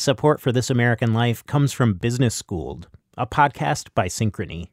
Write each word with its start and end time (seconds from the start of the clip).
Support 0.00 0.40
for 0.40 0.50
This 0.50 0.70
American 0.70 1.12
Life 1.12 1.44
comes 1.44 1.74
from 1.74 1.92
Business 1.92 2.34
Schooled, 2.34 2.88
a 3.18 3.26
podcast 3.26 3.88
by 3.94 4.06
Synchrony. 4.06 4.68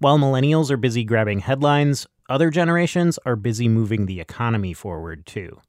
While 0.00 0.18
millennials 0.18 0.72
are 0.72 0.76
busy 0.76 1.04
grabbing 1.04 1.38
headlines, 1.38 2.08
other 2.28 2.50
generations 2.50 3.16
are 3.24 3.36
busy 3.36 3.68
moving 3.68 4.06
the 4.06 4.18
economy 4.20 4.74
forward 4.74 5.24
too. 5.24 5.60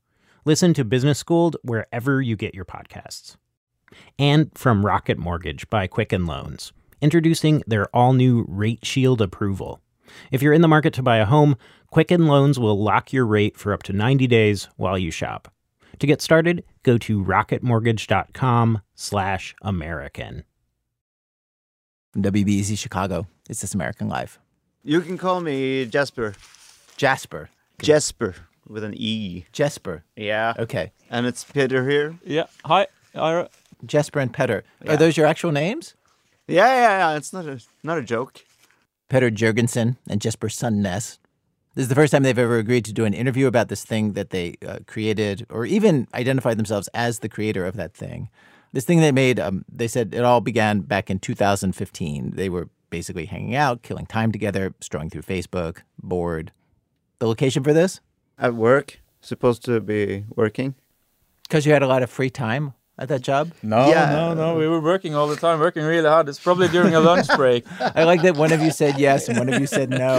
Listen 0.46 0.74
to 0.74 0.84
Business 0.84 1.20
Schooled 1.20 1.58
wherever 1.62 2.24
you 2.24 2.36
get 2.36 2.56
your 2.56 2.66
podcasts. 2.66 3.36
And 4.18 4.50
from 4.56 4.84
Rocket 4.84 5.20
Mortgage 5.20 5.70
by 5.70 5.86
Quicken 5.86 6.26
Loans, 6.26 6.74
introducing 7.00 7.62
their 7.68 7.96
all 7.96 8.14
new 8.14 8.46
Rate 8.48 8.84
Shield 8.84 9.22
approval. 9.22 9.80
If 10.32 10.42
you're 10.42 10.54
in 10.54 10.64
the 10.64 10.68
market 10.68 10.94
to 10.96 11.04
buy 11.04 11.18
a 11.18 11.26
home, 11.26 11.56
Quicken 11.92 12.26
Loans 12.26 12.58
will 12.58 12.84
lock 12.84 13.14
your 13.14 13.28
rate 13.28 13.58
for 13.58 13.74
up 13.74 13.84
to 13.84 13.94
90 13.94 14.26
days 14.26 14.70
while 14.76 14.98
you 14.98 15.12
shop. 15.12 15.53
To 16.04 16.08
get 16.08 16.22
started, 16.22 16.66
go 16.84 16.98
to 16.98 17.24
rocketmortgage.com 17.24 18.82
slash 18.94 19.56
American. 19.62 20.44
WBEZ 22.18 22.78
Chicago. 22.78 23.26
It's 23.50 23.62
This 23.62 23.74
American 23.74 24.10
Life. 24.10 24.38
You 24.84 25.00
can 25.00 25.18
call 25.18 25.40
me 25.40 25.86
Jasper. 25.86 26.34
Jasper. 26.98 27.50
Jasper 27.82 28.36
with 28.68 28.84
an 28.84 28.94
E. 28.98 29.46
Jasper. 29.54 30.04
Yeah. 30.18 30.56
Okay. 30.60 30.92
And 31.10 31.26
it's 31.26 31.46
Peter 31.46 31.90
here. 31.90 32.20
Yeah. 32.26 32.48
Hi, 32.66 32.88
Ira. 33.16 33.48
Jasper 33.86 34.20
and 34.20 34.34
Petter. 34.34 34.66
Yeah. 34.84 34.96
Are 34.96 34.98
those 34.98 35.16
your 35.16 35.26
actual 35.26 35.54
names? 35.54 35.96
Yeah, 36.50 36.66
yeah, 36.66 37.12
yeah. 37.12 37.16
It's 37.16 37.32
not 37.32 37.46
a 37.46 37.62
not 37.82 37.98
a 37.98 38.04
joke. 38.04 38.44
Petter 39.08 39.32
Jurgensen 39.32 39.96
and 40.10 40.20
Jesper 40.20 40.50
Sundnes. 40.50 41.20
This 41.76 41.84
is 41.84 41.90
the 41.90 41.96
first 41.96 42.12
time 42.12 42.22
they've 42.22 42.38
ever 42.38 42.58
agreed 42.58 42.86
to 42.86 42.94
do 42.94 43.04
an 43.04 43.16
interview 43.16 43.48
about 43.48 43.68
this 43.68 43.84
thing 43.84 44.14
that 44.14 44.30
they 44.30 44.58
uh, 44.66 44.80
created, 44.86 45.48
or 45.50 45.66
even 45.66 46.08
identified 46.14 46.58
themselves 46.58 46.88
as 46.94 47.20
the 47.20 47.30
creator 47.30 47.66
of 47.66 47.76
that 47.78 47.96
thing. 47.96 48.30
This 48.74 48.86
thing 48.86 49.00
they 49.02 49.12
made, 49.12 49.40
um, 49.40 49.66
they 49.68 49.88
said 49.88 50.14
it 50.14 50.24
all 50.24 50.40
began 50.40 50.82
back 50.82 51.10
in 51.10 51.18
2015. 51.18 52.32
They 52.36 52.48
were 52.50 52.70
basically 52.92 53.26
hanging 53.26 53.56
out, 53.56 53.82
killing 53.82 54.06
time 54.06 54.32
together, 54.32 54.76
strolling 54.82 55.10
through 55.10 55.24
Facebook, 55.24 55.80
bored. 56.02 56.52
The 57.18 57.28
location 57.28 57.64
for 57.64 57.74
this? 57.74 58.02
At 58.38 58.54
work, 58.54 59.02
supposed 59.22 59.66
to 59.66 59.80
be 59.80 60.26
working. 60.36 60.76
Because 61.42 61.66
you 61.66 61.74
had 61.74 61.82
a 61.82 61.88
lot 61.88 62.04
of 62.04 62.10
free 62.12 62.30
time 62.30 62.74
at 62.98 63.10
that 63.10 63.22
job? 63.22 63.52
No, 63.64 63.90
Yeah. 63.90 64.10
no, 64.12 64.34
no. 64.34 64.56
We 64.56 64.68
were 64.68 64.80
working 64.82 65.16
all 65.16 65.28
the 65.28 65.36
time, 65.36 65.60
working 65.60 65.84
really 65.84 66.08
hard. 66.08 66.30
It's 66.30 66.40
probably 66.40 66.68
during 66.68 66.94
a 66.96 67.00
lunch 67.00 67.28
break. 67.36 67.66
I 67.80 68.04
like 68.04 68.22
that 68.24 68.36
one 68.38 68.52
of 68.52 68.62
you 68.62 68.72
said 68.72 69.00
yes 69.00 69.28
and 69.30 69.38
one 69.40 69.50
of 69.50 69.60
you 69.60 69.68
said 69.68 69.90
no. 69.90 70.18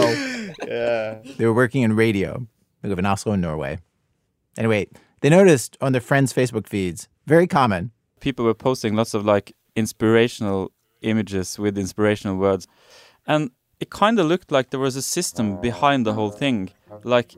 Yeah. 0.67 1.19
They 1.37 1.45
were 1.45 1.53
working 1.53 1.81
in 1.83 1.95
radio. 1.95 2.47
They 2.81 2.89
live 2.89 2.99
in 2.99 3.05
Oslo, 3.05 3.33
in 3.33 3.41
Norway. 3.41 3.79
Anyway, 4.57 4.87
they 5.21 5.29
noticed 5.29 5.77
on 5.81 5.91
their 5.91 6.01
friends' 6.01 6.31
Facebook 6.33 6.67
feeds, 6.67 7.07
very 7.27 7.47
common, 7.47 7.91
People 8.21 8.45
were 8.45 8.53
posting 8.55 8.95
lots 8.95 9.13
of 9.13 9.23
like 9.25 9.53
inspirational 9.75 10.71
images 11.01 11.59
with 11.59 11.77
inspirational 11.77 12.37
words, 12.37 12.65
and 13.27 13.51
it 13.79 13.89
kind 13.91 14.17
of 14.19 14.25
looked 14.25 14.51
like 14.51 14.69
there 14.71 14.79
was 14.79 14.95
a 14.95 15.01
system 15.01 15.59
behind 15.61 16.05
the 16.05 16.13
whole 16.13 16.31
thing. 16.31 16.69
Like 17.03 17.35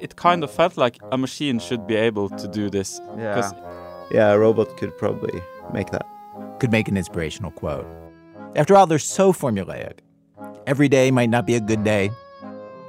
it 0.00 0.16
kind 0.16 0.42
of 0.44 0.50
felt 0.50 0.76
like 0.78 0.98
a 1.12 1.18
machine 1.18 1.58
should 1.58 1.86
be 1.86 1.96
able 1.96 2.28
to 2.30 2.48
do 2.48 2.70
this. 2.70 3.00
Yeah. 3.18 3.50
Yeah, 4.10 4.32
a 4.32 4.38
robot 4.38 4.76
could 4.76 4.96
probably 4.98 5.40
make 5.72 5.90
that. 5.90 6.06
could 6.58 6.70
make 6.70 6.88
an 6.88 6.96
inspirational 6.96 7.50
quote. 7.50 7.86
After 8.56 8.76
all, 8.76 8.86
they're 8.86 8.98
so 8.98 9.32
formulaic. 9.32 9.98
Every 10.66 10.88
day 10.88 11.10
might 11.10 11.30
not 11.30 11.46
be 11.46 11.54
a 11.54 11.60
good 11.60 11.84
day, 11.84 12.10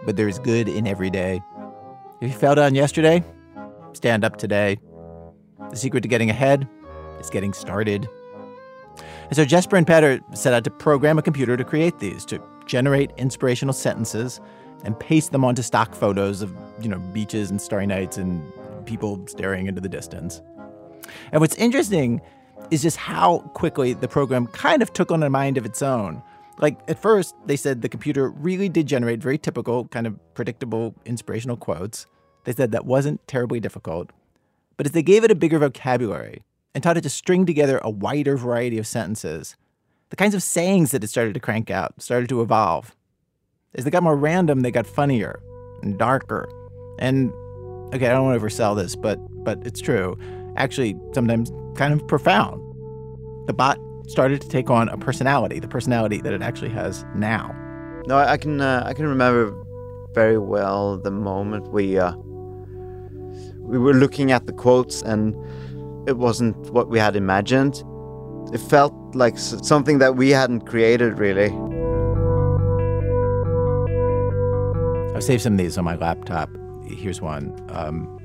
but 0.05 0.17
there 0.17 0.27
is 0.27 0.39
good 0.39 0.67
in 0.67 0.87
every 0.87 1.09
day. 1.09 1.41
If 2.21 2.31
you 2.31 2.37
fell 2.37 2.55
down 2.55 2.75
yesterday, 2.75 3.23
stand 3.93 4.23
up 4.23 4.37
today. 4.37 4.77
The 5.69 5.77
secret 5.77 6.01
to 6.01 6.07
getting 6.07 6.29
ahead 6.29 6.67
is 7.19 7.29
getting 7.29 7.53
started. 7.53 8.07
And 8.97 9.35
so 9.35 9.45
Jesper 9.45 9.77
and 9.77 9.87
Petter 9.87 10.19
set 10.33 10.53
out 10.53 10.63
to 10.65 10.71
program 10.71 11.17
a 11.17 11.21
computer 11.21 11.55
to 11.55 11.63
create 11.63 11.99
these, 11.99 12.25
to 12.25 12.41
generate 12.65 13.11
inspirational 13.17 13.73
sentences 13.73 14.41
and 14.83 14.99
paste 14.99 15.31
them 15.31 15.45
onto 15.45 15.61
stock 15.61 15.95
photos 15.95 16.41
of, 16.41 16.53
you 16.81 16.89
know, 16.89 16.99
beaches 17.13 17.49
and 17.49 17.61
starry 17.61 17.87
nights 17.87 18.17
and 18.17 18.43
people 18.85 19.25
staring 19.27 19.67
into 19.67 19.79
the 19.79 19.89
distance. 19.89 20.41
And 21.31 21.41
what's 21.41 21.55
interesting 21.55 22.21
is 22.69 22.81
just 22.81 22.97
how 22.97 23.39
quickly 23.53 23.93
the 23.93 24.07
program 24.07 24.47
kind 24.47 24.81
of 24.81 24.93
took 24.93 25.11
on 25.11 25.23
a 25.23 25.29
mind 25.29 25.57
of 25.57 25.65
its 25.65 25.81
own. 25.81 26.21
Like 26.59 26.79
at 26.87 27.01
first, 27.01 27.35
they 27.45 27.55
said 27.55 27.81
the 27.81 27.89
computer 27.89 28.29
really 28.29 28.69
did 28.69 28.87
generate 28.87 29.19
very 29.19 29.37
typical, 29.37 29.87
kind 29.87 30.05
of 30.05 30.19
predictable, 30.35 30.93
inspirational 31.05 31.57
quotes. 31.57 32.05
They 32.43 32.53
said 32.53 32.71
that 32.71 32.85
wasn't 32.85 33.25
terribly 33.27 33.59
difficult. 33.59 34.11
But 34.77 34.85
as 34.85 34.91
they 34.93 35.03
gave 35.03 35.23
it 35.23 35.31
a 35.31 35.35
bigger 35.35 35.59
vocabulary 35.59 36.43
and 36.73 36.83
taught 36.83 36.97
it 36.97 37.01
to 37.01 37.09
string 37.09 37.45
together 37.45 37.79
a 37.83 37.89
wider 37.89 38.37
variety 38.37 38.77
of 38.77 38.87
sentences, 38.87 39.55
the 40.09 40.15
kinds 40.15 40.35
of 40.35 40.43
sayings 40.43 40.91
that 40.91 41.03
it 41.03 41.07
started 41.07 41.33
to 41.33 41.39
crank 41.39 41.69
out 41.71 42.01
started 42.01 42.29
to 42.29 42.41
evolve. 42.41 42.95
As 43.75 43.85
they 43.85 43.89
got 43.91 44.03
more 44.03 44.17
random, 44.17 44.61
they 44.61 44.71
got 44.71 44.85
funnier 44.85 45.41
and 45.81 45.97
darker. 45.97 46.49
And 46.99 47.31
okay, 47.93 48.07
I 48.07 48.11
don't 48.11 48.25
want 48.25 48.39
to 48.39 48.45
oversell 48.45 48.75
this, 48.75 48.95
but 48.95 49.19
but 49.43 49.65
it's 49.65 49.81
true. 49.81 50.17
Actually, 50.57 50.95
sometimes 51.13 51.51
kind 51.75 51.93
of 51.93 52.05
profound. 52.07 52.61
The 53.47 53.53
bot 53.53 53.79
started 54.07 54.41
to 54.41 54.49
take 54.49 54.69
on 54.69 54.89
a 54.89 54.97
personality, 54.97 55.59
the 55.59 55.67
personality 55.67 56.21
that 56.21 56.33
it 56.33 56.41
actually 56.41 56.69
has 56.69 57.05
now. 57.15 57.55
No, 58.07 58.17
I 58.17 58.37
can 58.37 58.61
uh, 58.61 58.83
I 58.85 58.93
can 58.93 59.07
remember 59.07 59.55
very 60.13 60.37
well 60.37 60.97
the 60.97 61.11
moment 61.11 61.71
we 61.71 61.97
uh, 61.97 62.13
we 63.59 63.77
were 63.77 63.93
looking 63.93 64.31
at 64.31 64.47
the 64.47 64.53
quotes 64.53 65.01
and 65.01 65.35
it 66.07 66.17
wasn't 66.17 66.57
what 66.71 66.89
we 66.89 66.99
had 66.99 67.15
imagined. 67.15 67.83
It 68.53 68.59
felt 68.59 68.93
like 69.13 69.37
something 69.37 69.99
that 69.99 70.15
we 70.15 70.31
hadn't 70.31 70.61
created 70.61 71.19
really. 71.19 71.51
I've 75.15 75.23
saved 75.23 75.43
some 75.43 75.53
of 75.53 75.59
these 75.59 75.77
on 75.77 75.85
my 75.85 75.95
laptop. 75.95 76.49
Here's 76.87 77.21
one. 77.21 77.55
Um, 77.69 78.20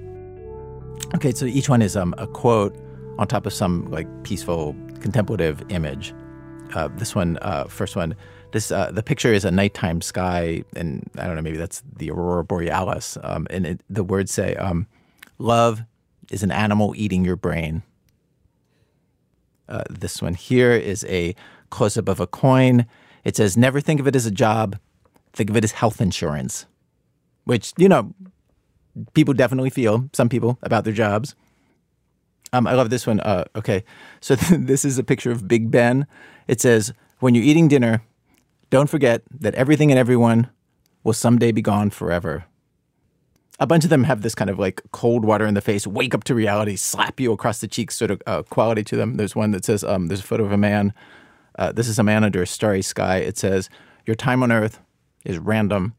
okay, 1.14 1.32
so 1.32 1.46
each 1.46 1.68
one 1.68 1.82
is 1.82 1.96
um, 1.96 2.14
a 2.18 2.26
quote 2.26 2.76
on 3.18 3.26
top 3.26 3.46
of 3.46 3.52
some 3.52 3.90
like 3.90 4.06
peaceful 4.22 4.74
contemplative 5.00 5.62
image. 5.70 6.14
Uh, 6.74 6.88
this 6.96 7.14
one, 7.14 7.38
uh, 7.42 7.64
first 7.64 7.96
one, 7.96 8.14
this 8.52 8.70
uh, 8.70 8.90
the 8.90 9.02
picture 9.02 9.32
is 9.32 9.44
a 9.44 9.50
nighttime 9.50 10.00
sky, 10.00 10.62
and 10.74 11.08
I 11.18 11.26
don't 11.26 11.36
know, 11.36 11.42
maybe 11.42 11.56
that's 11.56 11.82
the 11.96 12.10
aurora 12.10 12.44
borealis. 12.44 13.18
Um, 13.22 13.46
and 13.50 13.66
it, 13.66 13.80
the 13.88 14.04
words 14.04 14.32
say, 14.32 14.54
um, 14.56 14.86
"Love 15.38 15.82
is 16.30 16.42
an 16.42 16.50
animal 16.50 16.94
eating 16.96 17.24
your 17.24 17.36
brain." 17.36 17.82
Uh, 19.68 19.84
this 19.90 20.22
one 20.22 20.34
here 20.34 20.72
is 20.72 21.04
a 21.04 21.34
close 21.70 21.96
up 21.96 22.08
of 22.08 22.20
a 22.20 22.26
coin. 22.26 22.86
It 23.24 23.36
says, 23.36 23.56
"Never 23.56 23.80
think 23.80 24.00
of 24.00 24.06
it 24.06 24.16
as 24.16 24.26
a 24.26 24.30
job. 24.30 24.78
Think 25.32 25.50
of 25.50 25.56
it 25.56 25.64
as 25.64 25.72
health 25.72 26.00
insurance." 26.00 26.66
Which 27.44 27.72
you 27.76 27.88
know, 27.88 28.14
people 29.14 29.34
definitely 29.34 29.70
feel. 29.70 30.08
Some 30.12 30.28
people 30.28 30.58
about 30.62 30.84
their 30.84 30.92
jobs. 30.92 31.34
Um, 32.52 32.66
I 32.66 32.74
love 32.74 32.90
this 32.90 33.06
one. 33.06 33.20
Uh, 33.20 33.44
okay, 33.54 33.84
so 34.20 34.34
this 34.50 34.84
is 34.84 34.98
a 34.98 35.04
picture 35.04 35.30
of 35.30 35.48
Big 35.48 35.70
Ben. 35.70 36.06
It 36.46 36.60
says, 36.60 36.92
"When 37.20 37.34
you're 37.34 37.44
eating 37.44 37.68
dinner, 37.68 38.02
don't 38.70 38.90
forget 38.90 39.22
that 39.30 39.54
everything 39.54 39.90
and 39.90 39.98
everyone 39.98 40.50
will 41.04 41.12
someday 41.12 41.52
be 41.52 41.62
gone 41.62 41.90
forever." 41.90 42.44
A 43.58 43.66
bunch 43.66 43.84
of 43.84 43.90
them 43.90 44.04
have 44.04 44.20
this 44.20 44.34
kind 44.34 44.50
of 44.50 44.58
like 44.58 44.82
cold 44.92 45.24
water 45.24 45.46
in 45.46 45.54
the 45.54 45.62
face, 45.62 45.86
wake 45.86 46.14
up 46.14 46.24
to 46.24 46.34
reality, 46.34 46.76
slap 46.76 47.18
you 47.18 47.32
across 47.32 47.60
the 47.60 47.68
cheeks 47.68 47.96
sort 47.96 48.10
of 48.10 48.22
uh, 48.26 48.42
quality 48.42 48.84
to 48.84 48.96
them. 48.96 49.16
There's 49.16 49.34
one 49.34 49.50
that 49.52 49.64
says, 49.64 49.82
um, 49.82 50.08
"There's 50.08 50.20
a 50.20 50.24
photo 50.24 50.44
of 50.44 50.52
a 50.52 50.58
man. 50.58 50.92
Uh, 51.58 51.72
this 51.72 51.88
is 51.88 51.98
a 51.98 52.02
man 52.02 52.22
under 52.22 52.42
a 52.42 52.46
starry 52.46 52.82
sky." 52.82 53.18
It 53.18 53.38
says, 53.38 53.68
"Your 54.04 54.16
time 54.16 54.42
on 54.42 54.52
Earth 54.52 54.80
is 55.24 55.38
random." 55.38 55.94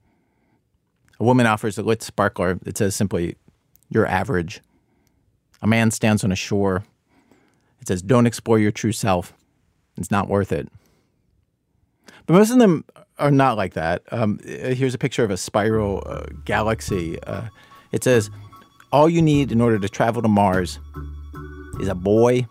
A 1.19 1.23
woman 1.23 1.45
offers 1.45 1.77
a 1.77 1.83
lit 1.83 2.01
sparkler. 2.01 2.59
It 2.65 2.77
says 2.77 2.95
simply, 2.95 3.35
"You're 3.89 4.05
average." 4.05 4.61
A 5.61 5.67
man 5.67 5.91
stands 5.91 6.23
on 6.23 6.31
a 6.31 6.35
shore. 6.35 6.83
It 7.81 7.87
says, 7.87 8.01
Don't 8.01 8.27
explore 8.27 8.59
your 8.59 8.71
true 8.71 8.91
self. 8.91 9.33
It's 9.97 10.11
not 10.11 10.27
worth 10.27 10.51
it. 10.51 10.69
But 12.25 12.33
most 12.33 12.51
of 12.51 12.59
them 12.59 12.85
are 13.17 13.31
not 13.31 13.57
like 13.57 13.73
that. 13.73 14.03
Um, 14.11 14.39
uh, 14.45 14.69
here's 14.69 14.93
a 14.93 14.97
picture 14.97 15.23
of 15.23 15.31
a 15.31 15.37
spiral 15.37 16.03
uh, 16.05 16.25
galaxy. 16.45 17.21
Uh, 17.23 17.47
it 17.91 18.03
says, 18.03 18.29
All 18.91 19.09
you 19.09 19.21
need 19.21 19.51
in 19.51 19.61
order 19.61 19.79
to 19.79 19.89
travel 19.89 20.21
to 20.21 20.27
Mars 20.27 20.79
is 21.79 21.87
a 21.87 21.95
boy 21.95 22.45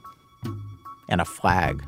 and 1.09 1.21
a 1.21 1.25
flag. 1.25 1.85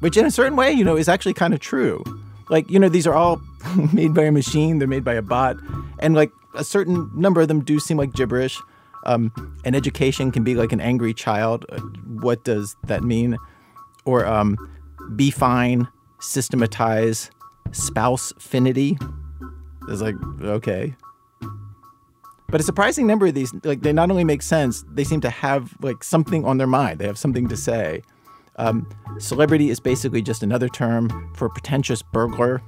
Which, 0.00 0.16
in 0.16 0.26
a 0.26 0.30
certain 0.30 0.56
way, 0.56 0.72
you 0.72 0.84
know, 0.84 0.96
is 0.96 1.08
actually 1.08 1.34
kind 1.34 1.54
of 1.54 1.60
true. 1.60 2.02
Like, 2.48 2.70
you 2.70 2.78
know, 2.78 2.88
these 2.88 3.06
are 3.06 3.14
all 3.14 3.40
made 3.92 4.14
by 4.14 4.24
a 4.24 4.32
machine, 4.32 4.78
they're 4.78 4.88
made 4.88 5.04
by 5.04 5.14
a 5.14 5.22
bot. 5.22 5.56
And, 5.98 6.14
like, 6.14 6.30
a 6.54 6.64
certain 6.64 7.10
number 7.14 7.40
of 7.40 7.48
them 7.48 7.62
do 7.62 7.78
seem 7.78 7.96
like 7.96 8.12
gibberish. 8.12 8.60
Um, 9.04 9.32
an 9.64 9.74
education 9.74 10.32
can 10.32 10.42
be 10.42 10.54
like 10.54 10.72
an 10.72 10.80
angry 10.80 11.14
child. 11.14 11.64
Uh, 11.68 11.78
what 11.78 12.44
does 12.44 12.76
that 12.84 13.04
mean? 13.04 13.38
Or 14.04 14.26
um, 14.26 14.56
be 15.14 15.30
fine, 15.30 15.88
systematize, 16.20 17.30
spouse 17.72 18.32
finity. 18.38 18.98
It's 19.88 20.00
like, 20.00 20.16
okay. 20.42 20.96
But 22.48 22.60
a 22.60 22.64
surprising 22.64 23.06
number 23.06 23.26
of 23.26 23.34
these, 23.34 23.52
like, 23.64 23.82
they 23.82 23.92
not 23.92 24.10
only 24.10 24.24
make 24.24 24.42
sense, 24.42 24.84
they 24.88 25.04
seem 25.04 25.20
to 25.20 25.30
have 25.30 25.74
like 25.80 26.04
something 26.04 26.44
on 26.44 26.58
their 26.58 26.66
mind. 26.66 26.98
They 26.98 27.06
have 27.06 27.18
something 27.18 27.48
to 27.48 27.56
say. 27.56 28.02
Um, 28.58 28.88
celebrity 29.18 29.70
is 29.70 29.80
basically 29.80 30.22
just 30.22 30.42
another 30.42 30.68
term 30.68 31.32
for 31.34 31.48
pretentious 31.48 32.02
burglar. 32.02 32.62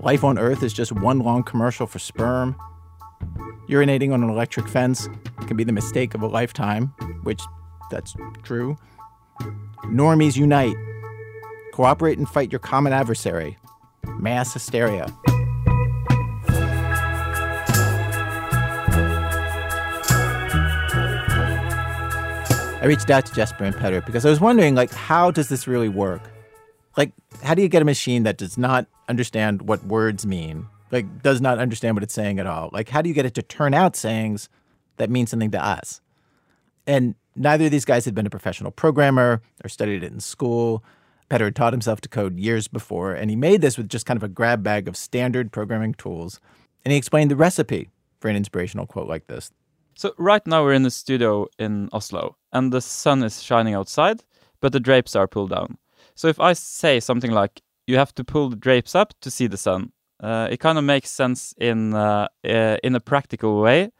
Life 0.00 0.24
on 0.24 0.38
Earth 0.38 0.62
is 0.62 0.72
just 0.72 0.92
one 0.92 1.20
long 1.20 1.42
commercial 1.42 1.86
for 1.86 1.98
sperm. 1.98 2.56
Urinating 3.68 4.12
on 4.12 4.22
an 4.22 4.28
electric 4.28 4.68
fence 4.68 5.08
can 5.46 5.56
be 5.56 5.64
the 5.64 5.72
mistake 5.72 6.14
of 6.14 6.22
a 6.22 6.26
lifetime, 6.26 6.88
which 7.22 7.40
that's 7.90 8.14
true. 8.42 8.76
Normies 9.84 10.36
unite. 10.36 10.76
Cooperate 11.72 12.18
and 12.18 12.28
fight 12.28 12.52
your 12.52 12.58
common 12.58 12.92
adversary. 12.92 13.58
Mass 14.18 14.52
hysteria. 14.52 15.06
I 22.82 22.86
reached 22.86 23.10
out 23.10 23.24
to 23.26 23.32
Jesper 23.32 23.62
and 23.62 23.76
Petter 23.76 24.00
because 24.00 24.26
I 24.26 24.30
was 24.30 24.40
wondering, 24.40 24.74
like, 24.74 24.92
how 24.92 25.30
does 25.30 25.48
this 25.48 25.68
really 25.68 25.88
work? 25.88 26.20
Like, 26.96 27.12
how 27.40 27.54
do 27.54 27.62
you 27.62 27.68
get 27.68 27.80
a 27.80 27.84
machine 27.84 28.24
that 28.24 28.36
does 28.36 28.58
not 28.58 28.88
understand 29.08 29.62
what 29.62 29.84
words 29.84 30.26
mean? 30.26 30.66
Like, 30.90 31.22
does 31.22 31.40
not 31.40 31.60
understand 31.60 31.94
what 31.94 32.02
it's 32.02 32.12
saying 32.12 32.40
at 32.40 32.46
all? 32.48 32.70
Like, 32.72 32.88
how 32.88 33.00
do 33.00 33.08
you 33.08 33.14
get 33.14 33.24
it 33.24 33.34
to 33.34 33.42
turn 33.42 33.72
out 33.72 33.94
sayings 33.94 34.48
that 34.96 35.10
mean 35.10 35.28
something 35.28 35.52
to 35.52 35.64
us? 35.64 36.00
And 36.84 37.14
neither 37.36 37.66
of 37.66 37.70
these 37.70 37.84
guys 37.84 38.04
had 38.04 38.16
been 38.16 38.26
a 38.26 38.30
professional 38.30 38.72
programmer 38.72 39.42
or 39.64 39.68
studied 39.68 40.02
it 40.02 40.12
in 40.12 40.18
school. 40.18 40.82
Petter 41.28 41.44
had 41.44 41.54
taught 41.54 41.72
himself 41.72 42.00
to 42.00 42.08
code 42.08 42.36
years 42.36 42.66
before, 42.66 43.14
and 43.14 43.30
he 43.30 43.36
made 43.36 43.60
this 43.60 43.78
with 43.78 43.88
just 43.88 44.06
kind 44.06 44.16
of 44.16 44.24
a 44.24 44.28
grab 44.28 44.64
bag 44.64 44.88
of 44.88 44.96
standard 44.96 45.52
programming 45.52 45.94
tools. 45.94 46.40
And 46.84 46.90
he 46.90 46.98
explained 46.98 47.30
the 47.30 47.36
recipe 47.36 47.90
for 48.18 48.28
an 48.28 48.34
inspirational 48.34 48.86
quote 48.86 49.06
like 49.06 49.28
this. 49.28 49.52
So 50.02 50.12
right 50.18 50.44
now 50.48 50.64
we're 50.64 50.72
in 50.72 50.82
the 50.82 50.90
studio 50.90 51.46
in 51.60 51.88
Oslo, 51.92 52.36
and 52.52 52.72
the 52.72 52.80
sun 52.80 53.22
is 53.22 53.40
shining 53.40 53.74
outside, 53.74 54.24
but 54.60 54.72
the 54.72 54.80
drapes 54.80 55.14
are 55.14 55.28
pulled 55.28 55.50
down. 55.50 55.78
So 56.16 56.26
if 56.26 56.40
I 56.40 56.54
say 56.54 56.98
something 56.98 57.30
like, 57.30 57.62
"You 57.86 57.98
have 57.98 58.12
to 58.14 58.24
pull 58.24 58.48
the 58.48 58.56
drapes 58.56 58.96
up 58.96 59.14
to 59.20 59.30
see 59.30 59.46
the 59.46 59.56
sun," 59.56 59.92
uh, 60.18 60.48
it 60.50 60.58
kind 60.58 60.76
of 60.76 60.82
makes 60.82 61.08
sense 61.12 61.54
in 61.56 61.94
uh, 61.94 62.26
uh, 62.44 62.78
in 62.82 62.96
a 62.96 63.00
practical 63.00 63.60
way. 63.60 63.92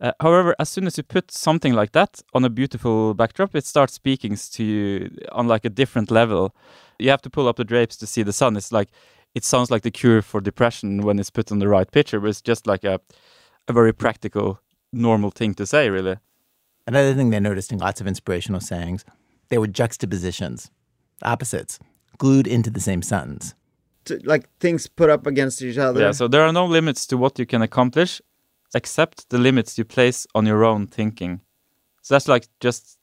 Uh, 0.00 0.12
however, 0.18 0.54
as 0.58 0.70
soon 0.70 0.86
as 0.86 0.96
you 0.96 1.02
put 1.02 1.30
something 1.30 1.74
like 1.74 1.92
that 1.92 2.22
on 2.32 2.44
a 2.46 2.48
beautiful 2.48 3.12
backdrop, 3.12 3.54
it 3.54 3.66
starts 3.66 3.92
speaking 3.92 4.38
to 4.52 4.64
you 4.64 5.10
on 5.32 5.46
like 5.46 5.66
a 5.66 5.74
different 5.74 6.10
level. 6.10 6.54
You 6.98 7.10
have 7.10 7.22
to 7.22 7.30
pull 7.30 7.48
up 7.48 7.56
the 7.56 7.64
drapes 7.64 7.98
to 7.98 8.06
see 8.06 8.24
the 8.24 8.32
sun. 8.32 8.56
It's 8.56 8.72
like 8.72 8.88
it 9.34 9.44
sounds 9.44 9.70
like 9.70 9.82
the 9.82 9.90
cure 9.90 10.22
for 10.22 10.40
depression 10.40 11.02
when 11.02 11.18
it's 11.18 11.30
put 11.30 11.52
on 11.52 11.58
the 11.58 11.68
right 11.68 11.90
picture, 11.92 12.18
but 12.18 12.30
it's 12.30 12.48
just 12.48 12.66
like 12.66 12.84
a 12.84 12.98
a 13.68 13.72
very 13.72 13.92
practical 13.92 14.60
normal 14.94 15.30
thing 15.30 15.54
to 15.54 15.66
say, 15.66 15.90
really. 15.90 16.16
Another 16.86 17.14
thing 17.14 17.30
they 17.30 17.40
noticed 17.40 17.72
in 17.72 17.78
lots 17.78 18.00
of 18.00 18.06
inspirational 18.06 18.60
sayings, 18.60 19.04
they 19.48 19.58
were 19.58 19.66
juxtapositions, 19.66 20.70
opposites, 21.22 21.78
glued 22.18 22.46
into 22.46 22.70
the 22.70 22.80
same 22.80 23.02
sentence. 23.02 23.54
To, 24.06 24.20
like 24.24 24.48
things 24.58 24.86
put 24.86 25.08
up 25.08 25.26
against 25.26 25.62
each 25.62 25.78
other. 25.78 26.00
Yeah, 26.00 26.12
so 26.12 26.28
there 26.28 26.42
are 26.42 26.52
no 26.52 26.66
limits 26.66 27.06
to 27.06 27.16
what 27.16 27.38
you 27.38 27.46
can 27.46 27.62
accomplish 27.62 28.20
except 28.74 29.30
the 29.30 29.38
limits 29.38 29.78
you 29.78 29.84
place 29.84 30.26
on 30.34 30.46
your 30.46 30.64
own 30.64 30.86
thinking. 30.86 31.40
So 32.02 32.14
that's 32.14 32.28
like 32.28 32.48
just 32.60 32.98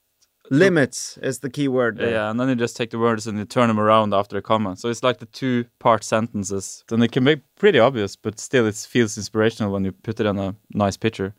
Limits 0.50 1.16
is 1.22 1.38
the 1.38 1.48
key 1.48 1.68
word. 1.68 1.96
yeah, 1.96 2.04
there. 2.04 2.12
yeah, 2.14 2.30
and 2.30 2.38
then 2.38 2.48
you 2.48 2.54
just 2.54 2.76
take 2.76 2.90
the 2.90 2.98
words 2.98 3.26
and 3.26 3.38
you 3.38 3.44
turn 3.44 3.68
them 3.68 3.80
around 3.80 4.12
after 4.12 4.36
a 4.36 4.42
comma. 4.42 4.76
So 4.76 4.90
it's 4.90 5.02
like 5.02 5.18
the 5.18 5.26
two 5.26 5.64
part 5.78 6.04
sentences. 6.04 6.84
And 6.90 7.02
it 7.02 7.10
can 7.10 7.24
be 7.24 7.36
pretty 7.56 7.78
obvious, 7.78 8.16
but 8.16 8.38
still 8.38 8.66
it 8.66 8.74
feels 8.74 9.16
inspirational 9.16 9.72
when 9.72 9.84
you 9.84 9.92
put 9.92 10.20
it 10.20 10.26
on 10.26 10.38
a 10.38 10.54
nice 10.74 10.96
picture. 10.96 11.34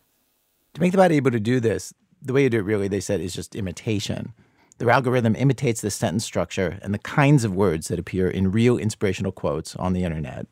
To 0.73 0.81
make 0.81 0.91
the 0.91 0.97
bot 0.97 1.11
able 1.11 1.31
to 1.31 1.39
do 1.39 1.59
this, 1.59 1.93
the 2.21 2.33
way 2.33 2.43
you 2.43 2.49
do 2.49 2.59
it 2.59 2.65
really, 2.65 2.87
they 2.87 2.99
said, 2.99 3.21
is 3.21 3.33
just 3.33 3.55
imitation. 3.55 4.33
Their 4.79 4.89
algorithm 4.89 5.35
imitates 5.35 5.81
the 5.81 5.91
sentence 5.91 6.25
structure 6.25 6.79
and 6.81 6.93
the 6.93 6.99
kinds 6.99 7.43
of 7.43 7.53
words 7.53 7.89
that 7.89 7.99
appear 7.99 8.27
in 8.27 8.51
real 8.51 8.77
inspirational 8.77 9.31
quotes 9.31 9.75
on 9.75 9.93
the 9.93 10.03
internet. 10.03 10.47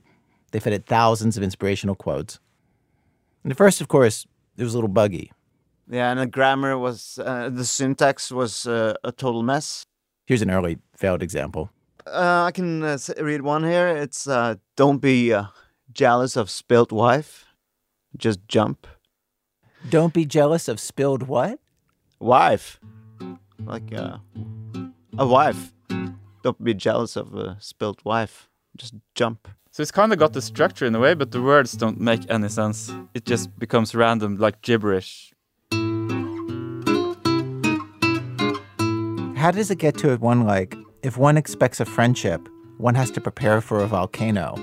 They 0.51 0.59
fed 0.59 0.73
it 0.73 0.85
thousands 0.85 1.38
of 1.38 1.44
inspirational 1.44 1.95
quotes. 1.95 2.39
And 3.44 3.51
at 3.51 3.57
first, 3.57 3.81
of 3.81 3.88
course, 3.88 4.27
it 4.57 4.63
was 4.63 4.73
a 4.73 4.77
little 4.77 4.89
buggy. 4.89 5.31
Yeah, 5.89 6.12
and 6.12 6.19
the 6.19 6.27
grammar 6.27 6.77
was, 6.77 7.19
uh, 7.24 7.50
the 7.50 7.65
syntax 7.65 8.31
was 8.31 8.67
uh, 8.67 8.94
a 9.03 9.12
total 9.12 9.41
mess. 9.41 9.85
Here's 10.27 10.44
an 10.44 10.51
early 10.51 10.77
failed 10.95 11.24
example. 11.24 11.71
Uh, 12.06 12.44
I 12.45 12.51
can 12.51 12.83
uh, 12.83 12.97
read 13.19 13.41
one 13.41 13.63
here. 13.63 13.88
It's 13.88 14.27
uh, 14.27 14.56
don't 14.75 15.00
be 15.00 15.33
uh, 15.33 15.45
jealous 15.91 16.35
of 16.35 16.50
spilt 16.50 16.91
wife, 16.91 17.45
just 18.17 18.47
jump. 18.47 18.88
Don't 19.89 20.13
be 20.13 20.25
jealous 20.25 20.67
of 20.67 20.79
spilled 20.79 21.23
what? 21.23 21.59
Wife, 22.19 22.79
like 23.65 23.93
uh, 23.93 24.17
a 25.17 25.27
wife. 25.27 25.73
Don't 26.43 26.63
be 26.63 26.73
jealous 26.73 27.15
of 27.15 27.33
a 27.35 27.57
spilled 27.59 28.03
wife, 28.03 28.49
just 28.77 28.93
jump. 29.15 29.47
So 29.71 29.81
it's 29.81 29.91
kind 29.91 30.11
of 30.11 30.19
got 30.19 30.33
the 30.33 30.41
structure 30.41 30.85
in 30.85 30.93
a 30.95 30.99
way, 30.99 31.13
but 31.13 31.31
the 31.31 31.41
words 31.41 31.73
don't 31.73 31.99
make 31.99 32.29
any 32.29 32.49
sense. 32.49 32.91
It 33.13 33.25
just 33.25 33.57
becomes 33.57 33.95
random, 33.95 34.37
like 34.37 34.61
gibberish. 34.61 35.33
How 39.37 39.49
does 39.51 39.71
it 39.71 39.77
get 39.79 39.97
to 39.99 40.15
one 40.17 40.45
like, 40.45 40.75
if 41.01 41.17
one 41.17 41.37
expects 41.37 41.79
a 41.79 41.85
friendship, 41.85 42.47
one 42.77 42.95
has 42.95 43.09
to 43.11 43.21
prepare 43.21 43.61
for 43.61 43.81
a 43.81 43.87
volcano? 43.87 44.55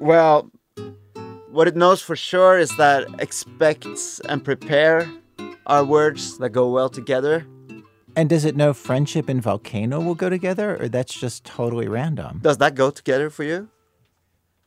Well, 0.00 0.50
what 1.50 1.68
it 1.68 1.76
knows 1.76 2.02
for 2.02 2.16
sure 2.16 2.58
is 2.58 2.76
that 2.76 3.06
expects 3.20 4.20
and 4.20 4.44
prepare 4.44 5.08
are 5.66 5.84
words 5.84 6.38
that 6.38 6.50
go 6.50 6.70
well 6.70 6.88
together. 6.88 7.46
And 8.16 8.28
does 8.28 8.44
it 8.44 8.56
know 8.56 8.72
friendship 8.72 9.28
and 9.28 9.42
volcano 9.42 10.00
will 10.00 10.14
go 10.14 10.28
together, 10.28 10.76
or 10.80 10.88
that's 10.88 11.14
just 11.14 11.44
totally 11.44 11.88
random? 11.88 12.40
Does 12.42 12.58
that 12.58 12.74
go 12.74 12.90
together 12.90 13.30
for 13.30 13.44
you? 13.44 13.68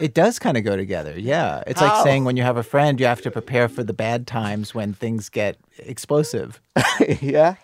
It 0.00 0.14
does 0.14 0.38
kind 0.38 0.56
of 0.56 0.64
go 0.64 0.76
together, 0.76 1.16
yeah. 1.16 1.62
It's 1.66 1.78
How? 1.78 1.88
like 1.88 2.02
saying 2.02 2.24
when 2.24 2.36
you 2.36 2.42
have 2.42 2.56
a 2.56 2.62
friend, 2.62 2.98
you 2.98 3.06
have 3.06 3.20
to 3.20 3.30
prepare 3.30 3.68
for 3.68 3.84
the 3.84 3.92
bad 3.92 4.26
times 4.26 4.74
when 4.74 4.94
things 4.94 5.28
get 5.28 5.56
explosive. 5.78 6.60
yeah. 7.20 7.56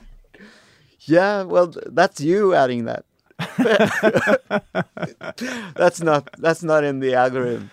Yeah, 1.01 1.43
well, 1.43 1.75
that's 1.87 2.21
you 2.21 2.55
adding 2.55 2.85
that. 2.85 3.05
that's 5.75 6.03
not 6.03 6.29
that's 6.39 6.63
not 6.63 6.85
in 6.85 7.01
the 7.01 7.15
algorithm. 7.15 7.71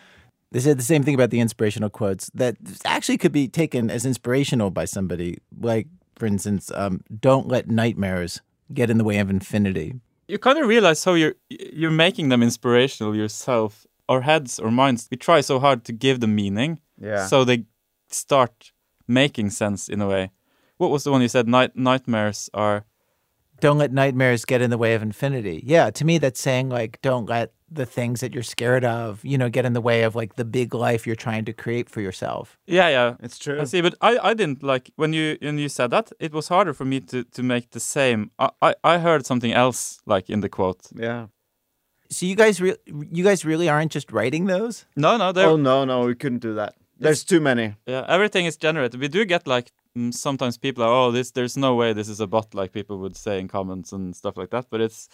They 0.52 0.60
said 0.60 0.78
the 0.78 0.84
same 0.84 1.04
thing 1.04 1.16
about 1.16 1.30
the 1.30 1.40
inspirational 1.40 1.90
quotes 1.90 2.30
that 2.34 2.58
actually 2.86 3.18
could 3.18 3.32
be 3.32 3.48
taken 3.48 3.90
as 3.90 4.06
inspirational 4.06 4.70
by 4.70 4.86
somebody. 4.86 5.38
Like, 5.60 5.88
for 6.18 6.26
instance, 6.26 6.72
um, 6.76 7.02
"Don't 7.20 7.48
let 7.48 7.70
nightmares 7.70 8.42
get 8.74 8.90
in 8.90 8.98
the 8.98 9.04
way 9.06 9.20
of 9.20 9.30
infinity." 9.30 9.94
You 10.28 10.38
kind 10.38 10.58
of 10.60 10.68
realize 10.68 11.04
how 11.06 11.14
you're 11.14 11.36
you're 11.50 11.92
making 11.92 12.30
them 12.30 12.44
inspirational 12.44 13.16
yourself. 13.16 13.86
Our 14.10 14.22
heads 14.22 14.60
or 14.60 14.72
minds, 14.72 15.08
we 15.10 15.16
try 15.18 15.40
so 15.42 15.58
hard 15.60 15.86
to 15.86 15.94
give 15.94 16.20
them 16.20 16.36
meaning, 16.36 16.80
Yeah. 17.00 17.28
so 17.28 17.46
they 17.46 17.64
start 18.10 18.74
making 19.08 19.52
sense 19.52 19.88
in 19.88 20.02
a 20.02 20.08
way. 20.08 20.32
What 20.78 20.92
was 20.92 21.04
the 21.06 21.12
one 21.12 21.22
you 21.22 21.30
said? 21.30 21.48
Night 21.48 21.78
nightmares 21.78 22.50
are 22.54 22.84
Don't 23.62 23.78
let 23.78 23.94
nightmares 23.94 24.44
get 24.44 24.62
in 24.62 24.70
the 24.70 24.78
way 24.78 24.96
of 24.96 25.02
infinity. 25.04 25.64
Yeah, 25.66 25.92
to 25.92 26.04
me, 26.04 26.18
that's 26.18 26.42
saying 26.42 26.68
like, 26.70 27.00
don't 27.02 27.30
let 27.30 27.54
the 27.72 27.86
things 27.86 28.20
that 28.20 28.34
you're 28.34 28.44
scared 28.44 28.84
of, 28.84 29.24
you 29.24 29.38
know, 29.38 29.50
get 29.50 29.66
in 29.66 29.74
the 29.74 29.82
way 29.82 30.04
of 30.04 30.14
like 30.16 30.36
the 30.36 30.44
big 30.46 30.74
life 30.74 31.08
you're 31.08 31.16
trying 31.16 31.46
to 31.46 31.54
create 31.54 31.90
for 31.90 32.02
yourself. 32.02 32.58
yeah, 32.68 32.90
yeah. 32.90 33.16
It's 33.24 33.40
true. 33.40 33.62
I 33.62 33.64
see, 33.66 33.82
but 33.82 33.96
I, 34.02 34.18
I 34.30 34.34
didn't 34.34 34.62
like 34.62 34.92
when 34.98 35.14
you 35.14 35.38
when 35.42 35.58
you 35.58 35.70
said 35.70 35.92
that. 35.92 36.12
It 36.20 36.34
was 36.34 36.50
harder 36.50 36.74
for 36.74 36.86
me 36.86 37.00
to 37.00 37.24
to 37.24 37.44
make 37.44 37.70
the 37.72 37.80
same. 37.80 38.32
I 38.38 38.50
I, 38.62 38.76
I 38.84 38.98
heard 39.00 39.26
something 39.26 39.54
else 39.54 40.02
like 40.06 40.30
in 40.30 40.42
the 40.42 40.50
quote. 40.50 40.82
Yeah. 40.96 41.28
So 42.10 42.26
you 42.26 42.36
guys, 42.36 42.60
re- 42.60 42.76
you 42.86 43.24
guys 43.24 43.46
really 43.46 43.70
aren't 43.70 43.94
just 43.94 44.12
writing 44.12 44.46
those. 44.48 44.86
No, 44.98 45.16
no, 45.16 45.32
there. 45.32 45.48
Oh 45.48 45.56
no, 45.56 45.86
no, 45.86 46.06
we 46.06 46.16
couldn't 46.16 46.42
do 46.42 46.56
that. 46.56 46.74
There's 47.00 47.24
too 47.24 47.40
many. 47.40 47.76
Yeah, 47.88 48.06
everything 48.08 48.46
is 48.46 48.58
generated. 48.58 49.00
We 49.00 49.08
do 49.08 49.26
get 49.26 49.48
like 49.48 49.72
mm, 49.98 50.14
sometimes 50.14 50.58
people 50.58 50.84
are, 50.84 50.92
oh, 50.92 51.12
this 51.12 51.32
there's 51.32 51.58
no 51.58 51.76
way 51.76 51.94
this 51.94 52.10
is 52.10 52.20
a 52.20 52.28
bot, 52.28 52.54
like 52.54 52.74
people 52.74 52.98
would 53.00 53.16
say 53.16 53.40
in 53.40 53.48
comments 53.48 53.92
and 53.94 54.16
stuff 54.16 54.38
like 54.38 54.50
that. 54.50 54.66
But 54.70 54.82
it's 54.82 55.10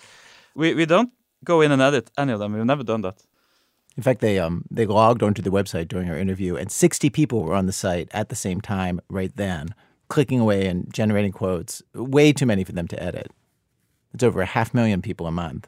we 0.56 0.74
we 0.74 0.86
don't 0.86 1.12
go 1.44 1.62
in 1.62 1.72
and 1.72 1.82
edit 1.82 2.12
any 2.18 2.34
of 2.34 2.40
them. 2.40 2.54
We've 2.54 2.66
never 2.66 2.84
done 2.84 3.02
that. 3.02 3.22
In 3.96 4.04
fact, 4.04 4.22
they 4.22 4.38
um 4.40 4.66
they 4.70 4.86
logged 4.86 5.24
onto 5.24 5.42
the 5.42 5.50
website 5.50 5.88
during 5.88 6.10
our 6.10 6.18
interview, 6.18 6.56
and 6.56 6.72
60 6.72 7.10
people 7.10 7.44
were 7.44 7.56
on 7.56 7.66
the 7.66 7.72
site 7.74 8.10
at 8.12 8.30
the 8.30 8.36
same 8.36 8.62
time 8.62 9.00
right 9.10 9.36
then, 9.36 9.74
clicking 10.08 10.40
away 10.40 10.68
and 10.68 10.94
generating 10.94 11.32
quotes. 11.32 11.82
Way 11.96 12.32
too 12.34 12.46
many 12.46 12.64
for 12.64 12.74
them 12.74 12.88
to 12.90 13.02
edit. 13.04 13.32
It's 14.14 14.24
over 14.24 14.42
a 14.42 14.46
half 14.46 14.74
million 14.74 15.02
people 15.02 15.26
a 15.28 15.32
month, 15.32 15.68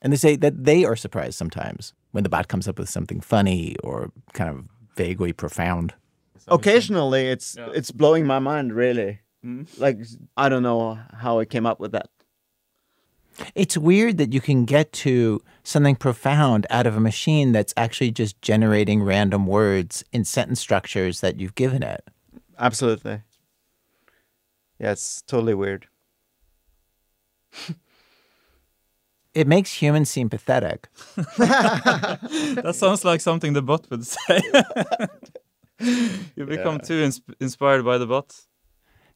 and 0.00 0.12
they 0.12 0.16
say 0.16 0.36
that 0.36 0.64
they 0.64 0.84
are 0.84 0.96
surprised 0.96 1.36
sometimes 1.36 1.92
when 2.12 2.22
the 2.22 2.30
bot 2.30 2.46
comes 2.48 2.68
up 2.68 2.78
with 2.78 2.88
something 2.88 3.20
funny 3.20 3.74
or 3.82 4.10
kind 4.34 4.50
of 4.50 4.64
vaguely 4.96 5.32
profound. 5.32 5.94
Occasionally, 6.46 7.26
it's 7.28 7.56
Yeah. 7.56 7.70
it's 7.74 7.90
blowing 7.90 8.26
my 8.26 8.38
mind. 8.38 8.72
Really, 8.72 9.20
Mm. 9.44 9.66
like 9.78 9.98
I 10.36 10.48
don't 10.48 10.62
know 10.62 10.98
how 11.12 11.40
I 11.40 11.44
came 11.44 11.66
up 11.66 11.80
with 11.80 11.92
that. 11.92 12.08
It's 13.54 13.76
weird 13.76 14.18
that 14.18 14.32
you 14.32 14.40
can 14.40 14.64
get 14.64 14.92
to 14.92 15.42
something 15.62 15.96
profound 15.96 16.66
out 16.70 16.86
of 16.86 16.96
a 16.96 17.00
machine 17.00 17.52
that's 17.52 17.74
actually 17.76 18.10
just 18.10 18.40
generating 18.42 19.02
random 19.02 19.46
words 19.46 20.04
in 20.12 20.24
sentence 20.24 20.60
structures 20.60 21.20
that 21.20 21.40
you've 21.40 21.54
given 21.54 21.82
it. 21.82 22.04
Absolutely. 22.58 23.22
Yeah, 24.78 24.92
it's 24.92 25.22
totally 25.22 25.54
weird. 25.54 25.88
it 29.34 29.46
makes 29.46 29.72
humans 29.74 30.10
seem 30.10 30.28
pathetic. 30.28 30.88
that 31.38 32.72
sounds 32.74 33.04
like 33.04 33.20
something 33.20 33.52
the 33.52 33.62
bot 33.62 33.88
would 33.90 34.06
say. 34.06 34.40
you 36.36 36.46
become 36.46 36.80
too 36.80 37.00
ins- 37.02 37.22
inspired 37.40 37.84
by 37.84 37.98
the 37.98 38.06
bot. 38.06 38.34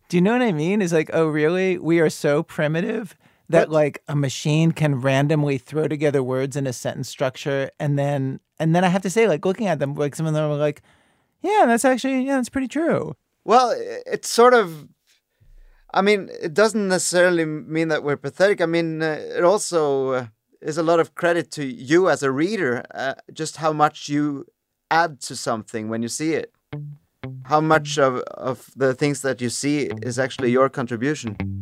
Do 0.09 0.17
you 0.17 0.21
know 0.23 0.33
what 0.33 0.43
I 0.43 0.53
mean? 0.53 0.81
Is 0.81 0.93
like, 0.93 1.11
oh, 1.13 1.27
really? 1.27 1.79
We 1.79 2.01
are 2.01 2.09
so 2.09 2.43
primitive 2.43 3.15
that 3.49 3.69
But- 3.69 3.71
like 3.71 4.03
a 4.09 4.15
machine 4.17 4.73
can 4.73 5.01
randomly 5.01 5.59
throw 5.59 5.89
together 5.89 6.23
words 6.23 6.57
in 6.57 6.67
a 6.67 6.73
sentence 6.73 7.09
structure, 7.09 7.71
and 7.79 7.99
then 7.99 8.41
and 8.59 8.75
then 8.75 8.85
I 8.85 8.89
have 8.89 9.03
to 9.03 9.11
say, 9.11 9.29
like, 9.29 9.45
looking 9.47 9.69
at 9.69 9.79
them, 9.79 9.95
like 9.95 10.17
some 10.17 10.27
of 10.27 10.35
them 10.35 10.51
are 10.51 10.57
like, 10.57 10.83
yeah, 11.43 11.65
that's 11.67 11.85
actually 11.85 12.23
yeah, 12.23 12.37
that's 12.37 12.49
pretty 12.49 12.69
true. 12.69 13.15
Well, 13.45 13.75
it's 14.07 14.29
sort 14.29 14.55
of. 14.55 14.89
I 15.95 16.03
mean, 16.03 16.29
it 16.43 16.53
doesn't 16.53 16.89
necessarily 16.89 17.47
mean 17.47 17.89
that 17.89 18.03
we're 18.05 18.19
pathetic. 18.19 18.61
I 18.61 18.67
mean, 18.67 19.03
uh, 19.03 19.19
it 19.39 19.43
also 19.43 20.11
uh, 20.11 20.27
is 20.61 20.77
a 20.77 20.83
lot 20.83 21.01
of 21.01 21.15
credit 21.15 21.51
to 21.53 21.65
you 21.65 22.11
as 22.11 22.23
a 22.23 22.31
reader, 22.31 22.85
uh, 22.95 23.15
just 23.33 23.57
how 23.57 23.73
much 23.73 24.09
you 24.11 24.45
add 24.91 25.21
to 25.23 25.35
something 25.35 25.89
when 25.89 26.03
you 26.03 26.09
see 26.09 26.35
it. 26.35 26.53
How 27.45 27.61
much 27.63 27.99
of, 27.99 28.19
of 28.37 28.71
the 28.77 28.93
things 28.95 29.23
that 29.23 29.41
you 29.41 29.49
see 29.49 29.89
is 30.03 30.19
actually 30.19 30.51
your 30.51 30.69
contribution. 30.69 31.58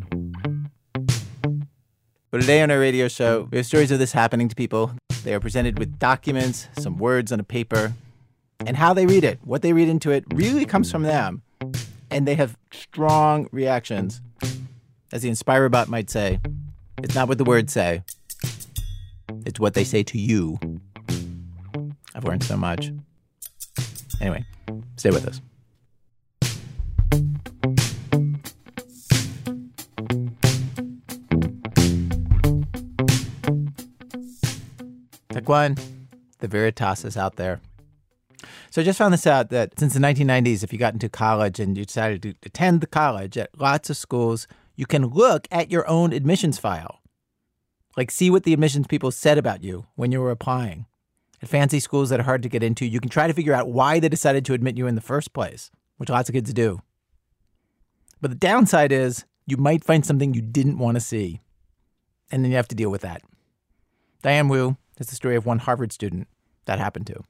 But 2.33 2.41
today 2.41 2.61
on 2.61 2.73
our 2.73 2.81
radio 2.81 3.07
show, 3.07 3.49
we 3.53 3.59
have 3.59 3.67
stories 3.67 3.93
of 3.93 4.01
this 4.01 4.11
happening 4.11 4.49
to 4.49 4.57
people. 4.57 4.91
They 5.23 5.33
are 5.33 5.39
presented 5.39 5.79
with 5.79 5.97
documents, 6.01 6.69
some 6.77 6.99
words 6.99 7.31
on 7.31 7.39
a 7.39 7.45
paper, 7.45 7.93
and 8.67 8.77
how 8.77 8.93
they 8.93 9.07
read 9.07 9.23
it, 9.23 9.39
what 9.45 9.63
they 9.63 9.73
read 9.73 9.89
into 9.89 10.11
it, 10.11 10.25
really 10.35 10.65
comes 10.65 10.91
from 10.91 11.03
them. 11.03 11.43
And 12.11 12.27
they 12.27 12.35
have 12.35 12.57
strong 12.73 13.49
reactions. 13.53 14.21
As 15.13 15.23
the 15.23 15.31
InspiroBot 15.31 15.87
might 15.87 16.11
say, 16.11 16.41
it's 17.01 17.15
not 17.15 17.29
what 17.29 17.39
the 17.39 17.45
words 17.45 17.73
say, 17.73 18.03
it's 19.45 19.61
what 19.61 19.75
they 19.75 19.85
say 19.85 20.03
to 20.03 20.19
you. 20.19 20.59
I've 22.13 22.25
learned 22.25 22.43
so 22.43 22.57
much. 22.57 22.91
Anyway, 24.21 24.45
stay 24.97 25.11
with 25.11 25.29
us. 25.29 25.41
One, 35.49 35.77
the 36.39 36.49
Veritas 36.49 37.05
is 37.05 37.17
out 37.17 37.37
there. 37.37 37.61
So 38.71 38.81
I 38.83 38.85
just 38.85 38.99
found 38.99 39.15
this 39.15 39.27
out 39.27 39.51
that 39.51 39.79
since 39.79 39.95
the 39.95 40.01
1990s, 40.01 40.63
if 40.63 40.73
you 40.73 40.79
got 40.79 40.93
into 40.93 41.09
college 41.09 41.59
and 41.59 41.77
you 41.77 41.85
decided 41.85 42.23
to 42.23 42.35
attend 42.45 42.81
the 42.81 42.87
college 42.87 43.39
at 43.39 43.59
lots 43.59 43.91
of 43.91 43.97
schools, 43.97 44.47
you 44.75 44.87
can 44.87 45.07
look 45.07 45.49
at 45.51 45.71
your 45.71 45.89
own 45.89 46.13
admissions 46.13 46.59
file. 46.59 47.01
Like, 47.97 48.11
see 48.11 48.31
what 48.31 48.43
the 48.43 48.53
admissions 48.53 48.87
people 48.87 49.11
said 49.11 49.39
about 49.39 49.65
you 49.65 49.87
when 49.95 50.13
you 50.13 50.21
were 50.21 50.31
applying. 50.31 50.87
At 51.43 51.49
fancy 51.49 51.81
schools 51.81 52.11
that 52.11 52.21
are 52.21 52.25
hard 52.25 52.43
to 52.43 52.49
get 52.49 52.63
into, 52.63 52.85
you 52.85 53.01
can 53.01 53.09
try 53.09 53.27
to 53.27 53.33
figure 53.33 53.55
out 53.55 53.69
why 53.69 53.99
they 54.01 54.09
decided 54.09 54.45
to 54.47 54.55
admit 54.55 54.77
you 54.77 54.87
in 54.87 54.95
the 54.95 55.01
first 55.01 55.33
place, 55.33 55.71
which 55.97 56.11
lots 56.11 56.29
of 56.29 56.35
kids 56.35 56.53
do. 56.53 56.83
But 58.21 58.31
the 58.31 58.37
downside 58.37 58.93
is 58.93 59.25
you 59.47 59.57
might 59.57 59.85
find 59.85 60.05
something 60.05 60.35
you 60.35 60.43
didn't 60.43 60.79
want 60.79 60.97
to 60.97 61.01
see, 61.01 61.41
and 62.31 62.45
then 62.45 62.51
you 62.51 62.57
have 62.57 62.69
to 62.69 62.75
deal 62.75 62.91
with 62.91 63.03
that. 63.03 63.23
Diane 64.23 64.49
Wu 64.49 64.77
is 64.99 65.07
the 65.07 65.17
story 65.17 65.37
of 65.37 65.47
one 65.47 65.59
Harvard 65.59 65.93
student 65.93 66.29
that 66.67 66.79
happened 66.79 67.07
to. 67.09 67.25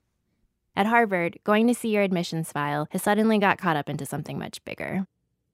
At 0.75 0.87
Harvard, 0.87 1.38
going 1.44 1.66
to 1.68 1.75
see 1.75 1.88
your 1.88 2.02
admissions 2.02 2.52
file 2.52 2.87
has 2.90 3.02
suddenly 3.02 3.38
got 3.38 3.58
caught 3.58 3.76
up 3.76 3.88
into 3.88 4.04
something 4.04 4.38
much 4.38 4.62
bigger. 4.64 5.06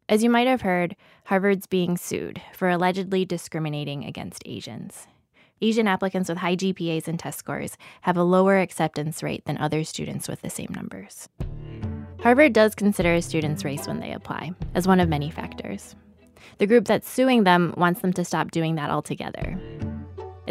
As 0.09 0.25
you 0.25 0.31
might 0.31 0.49
have 0.49 0.63
heard, 0.63 0.97
Harvard's 1.27 1.67
being 1.67 1.97
sued 1.97 2.43
for 2.53 2.69
allegedly 2.69 3.25
discriminating 3.25 4.05
against 4.05 4.43
Asians. 4.45 5.07
Asian 5.61 5.87
applicants 5.87 6.29
with 6.29 6.39
high 6.39 6.57
GPAs 6.57 7.07
and 7.07 7.21
test 7.21 7.39
scores 7.39 7.77
have 8.01 8.17
a 8.17 8.25
lower 8.25 8.59
acceptance 8.59 9.23
rate 9.23 9.45
than 9.45 9.57
other 9.59 9.85
students 9.85 10.29
with 10.29 10.43
the 10.43 10.51
same 10.51 10.73
numbers. 10.75 11.29
Harvard 12.21 12.53
does 12.53 12.75
consider 12.75 13.15
a 13.15 13.23
student's 13.23 13.65
race 13.65 13.87
when 13.87 14.01
they 14.01 14.13
apply, 14.13 14.53
as 14.75 14.89
one 14.89 14.99
of 14.99 15.09
many 15.09 15.31
factors. 15.31 15.95
The 16.59 16.67
group 16.67 16.87
that's 16.87 17.09
suing 17.09 17.45
them 17.45 17.75
wants 17.77 18.01
them 18.01 18.13
to 18.15 18.25
stop 18.25 18.51
doing 18.51 18.75
that 18.75 18.91
altogether. 18.91 19.57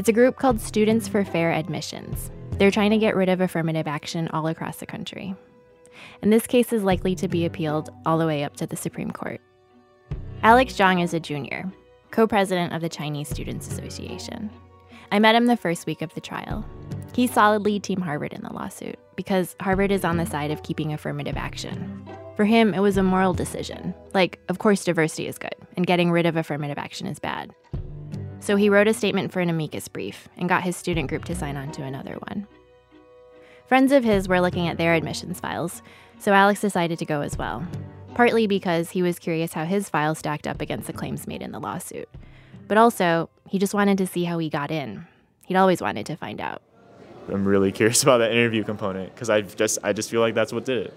It's 0.01 0.09
a 0.09 0.13
group 0.13 0.37
called 0.37 0.59
Students 0.59 1.07
for 1.07 1.23
Fair 1.23 1.51
Admissions. 1.51 2.31
They're 2.53 2.71
trying 2.71 2.89
to 2.89 2.97
get 2.97 3.15
rid 3.15 3.29
of 3.29 3.39
affirmative 3.39 3.87
action 3.87 4.29
all 4.29 4.47
across 4.47 4.77
the 4.77 4.87
country. 4.87 5.35
And 6.23 6.33
this 6.33 6.47
case 6.47 6.73
is 6.73 6.83
likely 6.83 7.13
to 7.13 7.27
be 7.27 7.45
appealed 7.45 7.91
all 8.03 8.17
the 8.17 8.25
way 8.25 8.43
up 8.43 8.55
to 8.55 8.65
the 8.65 8.75
Supreme 8.75 9.11
Court. 9.11 9.39
Alex 10.41 10.73
Zhang 10.73 11.03
is 11.03 11.13
a 11.13 11.19
junior, 11.19 11.71
co 12.09 12.25
president 12.25 12.73
of 12.73 12.81
the 12.81 12.89
Chinese 12.89 13.29
Students 13.29 13.67
Association. 13.67 14.49
I 15.11 15.19
met 15.19 15.35
him 15.35 15.45
the 15.45 15.55
first 15.55 15.85
week 15.85 16.01
of 16.01 16.11
the 16.15 16.19
trial. 16.19 16.65
He's 17.13 17.31
solidly 17.31 17.79
Team 17.79 18.01
Harvard 18.01 18.33
in 18.33 18.41
the 18.41 18.53
lawsuit 18.53 18.97
because 19.15 19.55
Harvard 19.59 19.91
is 19.91 20.03
on 20.03 20.17
the 20.17 20.25
side 20.25 20.49
of 20.49 20.63
keeping 20.63 20.93
affirmative 20.93 21.37
action. 21.37 22.09
For 22.35 22.45
him, 22.45 22.73
it 22.73 22.79
was 22.79 22.97
a 22.97 23.03
moral 23.03 23.35
decision. 23.35 23.93
Like, 24.15 24.39
of 24.49 24.57
course, 24.57 24.83
diversity 24.83 25.27
is 25.27 25.37
good, 25.37 25.53
and 25.77 25.85
getting 25.85 26.09
rid 26.09 26.25
of 26.25 26.37
affirmative 26.37 26.79
action 26.79 27.05
is 27.05 27.19
bad. 27.19 27.53
So 28.41 28.55
he 28.55 28.69
wrote 28.69 28.87
a 28.87 28.93
statement 28.93 29.31
for 29.31 29.39
an 29.39 29.49
amicus 29.49 29.87
brief 29.87 30.27
and 30.35 30.49
got 30.49 30.63
his 30.63 30.75
student 30.75 31.09
group 31.09 31.25
to 31.25 31.35
sign 31.35 31.55
on 31.55 31.71
to 31.73 31.83
another 31.83 32.17
one. 32.27 32.47
Friends 33.67 33.91
of 33.91 34.03
his 34.03 34.27
were 34.27 34.41
looking 34.41 34.67
at 34.67 34.77
their 34.77 34.95
admissions 34.95 35.39
files, 35.39 35.83
so 36.19 36.33
Alex 36.33 36.59
decided 36.59 36.97
to 36.99 37.05
go 37.05 37.21
as 37.21 37.37
well. 37.37 37.65
Partly 38.15 38.47
because 38.47 38.89
he 38.89 39.03
was 39.03 39.19
curious 39.19 39.53
how 39.53 39.63
his 39.65 39.89
file 39.89 40.15
stacked 40.15 40.47
up 40.47 40.59
against 40.59 40.87
the 40.87 40.93
claims 40.93 41.27
made 41.27 41.43
in 41.43 41.51
the 41.51 41.59
lawsuit. 41.59 42.09
But 42.67 42.77
also, 42.77 43.29
he 43.47 43.59
just 43.59 43.75
wanted 43.75 43.99
to 43.99 44.07
see 44.07 44.23
how 44.23 44.39
he 44.39 44.49
got 44.49 44.71
in. 44.71 45.05
He'd 45.45 45.55
always 45.55 45.81
wanted 45.81 46.07
to 46.07 46.15
find 46.15 46.41
out. 46.41 46.63
I'm 47.31 47.45
really 47.45 47.71
curious 47.71 48.01
about 48.03 48.17
that 48.17 48.31
interview 48.31 48.63
component 48.63 49.13
because 49.13 49.29
I 49.29 49.41
just 49.41 49.79
I 49.83 49.93
just 49.93 50.09
feel 50.09 50.19
like 50.19 50.33
that's 50.33 50.51
what 50.51 50.65
did 50.65 50.87
it. 50.87 50.93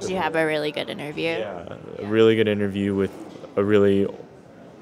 Did 0.00 0.10
you 0.10 0.16
have 0.16 0.36
a 0.36 0.46
really 0.46 0.70
good 0.70 0.88
interview? 0.88 1.30
Yeah, 1.30 1.76
a 1.98 2.06
really 2.06 2.36
good 2.36 2.48
interview 2.48 2.94
with 2.94 3.12
a 3.56 3.64
really 3.64 4.06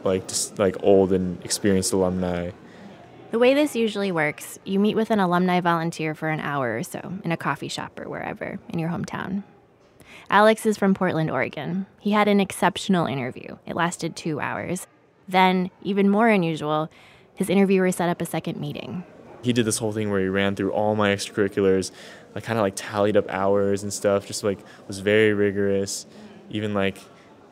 like 0.05 0.29
just 0.29 0.59
like 0.59 0.77
old 0.83 1.13
and 1.13 1.43
experienced 1.45 1.93
alumni. 1.93 2.51
The 3.31 3.39
way 3.39 3.55
this 3.55 3.77
usually 3.77 4.11
works, 4.11 4.59
you 4.65 4.81
meet 4.81 4.97
with 4.97 5.11
an 5.11 5.21
alumni 5.21 5.61
volunteer 5.61 6.15
for 6.15 6.29
an 6.31 6.41
hour 6.41 6.77
or 6.77 6.83
so 6.83 7.15
in 7.23 7.31
a 7.31 7.37
coffee 7.37 7.69
shop 7.69 7.99
or 8.01 8.09
wherever 8.09 8.59
in 8.69 8.79
your 8.79 8.89
hometown. 8.89 9.45
Alex 10.29 10.67
is 10.67 10.77
from 10.77 10.95
Portland, 10.95 11.31
Oregon. 11.31 11.87
He 12.01 12.11
had 12.13 12.29
an 12.29 12.41
exceptional 12.41 13.07
interview. 13.07 13.57
It 13.67 13.77
lasted 13.77 14.17
two 14.17 14.41
hours. 14.41 14.87
Then, 15.29 15.71
even 15.83 16.09
more 16.09 16.29
unusual, 16.29 16.91
his 17.35 17.49
interviewer 17.49 17.93
set 17.93 18.09
up 18.09 18.21
a 18.21 18.27
second 18.27 18.61
meeting. 18.61 19.05
He 19.43 19.53
did 19.53 19.65
this 19.65 19.79
whole 19.79 19.93
thing 19.93 20.11
where 20.11 20.21
he 20.21 20.29
ran 20.29 20.57
through 20.57 20.73
all 20.73 20.95
my 20.95 21.11
extracurriculars, 21.11 21.91
like 22.35 22.45
kind 22.45 22.59
of 22.59 22.63
like 22.63 22.75
tallied 22.77 23.17
up 23.17 23.31
hours 23.31 23.83
and 23.83 23.93
stuff. 23.93 24.27
Just 24.27 24.45
like 24.45 24.59
was 24.87 24.99
very 24.99 25.33
rigorous. 25.33 26.07
Even 26.51 26.75
like 26.75 26.99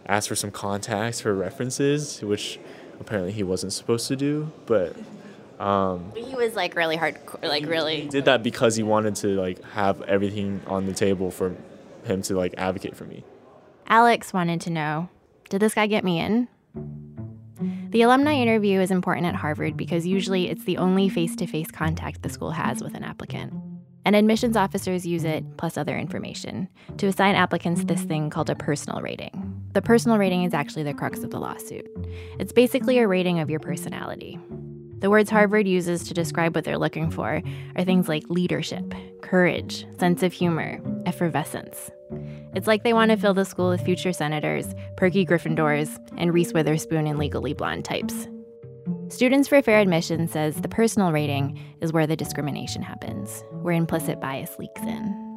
asked 0.09 0.29
for 0.29 0.37
some 0.37 0.51
contacts 0.51 1.21
for 1.21 1.35
references, 1.35 2.23
which 2.23 2.59
apparently 3.01 3.33
he 3.33 3.43
wasn't 3.43 3.73
supposed 3.73 4.09
to 4.09 4.17
do, 4.17 4.51
but 4.67 4.97
um, 5.61 6.13
He 6.17 6.35
was 6.35 6.55
like 6.55 6.75
really 6.77 6.97
hard, 6.97 7.19
like 7.43 7.67
really. 7.67 8.03
he 8.03 8.09
did 8.09 8.25
that 8.27 8.43
because 8.43 8.77
he 8.77 8.83
wanted 8.83 9.17
to 9.17 9.29
like 9.41 9.63
have 9.73 10.01
everything 10.03 10.61
on 10.67 10.87
the 10.87 10.93
table 10.95 11.31
for 11.31 11.55
him 12.05 12.23
to 12.23 12.35
like 12.37 12.55
advocate 12.57 12.97
for 12.97 13.05
me. 13.05 13.25
Alex 13.89 14.33
wanted 14.33 14.61
to 14.63 14.71
know 14.71 15.09
Did 15.51 15.61
this 15.61 15.75
guy 15.75 15.87
get 15.87 16.05
me 16.05 16.21
in? 16.21 16.49
The 17.91 18.03
alumni 18.03 18.35
interview 18.35 18.81
is 18.81 18.91
important 18.91 19.27
at 19.27 19.35
Harvard 19.35 19.77
because 19.77 20.07
usually 20.07 20.49
it's 20.49 20.65
the 20.65 20.77
only 20.77 21.09
face 21.09 21.35
to 21.37 21.47
face 21.47 21.71
contact 21.71 22.23
the 22.23 22.29
school 22.29 22.51
has 22.53 22.83
with 22.83 22.95
an 22.95 23.03
applicant. 23.03 23.53
And 24.05 24.15
admissions 24.15 24.57
officers 24.57 25.07
use 25.07 25.25
it, 25.25 25.57
plus 25.57 25.77
other 25.77 25.99
information, 25.99 26.69
to 26.99 27.07
assign 27.09 27.35
applicants 27.35 27.85
this 27.85 28.03
thing 28.03 28.31
called 28.31 28.49
a 28.49 28.55
personal 28.55 29.01
rating. 29.03 29.48
The 29.73 29.83
personal 29.83 30.19
rating 30.19 30.45
is 30.45 30.55
actually 30.55 30.83
the 30.83 30.95
crux 30.95 31.23
of 31.23 31.31
the 31.31 31.39
lawsuit. 31.39 31.87
It's 32.39 32.53
basically 32.53 32.99
a 32.99 33.09
rating 33.09 33.39
of 33.39 33.51
your 33.51 33.61
personality. 33.61 34.39
The 35.01 35.11
words 35.11 35.31
Harvard 35.31 35.69
uses 35.69 36.03
to 36.05 36.15
describe 36.15 36.57
what 36.57 36.65
they're 36.65 36.79
looking 36.79 37.11
for 37.11 37.43
are 37.77 37.85
things 37.85 38.09
like 38.09 38.29
leadership, 38.29 38.95
courage, 39.21 39.87
sense 39.99 40.23
of 40.23 40.33
humor, 40.33 40.81
effervescence. 41.07 41.91
It's 42.55 42.67
like 42.67 42.83
they 42.83 42.95
want 42.95 43.11
to 43.11 43.17
fill 43.17 43.35
the 43.35 43.45
school 43.45 43.69
with 43.69 43.83
future 43.83 44.13
senators, 44.13 44.75
perky 44.97 45.25
Gryffindors, 45.25 45.97
and 46.17 46.35
Reese 46.35 46.53
Witherspoon 46.53 47.07
and 47.07 47.19
Legally 47.19 47.53
Blonde 47.53 47.85
types. 47.85 48.27
Students 49.09 49.49
for 49.49 49.63
Fair 49.63 49.79
Admission 49.79 50.27
says 50.27 50.57
the 50.57 50.69
personal 50.69 51.13
rating 51.13 51.61
is 51.81 51.93
where 51.93 52.07
the 52.07 52.17
discrimination 52.17 52.83
happens, 52.83 53.45
where 53.63 53.75
implicit 53.75 54.21
bias 54.21 54.59
leaks 54.59 54.83
in. 54.83 55.28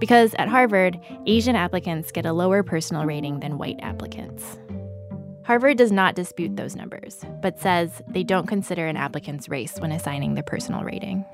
Because 0.00 0.34
at 0.38 0.48
Harvard, 0.48 0.98
Asian 1.26 1.54
applicants 1.54 2.10
get 2.10 2.24
a 2.24 2.32
lower 2.32 2.62
personal 2.62 3.04
rating 3.04 3.40
than 3.40 3.58
white 3.58 3.78
applicants. 3.82 4.58
Harvard 5.44 5.76
does 5.76 5.92
not 5.92 6.14
dispute 6.14 6.56
those 6.56 6.74
numbers, 6.74 7.24
but 7.42 7.60
says 7.60 8.02
they 8.08 8.22
don't 8.22 8.46
consider 8.46 8.86
an 8.86 8.96
applicant's 8.96 9.48
race 9.48 9.78
when 9.78 9.92
assigning 9.92 10.34
the 10.34 10.42
personal 10.42 10.82
rating. 10.84 11.24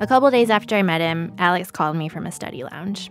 A 0.00 0.06
couple 0.06 0.30
days 0.30 0.50
after 0.50 0.76
I 0.76 0.82
met 0.82 1.00
him, 1.00 1.34
Alex 1.38 1.70
called 1.70 1.96
me 1.96 2.08
from 2.08 2.26
a 2.26 2.32
study 2.32 2.64
lounge. 2.64 3.10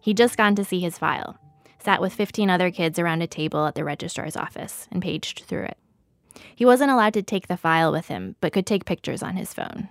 He'd 0.00 0.16
just 0.16 0.36
gone 0.36 0.54
to 0.54 0.64
see 0.64 0.80
his 0.80 0.98
file. 0.98 1.36
sat 1.78 2.00
with 2.00 2.12
15 2.12 2.50
other 2.50 2.70
kids 2.70 2.98
around 2.98 3.22
a 3.22 3.26
table 3.26 3.66
at 3.66 3.74
the 3.74 3.84
registrar's 3.84 4.36
office 4.36 4.88
and 4.90 5.02
paged 5.02 5.44
through 5.46 5.64
it. 5.64 5.78
He 6.56 6.64
wasn't 6.64 6.90
allowed 6.90 7.12
to 7.14 7.22
take 7.22 7.46
the 7.46 7.56
file 7.56 7.92
with 7.92 8.08
him, 8.08 8.34
but 8.40 8.52
could 8.52 8.66
take 8.66 8.86
pictures 8.86 9.22
on 9.22 9.36
his 9.36 9.52
phone. 9.54 9.88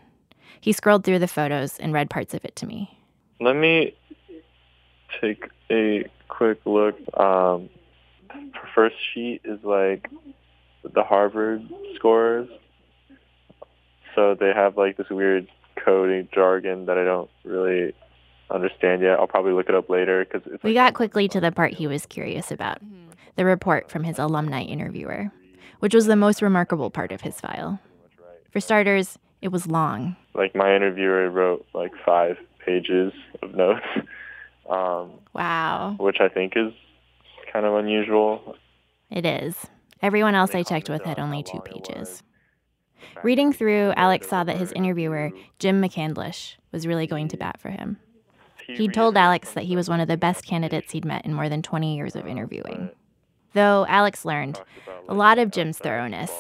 He 0.59 0.73
scrolled 0.73 1.03
through 1.03 1.19
the 1.19 1.27
photos 1.27 1.77
and 1.77 1.93
read 1.93 2.09
parts 2.09 2.33
of 2.33 2.43
it 2.43 2.55
to 2.57 2.65
me. 2.65 2.99
Let 3.39 3.55
me 3.55 3.95
take 5.21 5.45
a 5.69 6.09
quick 6.27 6.59
look. 6.65 6.95
Um, 7.17 7.69
first 8.73 8.95
sheet 9.13 9.41
is 9.45 9.63
like 9.63 10.09
the 10.83 11.03
Harvard 11.03 11.61
scores. 11.95 12.49
So 14.15 14.33
they 14.33 14.51
have 14.51 14.75
like 14.75 14.97
this 14.97 15.09
weird 15.09 15.47
coding 15.75 16.27
jargon 16.33 16.87
that 16.87 16.97
I 16.97 17.03
don't 17.03 17.29
really 17.43 17.93
understand 18.49 19.03
yet. 19.03 19.19
I'll 19.19 19.27
probably 19.27 19.53
look 19.53 19.69
it 19.69 19.75
up 19.75 19.89
later 19.89 20.25
because 20.25 20.41
we 20.63 20.73
got 20.73 20.95
quickly 20.95 21.27
to 21.27 21.39
the 21.39 21.51
part 21.51 21.73
he 21.73 21.85
was 21.85 22.07
curious 22.07 22.51
about 22.51 22.79
the 23.35 23.45
report 23.45 23.91
from 23.91 24.03
his 24.03 24.17
alumni 24.17 24.63
interviewer, 24.63 25.31
which 25.79 25.93
was 25.93 26.05
the 26.05 26.15
most 26.15 26.41
remarkable 26.41 26.89
part 26.89 27.11
of 27.11 27.21
his 27.21 27.39
file. 27.39 27.79
For 28.51 28.59
starters, 28.59 29.17
it 29.41 29.49
was 29.49 29.67
long. 29.67 30.15
Like 30.33 30.55
my 30.55 30.75
interviewer 30.75 31.29
wrote 31.29 31.65
like 31.73 31.91
five 32.05 32.37
pages 32.65 33.13
of 33.41 33.55
notes. 33.55 33.85
Um, 34.67 35.19
wow. 35.31 35.95
Which 35.99 36.17
I 36.19 36.27
think 36.27 36.53
is 36.55 36.73
kind 37.53 37.67
of 37.67 37.75
unusual. 37.75 38.55
It 39.11 39.23
is. 39.23 39.55
Everyone 40.01 40.33
else 40.33 40.55
I 40.55 40.63
checked 40.63 40.89
with 40.89 41.03
had 41.03 41.19
only 41.19 41.43
two 41.43 41.59
pages. 41.59 42.23
Reading 43.23 43.53
through, 43.53 43.93
Alex 43.95 44.27
saw 44.27 44.43
that 44.43 44.57
his 44.57 44.71
interviewer, 44.71 45.31
Jim 45.59 45.81
McCandlish, 45.81 46.55
was 46.71 46.87
really 46.87 47.07
going 47.07 47.27
to 47.27 47.37
bat 47.37 47.59
for 47.59 47.69
him. 47.69 47.97
He'd 48.67 48.93
told 48.93 49.15
Alex 49.15 49.51
that 49.51 49.65
he 49.65 49.75
was 49.75 49.87
one 49.87 49.99
of 49.99 50.07
the 50.07 50.17
best 50.17 50.45
candidates 50.45 50.91
he'd 50.91 51.05
met 51.05 51.25
in 51.25 51.33
more 51.33 51.49
than 51.49 51.61
20 51.61 51.95
years 51.95 52.15
of 52.15 52.27
interviewing. 52.27 52.89
Though 53.53 53.85
Alex 53.87 54.25
learned 54.25 54.59
a 55.07 55.13
lot 55.13 55.37
of 55.37 55.51
Jim's 55.51 55.77
thoroughness, 55.77 56.31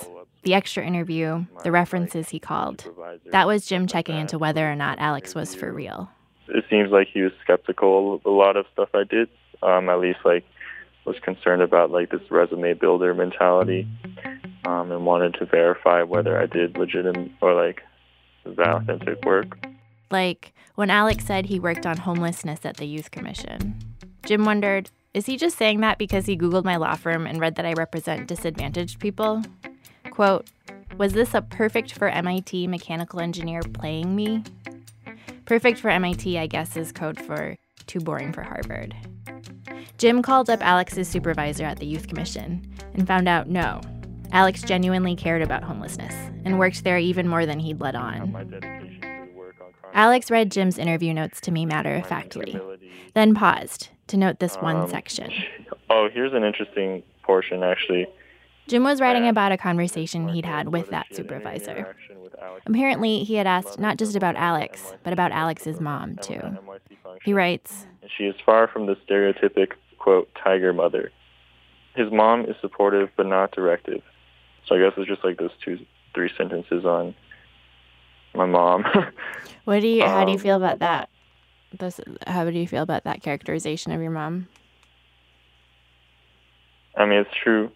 the 0.43 0.53
extra 0.53 0.85
interview, 0.85 1.45
the 1.63 1.71
references 1.71 2.29
he 2.29 2.39
called, 2.39 2.85
that 3.31 3.47
was 3.47 3.65
Jim 3.65 3.87
checking 3.87 4.17
into 4.17 4.37
whether 4.37 4.69
or 4.69 4.75
not 4.75 4.99
Alex 4.99 5.35
was 5.35 5.55
for 5.55 5.71
real. 5.71 6.09
It 6.47 6.65
seems 6.69 6.91
like 6.91 7.07
he 7.11 7.21
was 7.21 7.31
skeptical 7.43 8.15
of 8.15 8.25
a 8.25 8.29
lot 8.29 8.55
of 8.55 8.65
stuff 8.73 8.89
I 8.93 9.03
did, 9.03 9.29
um, 9.63 9.89
at 9.89 9.99
least 9.99 10.19
like 10.23 10.45
was 11.05 11.17
concerned 11.19 11.61
about 11.61 11.91
like 11.91 12.09
this 12.09 12.31
resume 12.31 12.73
builder 12.73 13.13
mentality 13.13 13.87
um, 14.65 14.91
and 14.91 15.05
wanted 15.05 15.35
to 15.35 15.45
verify 15.45 16.03
whether 16.03 16.39
I 16.39 16.47
did 16.47 16.77
legitimate 16.77 17.31
or 17.41 17.53
like 17.53 17.81
the 18.43 18.63
authentic 18.63 19.23
work. 19.25 19.65
Like 20.11 20.53
when 20.75 20.89
Alex 20.89 21.25
said 21.25 21.45
he 21.45 21.59
worked 21.59 21.85
on 21.85 21.97
homelessness 21.97 22.65
at 22.65 22.77
the 22.77 22.85
Youth 22.85 23.11
Commission. 23.11 23.75
Jim 24.25 24.45
wondered, 24.45 24.89
is 25.15 25.25
he 25.25 25.37
just 25.37 25.57
saying 25.57 25.79
that 25.79 25.97
because 25.97 26.25
he 26.25 26.37
Googled 26.37 26.65
my 26.65 26.75
law 26.75 26.95
firm 26.95 27.25
and 27.25 27.39
read 27.39 27.55
that 27.55 27.65
I 27.65 27.71
represent 27.71 28.27
disadvantaged 28.27 28.99
people? 28.99 29.41
Quote, 30.11 30.45
was 30.97 31.13
this 31.13 31.33
a 31.33 31.41
perfect 31.41 31.93
for 31.93 32.09
MIT 32.09 32.67
mechanical 32.67 33.21
engineer 33.21 33.61
playing 33.61 34.13
me? 34.13 34.43
Perfect 35.45 35.79
for 35.79 35.89
MIT, 35.89 36.37
I 36.37 36.47
guess, 36.47 36.75
is 36.75 36.91
code 36.91 37.17
for 37.17 37.55
too 37.87 38.01
boring 38.01 38.33
for 38.33 38.43
Harvard. 38.43 38.93
Jim 39.97 40.21
called 40.21 40.49
up 40.49 40.61
Alex's 40.61 41.07
supervisor 41.07 41.63
at 41.63 41.79
the 41.79 41.85
Youth 41.85 42.09
Commission 42.09 42.67
and 42.93 43.07
found 43.07 43.29
out 43.29 43.47
no, 43.47 43.79
Alex 44.33 44.63
genuinely 44.63 45.15
cared 45.15 45.41
about 45.41 45.63
homelessness 45.63 46.13
and 46.43 46.59
worked 46.59 46.83
there 46.83 46.97
even 46.97 47.29
more 47.29 47.45
than 47.45 47.59
he'd 47.59 47.79
let 47.79 47.95
on. 47.95 48.35
Alex 49.93 50.29
read 50.29 50.51
Jim's 50.51 50.77
interview 50.77 51.13
notes 51.13 51.39
to 51.39 51.51
me 51.51 51.65
matter 51.65 51.95
of 51.95 52.05
factly, 52.05 52.59
then 53.13 53.33
paused 53.33 53.89
to 54.07 54.17
note 54.17 54.39
this 54.39 54.55
one 54.57 54.77
um, 54.77 54.89
section. 54.89 55.31
Oh, 55.89 56.09
here's 56.11 56.33
an 56.33 56.43
interesting 56.43 57.03
portion, 57.23 57.63
actually. 57.63 58.07
Jim 58.67 58.83
was 58.83 58.99
writing 58.99 59.27
about 59.27 59.51
a 59.51 59.57
conversation 59.57 60.27
he'd 60.27 60.45
had 60.45 60.69
with 60.69 60.89
that 60.89 61.05
supervisor. 61.13 61.95
Apparently, 62.65 63.23
he 63.23 63.35
had 63.35 63.45
asked 63.45 63.79
not 63.79 63.97
just 63.97 64.15
about 64.15 64.35
Alex, 64.35 64.93
but 65.03 65.13
about 65.13 65.31
Alex's 65.31 65.79
mom, 65.79 66.15
too. 66.17 66.41
He 67.23 67.33
writes 67.33 67.85
She 68.17 68.25
is 68.25 68.35
far 68.43 68.67
from 68.67 68.87
the 68.87 68.95
stereotypic, 69.07 69.73
quote, 69.99 70.29
tiger 70.43 70.73
mother. 70.73 71.11
His 71.95 72.11
mom 72.11 72.45
is 72.45 72.55
supportive 72.59 73.09
but 73.15 73.27
not 73.27 73.51
directive. 73.51 74.01
So 74.67 74.75
I 74.75 74.79
guess 74.79 74.93
it's 74.97 75.07
just 75.07 75.23
like 75.23 75.37
those 75.37 75.51
two, 75.63 75.77
three 76.13 76.31
sentences 76.35 76.85
on 76.85 77.13
my 78.33 78.45
mom. 78.45 78.83
what 79.65 79.79
do 79.81 79.87
you? 79.87 80.03
How 80.03 80.25
do 80.25 80.31
you 80.31 80.37
um, 80.37 80.43
feel 80.43 80.57
about 80.57 80.79
that? 80.79 81.09
This, 81.79 81.99
how 82.27 82.45
do 82.45 82.57
you 82.57 82.67
feel 82.67 82.83
about 82.83 83.03
that 83.03 83.21
characterization 83.21 83.91
of 83.91 84.01
your 84.01 84.11
mom? 84.11 84.47
I 86.97 87.05
mean, 87.05 87.19
it's 87.19 87.35
true. 87.43 87.71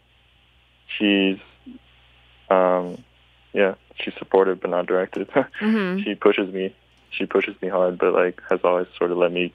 She's, 0.98 1.38
um, 2.50 3.04
yeah, 3.54 3.76
she's 3.96 4.14
supportive 4.18 4.62
but 4.62 4.70
not 4.70 4.88
directive. 4.88 5.28
mm-hmm. 5.62 6.04
She 6.04 6.16
pushes 6.16 6.54
me. 6.54 6.76
She 7.12 7.26
pushes 7.26 7.60
me 7.62 7.68
hard, 7.68 7.98
but 7.98 8.14
like 8.14 8.42
has 8.50 8.60
always 8.64 8.88
sort 8.98 9.12
of 9.12 9.18
let 9.18 9.32
me 9.32 9.54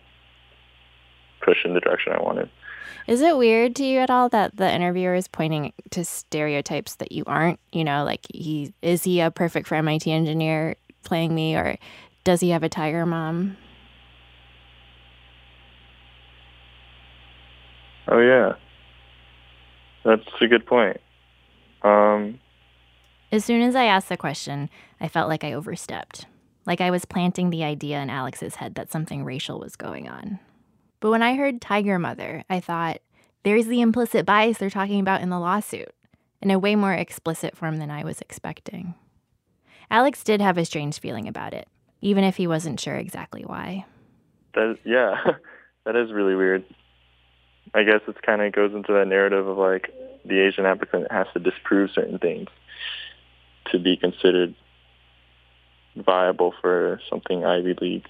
push 1.40 1.64
in 1.64 1.74
the 1.74 1.80
direction 1.80 2.12
I 2.12 2.20
wanted. 2.20 2.50
Is 3.06 3.20
it 3.20 3.36
weird 3.36 3.76
to 3.76 3.84
you 3.84 3.98
at 3.98 4.10
all 4.10 4.28
that 4.30 4.56
the 4.56 4.72
interviewer 4.72 5.14
is 5.14 5.28
pointing 5.28 5.72
to 5.90 6.04
stereotypes 6.04 6.96
that 6.96 7.12
you 7.12 7.22
aren't? 7.26 7.60
You 7.70 7.84
know, 7.84 8.04
like 8.04 8.26
he 8.32 8.72
is 8.82 9.04
he 9.04 9.20
a 9.20 9.30
perfect 9.30 9.68
for 9.68 9.74
MIT 9.74 10.10
engineer 10.10 10.76
playing 11.04 11.34
me, 11.34 11.54
or 11.54 11.76
does 12.24 12.40
he 12.40 12.50
have 12.50 12.62
a 12.62 12.68
tiger 12.68 13.04
mom? 13.04 13.56
Oh 18.08 18.18
yeah, 18.18 18.52
that's 20.04 20.22
a 20.40 20.46
good 20.46 20.66
point. 20.66 21.00
Um, 21.82 22.40
as 23.32 23.44
soon 23.44 23.62
as 23.62 23.74
I 23.74 23.84
asked 23.84 24.08
the 24.08 24.16
question, 24.16 24.70
I 25.00 25.08
felt 25.08 25.28
like 25.28 25.44
I 25.44 25.52
overstepped, 25.52 26.26
like 26.66 26.80
I 26.80 26.90
was 26.90 27.04
planting 27.04 27.50
the 27.50 27.64
idea 27.64 28.00
in 28.00 28.10
Alex's 28.10 28.56
head 28.56 28.74
that 28.74 28.92
something 28.92 29.24
racial 29.24 29.58
was 29.58 29.76
going 29.76 30.08
on. 30.08 30.38
But 31.00 31.10
when 31.10 31.22
I 31.22 31.36
heard 31.36 31.60
Tiger 31.60 31.98
Mother, 31.98 32.44
I 32.48 32.60
thought, 32.60 33.00
there's 33.42 33.66
the 33.66 33.82
implicit 33.82 34.24
bias 34.24 34.58
they're 34.58 34.70
talking 34.70 35.00
about 35.00 35.20
in 35.20 35.28
the 35.28 35.38
lawsuit, 35.38 35.92
in 36.40 36.50
a 36.50 36.58
way 36.58 36.76
more 36.76 36.94
explicit 36.94 37.56
form 37.56 37.76
than 37.78 37.90
I 37.90 38.04
was 38.04 38.20
expecting. 38.20 38.94
Alex 39.90 40.24
did 40.24 40.40
have 40.40 40.56
a 40.56 40.64
strange 40.64 40.98
feeling 40.98 41.28
about 41.28 41.52
it, 41.52 41.68
even 42.00 42.24
if 42.24 42.36
he 42.36 42.46
wasn't 42.46 42.80
sure 42.80 42.96
exactly 42.96 43.42
why. 43.42 43.84
That 44.54 44.78
yeah, 44.84 45.14
that 45.84 45.96
is 45.96 46.12
really 46.12 46.34
weird. 46.34 46.64
I 47.74 47.82
guess 47.82 48.00
it 48.06 48.22
kind 48.22 48.40
of 48.40 48.52
goes 48.52 48.72
into 48.72 48.92
that 48.92 49.08
narrative 49.08 49.46
of 49.46 49.58
like 49.58 49.90
the 50.24 50.40
Asian 50.40 50.64
applicant 50.64 51.10
has 51.10 51.26
to 51.34 51.40
disprove 51.40 51.90
certain 51.90 52.18
things 52.18 52.48
to 53.72 53.78
be 53.78 53.96
considered 53.96 54.54
viable 55.96 56.54
for 56.60 57.00
something 57.10 57.44
Ivy 57.44 57.74
League. 57.80 58.06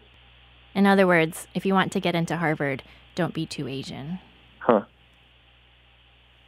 In 0.74 0.86
other 0.86 1.06
words, 1.06 1.46
if 1.54 1.64
you 1.64 1.72
want 1.72 1.92
to 1.92 2.00
get 2.00 2.14
into 2.14 2.36
Harvard, 2.36 2.82
don't 3.14 3.32
be 3.32 3.46
too 3.46 3.68
Asian. 3.68 4.18
Huh. 4.58 4.82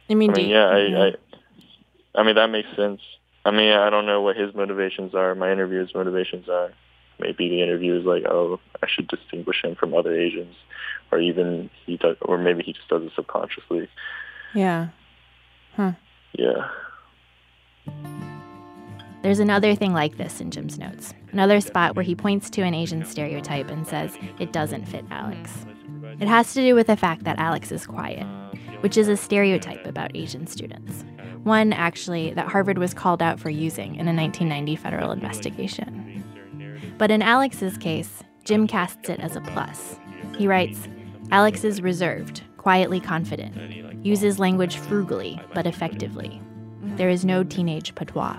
I 0.09 0.13
mean, 0.13 0.31
I 0.31 0.33
mean 0.35 0.49
yeah, 0.49 0.67
I, 0.67 0.75
mm-hmm. 0.75 1.17
I, 2.15 2.21
I 2.21 2.23
mean 2.23 2.35
that 2.35 2.47
makes 2.47 2.69
sense. 2.75 3.01
I 3.45 3.51
mean, 3.51 3.71
I 3.71 3.89
don't 3.89 4.05
know 4.05 4.21
what 4.21 4.35
his 4.35 4.53
motivations 4.53 5.15
are. 5.15 5.33
My 5.33 5.51
interviewer's 5.51 5.93
motivations 5.95 6.49
are. 6.49 6.71
Maybe 7.19 7.49
the 7.49 7.61
interview 7.61 7.99
is 7.99 8.05
like, 8.05 8.25
oh, 8.25 8.59
I 8.83 8.87
should 8.87 9.07
distinguish 9.07 9.63
him 9.63 9.75
from 9.75 9.93
other 9.93 10.15
Asians, 10.15 10.55
or 11.11 11.19
even 11.19 11.69
he 11.85 11.97
does, 11.97 12.17
or 12.21 12.37
maybe 12.37 12.63
he 12.63 12.73
just 12.73 12.87
does 12.87 13.03
it 13.03 13.11
subconsciously. 13.15 13.89
Yeah. 14.53 14.89
Huh. 15.75 15.93
Yeah. 16.33 16.69
There's 19.23 19.39
another 19.39 19.75
thing 19.75 19.93
like 19.93 20.17
this 20.17 20.39
in 20.39 20.51
Jim's 20.51 20.77
notes. 20.77 21.13
Another 21.31 21.59
spot 21.59 21.95
where 21.95 22.03
he 22.03 22.15
points 22.15 22.49
to 22.51 22.61
an 22.61 22.73
Asian 22.73 23.03
stereotype 23.03 23.69
and 23.69 23.85
says 23.85 24.17
it 24.39 24.53
doesn't 24.53 24.85
fit 24.85 25.05
Alex. 25.09 25.65
It 26.19 26.27
has 26.27 26.53
to 26.53 26.61
do 26.61 26.75
with 26.75 26.87
the 26.87 26.95
fact 26.95 27.23
that 27.23 27.39
Alex 27.39 27.71
is 27.71 27.85
quiet, 27.85 28.25
which 28.81 28.95
is 28.95 29.07
a 29.07 29.17
stereotype 29.17 29.85
about 29.85 30.15
Asian 30.15 30.47
students. 30.47 31.03
One, 31.43 31.73
actually, 31.73 32.33
that 32.33 32.47
Harvard 32.47 32.77
was 32.77 32.93
called 32.93 33.21
out 33.21 33.39
for 33.39 33.49
using 33.49 33.95
in 33.95 34.07
a 34.07 34.13
1990 34.13 34.75
federal 34.75 35.11
investigation. 35.11 36.23
But 36.97 37.11
in 37.11 37.21
Alex's 37.21 37.77
case, 37.77 38.23
Jim 38.43 38.67
casts 38.67 39.09
it 39.09 39.19
as 39.19 39.35
a 39.35 39.41
plus. 39.41 39.99
He 40.37 40.47
writes 40.47 40.87
Alex 41.31 41.63
is 41.63 41.81
reserved, 41.81 42.41
quietly 42.57 42.99
confident, 42.99 44.05
uses 44.05 44.39
language 44.39 44.77
frugally 44.77 45.39
but 45.53 45.67
effectively. 45.67 46.41
There 46.81 47.09
is 47.09 47.25
no 47.25 47.43
teenage 47.43 47.93
patois. 47.95 48.37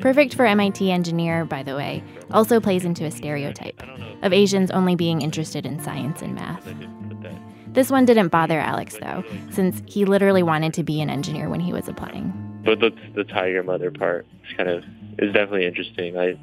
Perfect 0.00 0.34
for 0.34 0.44
MIT 0.44 0.90
engineer, 0.90 1.44
by 1.44 1.62
the 1.62 1.76
way, 1.76 2.02
also 2.30 2.60
plays 2.60 2.84
into 2.84 3.04
a 3.04 3.10
stereotype 3.10 3.82
of 4.22 4.32
Asians 4.32 4.70
only 4.70 4.96
being 4.96 5.22
interested 5.22 5.64
in 5.64 5.80
science 5.80 6.22
and 6.22 6.34
math. 6.34 6.66
This 7.68 7.90
one 7.90 8.04
didn't 8.04 8.28
bother 8.28 8.60
Alex, 8.60 8.98
though, 9.00 9.24
since 9.50 9.82
he 9.86 10.04
literally 10.04 10.42
wanted 10.42 10.74
to 10.74 10.82
be 10.82 11.00
an 11.00 11.08
engineer 11.08 11.48
when 11.48 11.60
he 11.60 11.72
was 11.72 11.88
applying. 11.88 12.32
But 12.64 12.80
the, 12.80 12.90
the 13.14 13.24
tiger 13.24 13.62
mother 13.62 13.90
part 13.90 14.26
is 14.44 14.56
kind 14.56 14.68
of 14.68 14.84
is 15.18 15.32
definitely 15.32 15.66
interesting. 15.66 16.18
I 16.18 16.38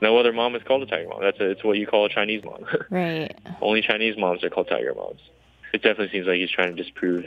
no 0.00 0.16
other 0.18 0.32
mom 0.32 0.54
is 0.54 0.62
called 0.62 0.82
a 0.82 0.86
tiger 0.86 1.08
mom. 1.08 1.20
That's 1.22 1.40
a, 1.40 1.50
it's 1.50 1.64
what 1.64 1.76
you 1.78 1.86
call 1.86 2.06
a 2.06 2.08
Chinese 2.08 2.42
mom. 2.44 2.64
Right. 2.90 3.34
Only 3.60 3.82
Chinese 3.82 4.16
moms 4.16 4.42
are 4.44 4.50
called 4.50 4.68
tiger 4.68 4.94
moms. 4.94 5.20
it 5.72 5.82
definitely 5.82 6.10
seems 6.10 6.26
like 6.26 6.36
he's 6.36 6.50
trying 6.50 6.74
to 6.76 6.82
disprove 6.82 7.24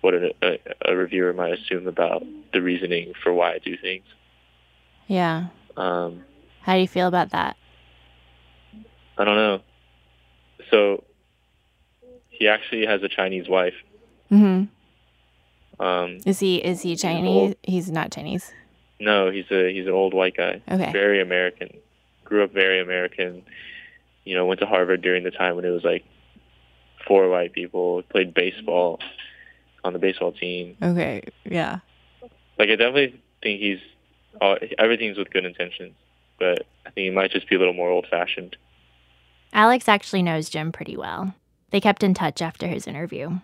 what 0.00 0.14
a, 0.14 0.32
a, 0.42 0.58
a 0.92 0.96
reviewer 0.96 1.32
might 1.32 1.52
assume 1.52 1.88
about 1.88 2.22
the 2.52 2.60
reasoning 2.62 3.12
for 3.22 3.32
why 3.32 3.54
I 3.54 3.58
do 3.58 3.76
things. 3.76 4.04
Yeah. 5.08 5.46
Um, 5.76 6.24
How 6.60 6.74
do 6.74 6.80
you 6.80 6.88
feel 6.88 7.08
about 7.08 7.30
that? 7.30 7.56
I 9.16 9.24
don't 9.24 9.36
know. 9.36 9.60
So 10.70 11.02
he 12.28 12.46
actually 12.46 12.86
has 12.86 13.02
a 13.02 13.08
Chinese 13.08 13.48
wife. 13.48 13.74
hmm 14.28 14.64
Um, 15.80 16.18
Is 16.26 16.38
he 16.40 16.56
is 16.58 16.82
he 16.82 16.94
Chinese? 16.96 17.54
He's 17.62 17.90
not 17.90 18.12
Chinese. 18.12 18.52
No, 19.00 19.30
he's 19.30 19.50
a 19.50 19.72
he's 19.72 19.86
an 19.86 19.92
old 19.92 20.14
white 20.14 20.36
guy. 20.36 20.60
Okay. 20.70 20.92
Very 20.92 21.20
American. 21.20 21.70
Grew 22.24 22.44
up 22.44 22.52
very 22.52 22.80
American. 22.80 23.42
You 24.24 24.34
know, 24.34 24.46
went 24.46 24.60
to 24.60 24.66
Harvard 24.66 25.02
during 25.02 25.24
the 25.24 25.30
time 25.30 25.56
when 25.56 25.64
it 25.64 25.70
was 25.70 25.84
like 25.84 26.04
four 27.06 27.28
white 27.28 27.52
people. 27.52 28.02
Played 28.02 28.34
baseball 28.34 29.00
on 29.84 29.92
the 29.92 29.98
baseball 29.98 30.32
team. 30.32 30.76
Okay. 30.82 31.22
Yeah. 31.44 31.80
Like 32.58 32.70
I 32.70 32.76
definitely 32.76 33.20
think 33.42 33.60
he's 33.60 33.78
all, 34.40 34.56
everything's 34.78 35.16
with 35.16 35.30
good 35.30 35.44
intentions, 35.44 35.94
but 36.38 36.66
I 36.84 36.90
think 36.90 37.04
he 37.04 37.10
might 37.10 37.30
just 37.30 37.48
be 37.48 37.56
a 37.56 37.58
little 37.58 37.74
more 37.74 37.88
old 37.88 38.06
fashioned. 38.10 38.56
Alex 39.52 39.88
actually 39.88 40.22
knows 40.22 40.48
Jim 40.48 40.72
pretty 40.72 40.96
well. 40.96 41.34
They 41.70 41.80
kept 41.80 42.02
in 42.02 42.14
touch 42.14 42.42
after 42.42 42.66
his 42.66 42.86
interview. 42.86 43.38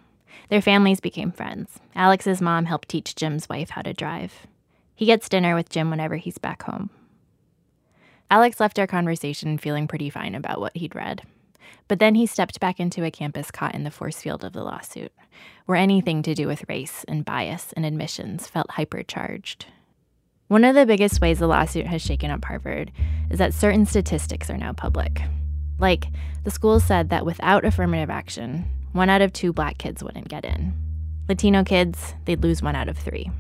Their 0.51 0.63
families 0.63 1.01
became 1.01 1.33
friends. 1.33 1.79
Alex's 1.95 2.43
mom 2.43 2.67
helped 2.67 2.89
teach 2.89 3.15
Jim's 3.15 3.49
wife 3.49 3.71
how 3.71 3.83
to 3.83 3.95
drive. 3.95 4.47
He 4.95 5.07
gets 5.07 5.29
dinner 5.29 5.55
with 5.55 5.69
Jim 5.69 5.91
whenever 5.91 6.17
he's 6.17 6.39
back 6.39 6.63
home. 6.63 6.91
Alex 8.31 8.61
left 8.61 8.79
our 8.79 8.87
conversation 8.87 9.59
feeling 9.59 9.87
pretty 9.87 10.11
fine 10.11 10.35
about 10.35 10.61
what 10.61 10.77
he'd 10.77 10.95
read. 10.95 11.23
But 11.89 11.99
then 11.99 12.15
he 12.15 12.27
stepped 12.27 12.61
back 12.61 12.81
into 12.81 13.05
a 13.05 13.11
campus 13.11 13.51
caught 13.51 13.75
in 13.75 13.85
the 13.85 13.91
force 13.91 14.21
field 14.21 14.45
of 14.45 14.53
the 14.53 14.65
lawsuit, 14.65 15.13
where 15.67 15.77
anything 15.77 16.23
to 16.23 16.35
do 16.35 16.47
with 16.47 16.69
race 16.69 17.05
and 17.07 17.25
bias 17.25 17.73
and 17.75 17.85
admissions 17.85 18.47
felt 18.47 18.69
hypercharged. 18.69 19.67
One 20.49 20.65
of 20.65 20.75
the 20.75 20.87
biggest 20.87 21.21
ways 21.21 21.39
the 21.39 21.47
lawsuit 21.47 21.87
has 21.87 22.03
shaken 22.03 22.31
up 22.31 22.45
Harvard 22.45 22.93
is 23.31 23.39
that 23.39 23.55
certain 23.55 23.87
statistics 23.87 24.51
are 24.51 24.59
now 24.59 24.73
public. 24.73 25.23
Like, 25.79 26.07
the 26.45 26.51
school 26.51 26.81
said 26.81 27.09
that 27.11 27.27
without 27.27 27.65
affirmative 27.65 28.11
action, 28.11 28.65
one 28.93 29.11
out 29.11 29.23
of 29.23 29.33
two 29.33 29.53
black 29.53 29.79
kids 29.79 30.03
wouldn't 30.03 30.29
get 30.29 30.45
in. 30.45 30.75
Latino 31.29 31.65
kids, 31.65 32.15
they'd 32.27 32.43
lose 32.43 32.63
one 32.63 32.77
out 32.77 32.89
of 32.89 32.99
three. 32.99 33.31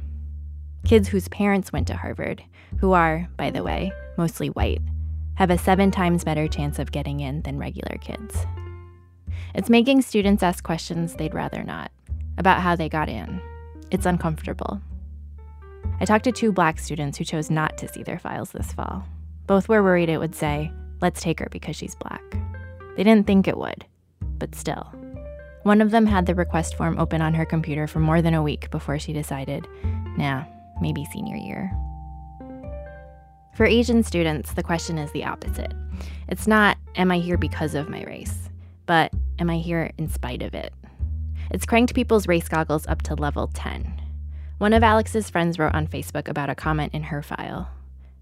Kids 0.84 1.08
whose 1.08 1.28
parents 1.28 1.72
went 1.72 1.86
to 1.86 1.96
Harvard, 1.96 2.42
who 2.78 2.92
are, 2.92 3.26
by 3.38 3.50
the 3.50 3.62
way, 3.62 3.90
mostly 4.18 4.48
white, 4.48 4.82
have 5.34 5.50
a 5.50 5.58
seven 5.58 5.90
times 5.90 6.24
better 6.24 6.46
chance 6.46 6.78
of 6.78 6.92
getting 6.92 7.20
in 7.20 7.40
than 7.42 7.58
regular 7.58 7.96
kids. 7.98 8.46
It's 9.54 9.70
making 9.70 10.02
students 10.02 10.42
ask 10.42 10.62
questions 10.62 11.14
they'd 11.14 11.34
rather 11.34 11.62
not 11.62 11.90
about 12.36 12.60
how 12.60 12.76
they 12.76 12.88
got 12.88 13.08
in. 13.08 13.40
It's 13.90 14.06
uncomfortable. 14.06 14.80
I 16.00 16.04
talked 16.04 16.24
to 16.24 16.32
two 16.32 16.52
black 16.52 16.78
students 16.78 17.16
who 17.16 17.24
chose 17.24 17.50
not 17.50 17.78
to 17.78 17.88
see 17.88 18.02
their 18.02 18.18
files 18.18 18.50
this 18.50 18.72
fall. 18.72 19.04
Both 19.46 19.68
were 19.68 19.82
worried 19.82 20.08
it 20.08 20.18
would 20.18 20.34
say, 20.34 20.70
let's 21.00 21.22
take 21.22 21.40
her 21.40 21.48
because 21.50 21.76
she's 21.76 21.94
black. 21.94 22.22
They 22.96 23.04
didn't 23.04 23.26
think 23.26 23.48
it 23.48 23.56
would, 23.56 23.86
but 24.38 24.54
still. 24.54 24.92
One 25.62 25.80
of 25.80 25.92
them 25.92 26.04
had 26.04 26.26
the 26.26 26.34
request 26.34 26.76
form 26.76 26.98
open 26.98 27.22
on 27.22 27.32
her 27.34 27.46
computer 27.46 27.86
for 27.86 28.00
more 28.00 28.20
than 28.20 28.34
a 28.34 28.42
week 28.42 28.70
before 28.70 28.98
she 28.98 29.12
decided, 29.12 29.66
nah, 30.18 30.44
maybe 30.80 31.04
senior 31.06 31.36
year. 31.36 31.70
For 33.54 33.64
Asian 33.64 34.02
students, 34.02 34.54
the 34.54 34.62
question 34.62 34.98
is 34.98 35.12
the 35.12 35.24
opposite. 35.24 35.72
It's 36.28 36.46
not, 36.46 36.76
am 36.96 37.12
I 37.12 37.18
here 37.18 37.38
because 37.38 37.74
of 37.74 37.88
my 37.88 38.02
race, 38.04 38.48
but 38.86 39.12
am 39.38 39.48
I 39.48 39.58
here 39.58 39.92
in 39.96 40.08
spite 40.08 40.42
of 40.42 40.54
it? 40.54 40.72
It's 41.50 41.66
cranked 41.66 41.94
people's 41.94 42.26
race 42.26 42.48
goggles 42.48 42.86
up 42.86 43.02
to 43.02 43.14
level 43.14 43.48
10. 43.54 44.00
One 44.58 44.72
of 44.72 44.82
Alex's 44.82 45.30
friends 45.30 45.58
wrote 45.58 45.74
on 45.74 45.86
Facebook 45.86 46.26
about 46.26 46.50
a 46.50 46.54
comment 46.54 46.94
in 46.94 47.04
her 47.04 47.22
file. 47.22 47.68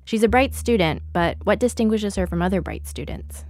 She's 0.05 0.23
a 0.23 0.29
bright 0.29 0.55
student, 0.55 1.03
but 1.13 1.37
what 1.45 1.61
distinguishes 1.61 2.17
her 2.17 2.27
from 2.27 2.43
other 2.43 2.61
bright 2.61 2.87
students? 2.87 3.45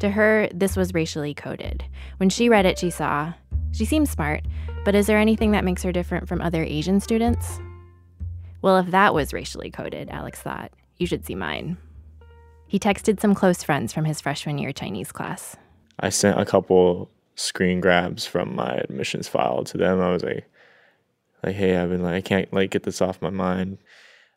To 0.00 0.10
her, 0.10 0.48
this 0.52 0.76
was 0.76 0.94
racially 0.94 1.34
coded. 1.34 1.84
When 2.16 2.30
she 2.30 2.48
read 2.48 2.66
it, 2.66 2.78
she 2.78 2.90
saw, 2.90 3.34
she 3.72 3.84
seems 3.84 4.10
smart, 4.10 4.44
but 4.84 4.94
is 4.94 5.06
there 5.06 5.18
anything 5.18 5.52
that 5.52 5.64
makes 5.64 5.82
her 5.82 5.92
different 5.92 6.28
from 6.28 6.40
other 6.40 6.64
Asian 6.64 7.00
students? 7.00 7.60
Well, 8.66 8.78
if 8.78 8.90
that 8.90 9.14
was 9.14 9.32
racially 9.32 9.70
coded, 9.70 10.10
Alex 10.10 10.40
thought, 10.40 10.72
you 10.96 11.06
should 11.06 11.24
see 11.24 11.36
mine. 11.36 11.76
He 12.66 12.80
texted 12.80 13.20
some 13.20 13.32
close 13.32 13.62
friends 13.62 13.92
from 13.92 14.06
his 14.06 14.20
freshman 14.20 14.58
year 14.58 14.72
Chinese 14.72 15.12
class. 15.12 15.54
I 16.00 16.08
sent 16.08 16.40
a 16.40 16.44
couple 16.44 17.08
screen 17.36 17.80
grabs 17.80 18.26
from 18.26 18.56
my 18.56 18.74
admissions 18.74 19.28
file 19.28 19.62
to 19.62 19.78
them. 19.78 20.00
I 20.00 20.10
was 20.10 20.24
like, 20.24 20.50
like, 21.44 21.54
hey, 21.54 21.76
I've 21.76 21.90
been 21.90 22.02
like, 22.02 22.16
I 22.16 22.20
can't 22.20 22.52
like 22.52 22.70
get 22.70 22.82
this 22.82 23.00
off 23.00 23.22
my 23.22 23.30
mind. 23.30 23.78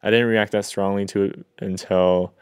I 0.04 0.12
didn't 0.12 0.28
react 0.28 0.52
that 0.52 0.65
strongly 0.65 1.08
to 1.08 1.24
it 1.24 1.46
until 1.58 2.36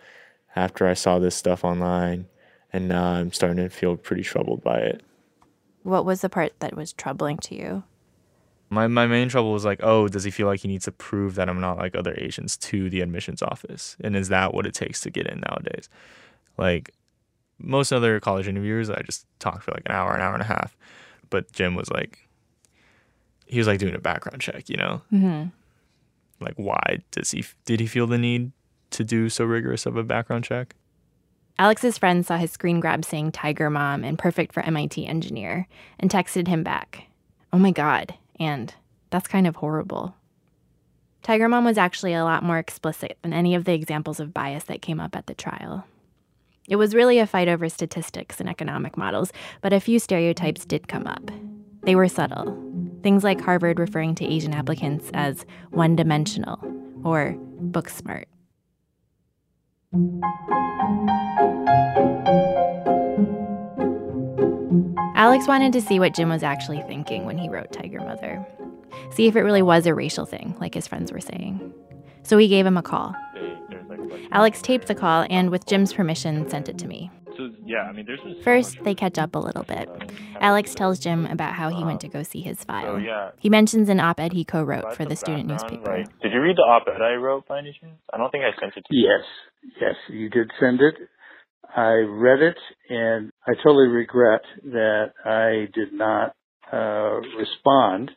after 0.57 0.87
I 0.87 0.93
saw 0.93 1.19
this 1.19 1.37
stuff 1.37 1.63
online, 1.63 2.27
and 2.73 2.89
now 2.89 3.13
I'm 3.13 3.31
starting 3.31 3.63
to 3.63 3.69
feel 3.69 3.95
pretty 3.95 4.23
troubled 4.23 4.61
by 4.61 4.79
it. 4.79 5.03
What 5.83 6.03
was 6.03 6.19
the 6.19 6.27
part 6.27 6.51
that 6.59 6.75
was 6.75 6.91
troubling 6.91 7.37
to 7.37 7.55
you? 7.55 7.83
My 8.69 8.87
my 8.87 9.07
main 9.07 9.29
trouble 9.29 9.53
was 9.53 9.65
like, 9.65 9.79
oh, 9.81 10.07
does 10.07 10.23
he 10.23 10.31
feel 10.31 10.47
like 10.47 10.59
he 10.59 10.67
needs 10.67 10.85
to 10.85 10.91
prove 10.91 11.35
that 11.35 11.49
I'm 11.49 11.61
not 11.61 11.77
like 11.77 11.95
other 11.95 12.15
Asians 12.17 12.57
to 12.57 12.89
the 12.89 13.01
admissions 13.01 13.41
office? 13.41 13.95
And 14.01 14.15
is 14.15 14.29
that 14.29 14.53
what 14.53 14.65
it 14.65 14.73
takes 14.73 15.01
to 15.01 15.09
get 15.09 15.27
in 15.27 15.41
nowadays? 15.47 15.89
Like 16.57 16.91
most 17.59 17.91
other 17.91 18.19
college 18.19 18.47
interviewers, 18.47 18.89
I 18.89 19.01
just 19.03 19.25
talk 19.39 19.61
for 19.61 19.71
like 19.71 19.83
an 19.85 19.93
hour, 19.93 20.13
an 20.13 20.21
hour 20.21 20.33
and 20.33 20.41
a 20.41 20.45
half. 20.45 20.75
But 21.29 21.51
Jim 21.51 21.75
was 21.75 21.89
like, 21.89 22.27
he 23.45 23.57
was 23.57 23.67
like 23.67 23.79
doing 23.79 23.95
a 23.95 23.99
background 23.99 24.41
check, 24.41 24.69
you 24.69 24.77
know? 24.77 25.01
Mm-hmm. 25.11 25.49
Like, 26.39 26.55
why 26.55 26.99
does 27.11 27.31
he 27.31 27.45
did 27.65 27.79
he 27.79 27.87
feel 27.87 28.07
the 28.07 28.17
need 28.17 28.51
to 28.91 29.03
do 29.03 29.29
so 29.29 29.45
rigorous 29.45 29.85
of 29.85 29.97
a 29.97 30.03
background 30.03 30.43
check? 30.43 30.75
Alex's 31.59 31.97
friend 31.97 32.23
saw 32.23 32.37
his 32.37 32.51
screen 32.51 32.79
grab 32.79 33.03
saying 33.03 33.31
Tiger 33.31 33.69
Mom 33.69 34.03
and 34.03 34.19
perfect 34.19 34.53
for 34.53 34.61
MIT 34.61 35.07
engineer 35.07 35.67
and 35.99 36.11
texted 36.11 36.47
him 36.47 36.61
back, 36.61 37.07
Oh 37.51 37.57
my 37.57 37.71
God, 37.71 38.13
and 38.39 38.73
that's 39.09 39.27
kind 39.27 39.47
of 39.47 39.57
horrible. 39.57 40.15
Tiger 41.23 41.49
Mom 41.49 41.65
was 41.65 41.77
actually 41.77 42.13
a 42.13 42.23
lot 42.23 42.43
more 42.43 42.57
explicit 42.57 43.17
than 43.21 43.33
any 43.33 43.55
of 43.55 43.65
the 43.65 43.73
examples 43.73 44.19
of 44.19 44.33
bias 44.33 44.65
that 44.65 44.81
came 44.81 44.99
up 44.99 45.15
at 45.15 45.27
the 45.27 45.33
trial. 45.33 45.85
It 46.67 46.75
was 46.75 46.95
really 46.95 47.19
a 47.19 47.27
fight 47.27 47.47
over 47.47 47.69
statistics 47.69 48.39
and 48.39 48.49
economic 48.49 48.97
models, 48.97 49.31
but 49.61 49.73
a 49.73 49.79
few 49.79 49.99
stereotypes 49.99 50.65
did 50.65 50.87
come 50.87 51.07
up. 51.07 51.31
They 51.83 51.95
were 51.95 52.09
subtle. 52.09 52.57
Things 53.03 53.23
like 53.23 53.39
Harvard 53.39 53.79
referring 53.79 54.15
to 54.15 54.25
Asian 54.25 54.53
applicants 54.53 55.09
as 55.13 55.45
one 55.71 55.95
dimensional 55.95 56.59
or 57.03 57.35
book 57.59 57.89
smart. 57.89 58.27
Alex 65.17 65.47
wanted 65.47 65.73
to 65.73 65.81
see 65.81 65.99
what 65.99 66.13
Jim 66.13 66.29
was 66.29 66.43
actually 66.43 66.81
thinking 66.83 67.25
when 67.25 67.39
he 67.39 67.49
wrote 67.49 67.71
Tiger 67.71 67.99
Mother. 67.99 68.45
See 69.11 69.27
if 69.27 69.35
it 69.35 69.41
really 69.41 69.63
was 69.63 69.87
a 69.87 69.93
racial 69.95 70.25
thing, 70.27 70.55
like 70.59 70.75
his 70.75 70.87
friends 70.87 71.11
were 71.11 71.19
saying. 71.19 71.73
So 72.23 72.37
he 72.37 72.47
gave 72.47 72.65
him 72.67 72.77
a 72.77 72.83
call. 72.83 73.15
Alex 74.31 74.61
taped 74.61 74.87
the 74.87 74.95
call 74.95 75.25
and, 75.29 75.49
with 75.49 75.65
Jim's 75.65 75.91
permission, 75.91 76.47
sent 76.49 76.69
it 76.69 76.77
to 76.79 76.87
me. 76.87 77.09
So 77.35 77.49
yeah, 77.65 77.81
I 77.89 77.93
mean, 77.93 78.05
there's 78.05 78.19
just 78.19 78.37
so 78.37 78.43
First, 78.43 78.75
much- 78.77 78.85
they 78.85 78.95
catch 78.95 79.17
up 79.17 79.33
a 79.35 79.39
little 79.39 79.63
bit. 79.63 79.89
Alex 80.39 80.75
tells 80.75 80.99
Jim 80.99 81.25
about 81.25 81.53
how 81.53 81.69
he 81.69 81.83
went 81.83 82.01
to 82.01 82.07
go 82.07 82.21
see 82.23 82.41
his 82.41 82.63
file. 82.63 82.95
So 82.95 82.97
yeah, 82.97 83.31
He 83.39 83.49
mentions 83.49 83.89
an 83.89 83.99
op 83.99 84.19
ed 84.19 84.33
he 84.33 84.43
co 84.45 84.63
wrote 84.63 84.93
for 84.95 85.03
the 85.05 85.15
some 85.15 85.25
student 85.33 85.47
newspaper. 85.47 85.97
like- 85.97 86.19
did 86.21 86.31
you 86.31 86.41
read 86.41 86.57
the 86.57 86.61
op-ed 86.61 87.01
I 87.01 87.13
wrote 87.13 87.47
by 87.47 87.59
any 87.59 87.75
chance? 87.79 87.97
I 88.13 88.17
don't 88.17 88.29
think 88.31 88.43
I 88.43 88.59
sent 88.59 88.73
it 88.77 88.83
to 88.87 88.95
you. 88.95 89.07
Yes, 89.09 89.25
yes, 89.81 89.95
you 90.09 90.29
did 90.29 90.51
send 90.59 90.79
it. 90.81 90.95
I 91.75 91.91
read 92.07 92.41
it, 92.41 92.57
and 92.89 93.31
I 93.47 93.53
totally 93.63 93.87
regret 93.87 94.41
that 94.65 95.13
I 95.23 95.67
did 95.73 95.93
not 95.93 96.35
uh, 96.71 97.21
respond. 97.37 98.11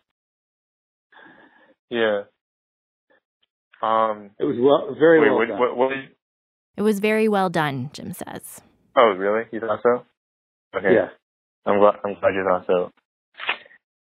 Yeah. 1.88 2.22
Um. 3.82 4.30
It 4.38 4.44
was 4.44 4.56
well, 4.58 4.96
very 4.98 5.20
wait, 5.20 5.28
well 5.28 5.36
what, 5.36 5.48
done. 5.48 5.58
what, 5.58 5.76
what? 5.76 5.92
It 6.76 6.82
was 6.82 6.98
very 6.98 7.28
well 7.28 7.48
done, 7.48 7.90
Jim 7.92 8.12
says. 8.12 8.60
Oh, 8.96 9.14
really? 9.16 9.44
You 9.52 9.60
thought 9.60 9.80
so? 9.82 10.04
Okay. 10.76 10.94
Yeah. 10.94 11.08
I'm 11.64 11.78
glad. 11.78 11.94
I'm 12.04 12.14
glad 12.20 12.34
you 12.34 12.44
thought 12.44 12.66
so. 12.66 12.90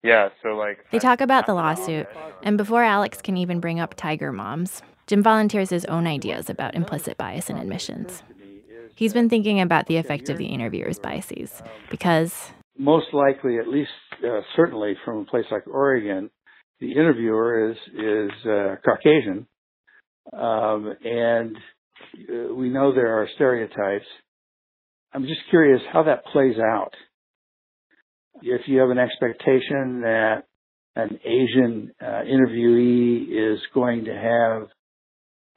Yeah. 0.03 0.31
So 0.43 0.51
like. 0.51 0.79
They 0.91 0.99
talk 0.99 1.21
about 1.21 1.47
the 1.47 1.55
lawsuit, 1.55 2.09
and 2.43 2.59
before 2.59 2.83
Alex 2.83 3.23
can 3.23 3.37
even 3.37 3.61
bring 3.61 3.79
up 3.79 3.95
Tiger 3.95 4.33
Moms, 4.33 4.83
Jim 5.07 5.23
volunteers 5.23 5.71
his 5.71 5.85
own 5.87 6.07
ideas 6.07 6.51
about 6.51 6.75
implicit 6.75 7.17
bias 7.17 7.49
in 7.49 7.57
admissions. 7.59 8.23
He's 8.95 9.13
been 9.13 9.29
thinking 9.29 9.61
about 9.61 9.87
the 9.87 9.97
effect 9.97 10.29
of 10.29 10.39
the 10.39 10.47
interviewer's 10.47 10.99
biases 10.99 11.63
because 11.91 12.53
Most 12.79 13.07
likely, 13.13 13.59
at 13.59 13.69
least 13.69 13.91
uh, 14.25 14.41
certainly 14.57 14.95
from 15.05 15.19
a 15.19 15.25
place 15.25 15.45
like 15.51 15.67
Oregon, 15.67 16.31
the 16.81 16.93
interviewer 16.93 17.71
is 17.71 17.77
is 17.95 18.31
uh, 18.47 18.77
Caucasian, 18.85 19.47
um, 20.33 20.95
and 21.05 21.57
uh, 22.29 22.55
we 22.55 22.69
know 22.69 22.93
there 22.95 23.21
are 23.21 23.29
stereotypes. 23.35 24.07
I'm 25.13 25.25
just 25.25 25.41
curious 25.51 25.81
how 25.93 26.05
that 26.05 26.25
plays 26.33 26.57
out. 26.59 26.93
if 28.43 28.63
you 28.67 28.79
have 28.81 28.91
an 28.91 28.99
expectation 28.99 30.01
that 30.03 30.45
an 30.97 31.19
Asian 31.25 31.93
uh, 32.01 32.23
interviewee 32.25 33.55
is 33.55 33.61
going 33.75 34.05
to 34.05 34.15
have 34.15 34.69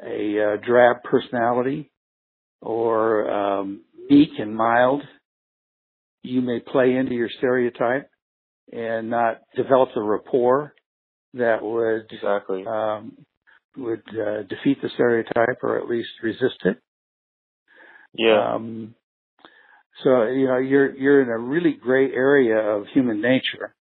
a 0.05 0.53
uh, 0.53 0.57
drab 0.65 0.97
personality 1.03 1.91
or 2.65 3.29
um, 3.31 3.81
meek 4.09 4.29
and 4.39 4.55
mild, 4.55 5.01
you 6.23 6.41
may 6.41 6.59
play 6.59 6.95
into 6.95 7.13
your 7.13 7.29
stereotype 7.37 8.09
and 8.71 9.09
not 9.09 9.41
develop 9.55 9.89
the 9.93 10.01
rapport 10.01 10.73
that 11.35 11.61
would 11.61 12.11
Exactly. 12.11 12.65
um, 12.65 13.13
would 13.77 14.03
uh, 14.09 14.43
defeat 14.43 14.81
the 14.81 14.89
stereotype 14.95 15.61
or 15.61 15.77
at 15.77 15.87
least 15.87 16.09
resist 16.23 16.59
it. 16.63 16.77
Yeah. 18.13 18.55
Um, 18.55 18.95
so 20.03 20.23
you 20.23 20.47
know 20.47 20.57
you're 20.57 20.95
you're 20.95 21.21
in 21.21 21.29
a 21.29 21.37
really 21.37 21.73
gray 21.73 22.11
area 22.11 22.57
of 22.57 22.85
human 22.93 23.21
nature. 23.21 23.73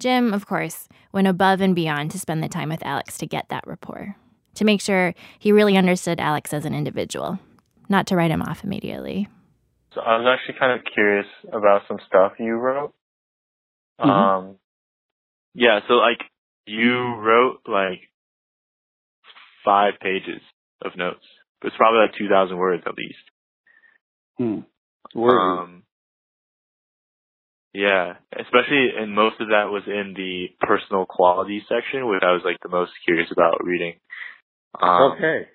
Jim, 0.00 0.32
of 0.32 0.46
course, 0.46 0.88
went 1.12 1.26
above 1.26 1.60
and 1.60 1.74
beyond 1.74 2.10
to 2.12 2.18
spend 2.18 2.42
the 2.42 2.48
time 2.48 2.68
with 2.68 2.84
Alex 2.84 3.18
to 3.18 3.26
get 3.26 3.48
that 3.48 3.66
rapport, 3.66 4.16
to 4.54 4.64
make 4.64 4.80
sure 4.80 5.12
he 5.38 5.50
really 5.50 5.76
understood 5.76 6.20
Alex 6.20 6.54
as 6.54 6.64
an 6.64 6.74
individual, 6.74 7.40
not 7.88 8.06
to 8.08 8.16
write 8.16 8.30
him 8.30 8.42
off 8.42 8.64
immediately. 8.64 9.28
So 9.94 10.00
I 10.00 10.18
was 10.18 10.26
actually 10.26 10.58
kind 10.58 10.78
of 10.78 10.84
curious 10.92 11.26
about 11.52 11.82
some 11.88 11.98
stuff 12.06 12.32
you 12.38 12.54
wrote. 12.54 12.94
Mhm. 14.00 14.08
Um, 14.08 14.58
yeah, 15.54 15.80
so 15.88 15.94
like 15.94 16.20
you 16.66 17.14
wrote 17.16 17.62
like 17.66 18.00
five 19.64 19.94
pages 20.00 20.40
of 20.82 20.96
notes. 20.96 21.24
It's 21.62 21.76
probably 21.76 22.00
like 22.00 22.14
2,000 22.14 22.56
words 22.56 22.82
at 22.86 22.96
least. 22.96 23.18
Hmm. 24.36 24.60
Worthy. 25.14 25.60
Um, 25.62 25.82
yeah, 27.72 28.14
especially, 28.32 28.90
and 28.96 29.14
most 29.14 29.40
of 29.40 29.48
that 29.48 29.70
was 29.70 29.82
in 29.86 30.14
the 30.16 30.48
personal 30.66 31.06
quality 31.06 31.62
section, 31.68 32.08
which 32.08 32.22
I 32.22 32.32
was 32.32 32.42
like 32.44 32.56
the 32.62 32.68
most 32.68 32.92
curious 33.04 33.30
about 33.32 33.64
reading. 33.64 33.94
Um, 34.80 35.12
okay. 35.12 35.48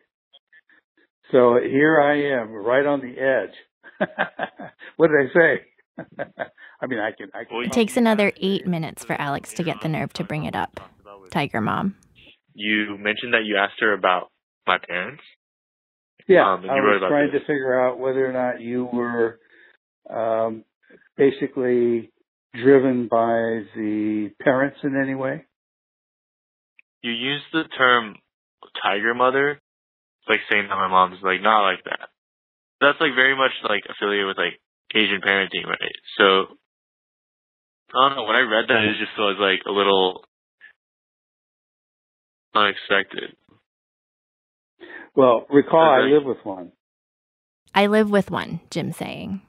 So 1.33 1.57
here 1.59 1.99
I 1.99 2.41
am, 2.41 2.51
right 2.51 2.85
on 2.85 3.01
the 3.01 3.19
edge. 3.19 4.07
what 4.97 5.09
did 5.09 5.17
I 5.17 5.33
say? 5.33 5.61
I 6.79 6.85
mean, 6.85 6.99
I 6.99 7.11
can. 7.11 7.29
I 7.33 7.43
can 7.43 7.63
It 7.63 7.71
takes 7.71 7.97
another 7.97 8.31
eight 8.39 8.67
minutes 8.67 9.03
for 9.03 9.19
Alex 9.19 9.51
to 9.53 9.63
get 9.63 9.81
the 9.81 9.89
nerve 9.89 10.13
to 10.13 10.23
bring 10.23 10.45
it 10.45 10.55
up. 10.55 10.79
Tiger 11.31 11.59
Mom. 11.59 11.95
You 12.53 12.97
mentioned 12.99 13.33
that 13.33 13.45
you 13.45 13.57
asked 13.57 13.79
her 13.79 13.93
about 13.93 14.29
my 14.67 14.77
parents. 14.77 15.23
Yeah, 16.27 16.53
Um, 16.53 16.61
and 16.61 16.71
I 16.71 16.75
you 16.75 16.81
wrote 16.83 17.01
was 17.01 17.09
trying 17.09 17.31
this. 17.31 17.41
to 17.41 17.47
figure 17.47 17.81
out 17.81 17.97
whether 17.97 18.29
or 18.29 18.31
not 18.31 18.61
you 18.61 18.85
were 18.85 19.39
um, 20.09 20.63
basically 21.17 22.11
driven 22.53 23.07
by 23.07 23.63
the 23.75 24.29
parents 24.39 24.77
in 24.83 24.95
any 24.95 25.15
way. 25.15 25.45
You 27.01 27.11
used 27.11 27.45
the 27.51 27.63
term 27.75 28.17
tiger 28.83 29.15
mother, 29.15 29.59
It's 30.23 30.29
like 30.29 30.39
saying 30.49 30.67
that 30.69 30.75
my 30.75 30.87
mom's 30.87 31.19
like 31.21 31.41
not 31.41 31.67
like 31.67 31.83
that. 31.83 32.07
That's 32.79 32.99
like 33.01 33.11
very 33.15 33.35
much 33.35 33.51
like 33.67 33.83
affiliated 33.89 34.27
with 34.27 34.37
like 34.37 34.59
Asian 34.95 35.19
parenting, 35.19 35.67
right? 35.67 35.95
So 36.17 36.55
I 37.93 38.07
don't 38.07 38.15
know. 38.17 38.23
When 38.23 38.35
I 38.35 38.41
read 38.41 38.65
that, 38.69 38.83
it 38.85 38.95
just 38.99 39.17
was 39.17 39.35
like 39.39 39.61
a 39.67 39.71
little 39.71 40.23
unexpected. 42.55 43.35
Well, 45.15 45.45
recall 45.49 45.89
I 45.91 45.99
Okay. 46.01 46.13
live 46.13 46.23
with 46.23 46.43
one. 46.45 46.71
I 47.75 47.87
live 47.87 48.09
with 48.09 48.31
one, 48.31 48.61
Jim's 48.69 48.95
saying. 48.97 49.41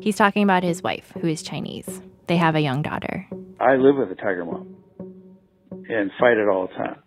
He's 0.00 0.16
talking 0.16 0.42
about 0.42 0.62
his 0.62 0.82
wife, 0.82 1.12
who 1.20 1.26
is 1.26 1.42
Chinese. 1.42 2.00
They 2.28 2.36
have 2.36 2.54
a 2.54 2.60
young 2.60 2.82
daughter. 2.82 3.26
I 3.58 3.76
live 3.76 3.96
with 3.96 4.10
a 4.10 4.14
tiger 4.14 4.44
mom 4.44 4.76
and 5.70 6.10
fight 6.20 6.36
it 6.36 6.48
all 6.48 6.68
the 6.68 6.74
time. 6.74 7.02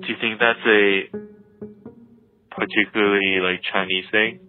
Do 0.00 0.06
you 0.08 0.16
think 0.20 0.40
that's 0.40 0.58
a 0.66 1.02
particularly 2.60 3.38
like 3.42 3.60
Chinese 3.72 4.04
thing? 4.10 4.40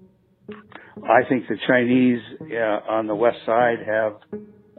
I 1.03 1.27
think 1.27 1.47
the 1.47 1.57
Chinese 1.67 2.19
uh, 2.53 2.91
on 2.91 3.07
the 3.07 3.15
west 3.15 3.37
side 3.45 3.77
have 3.85 4.13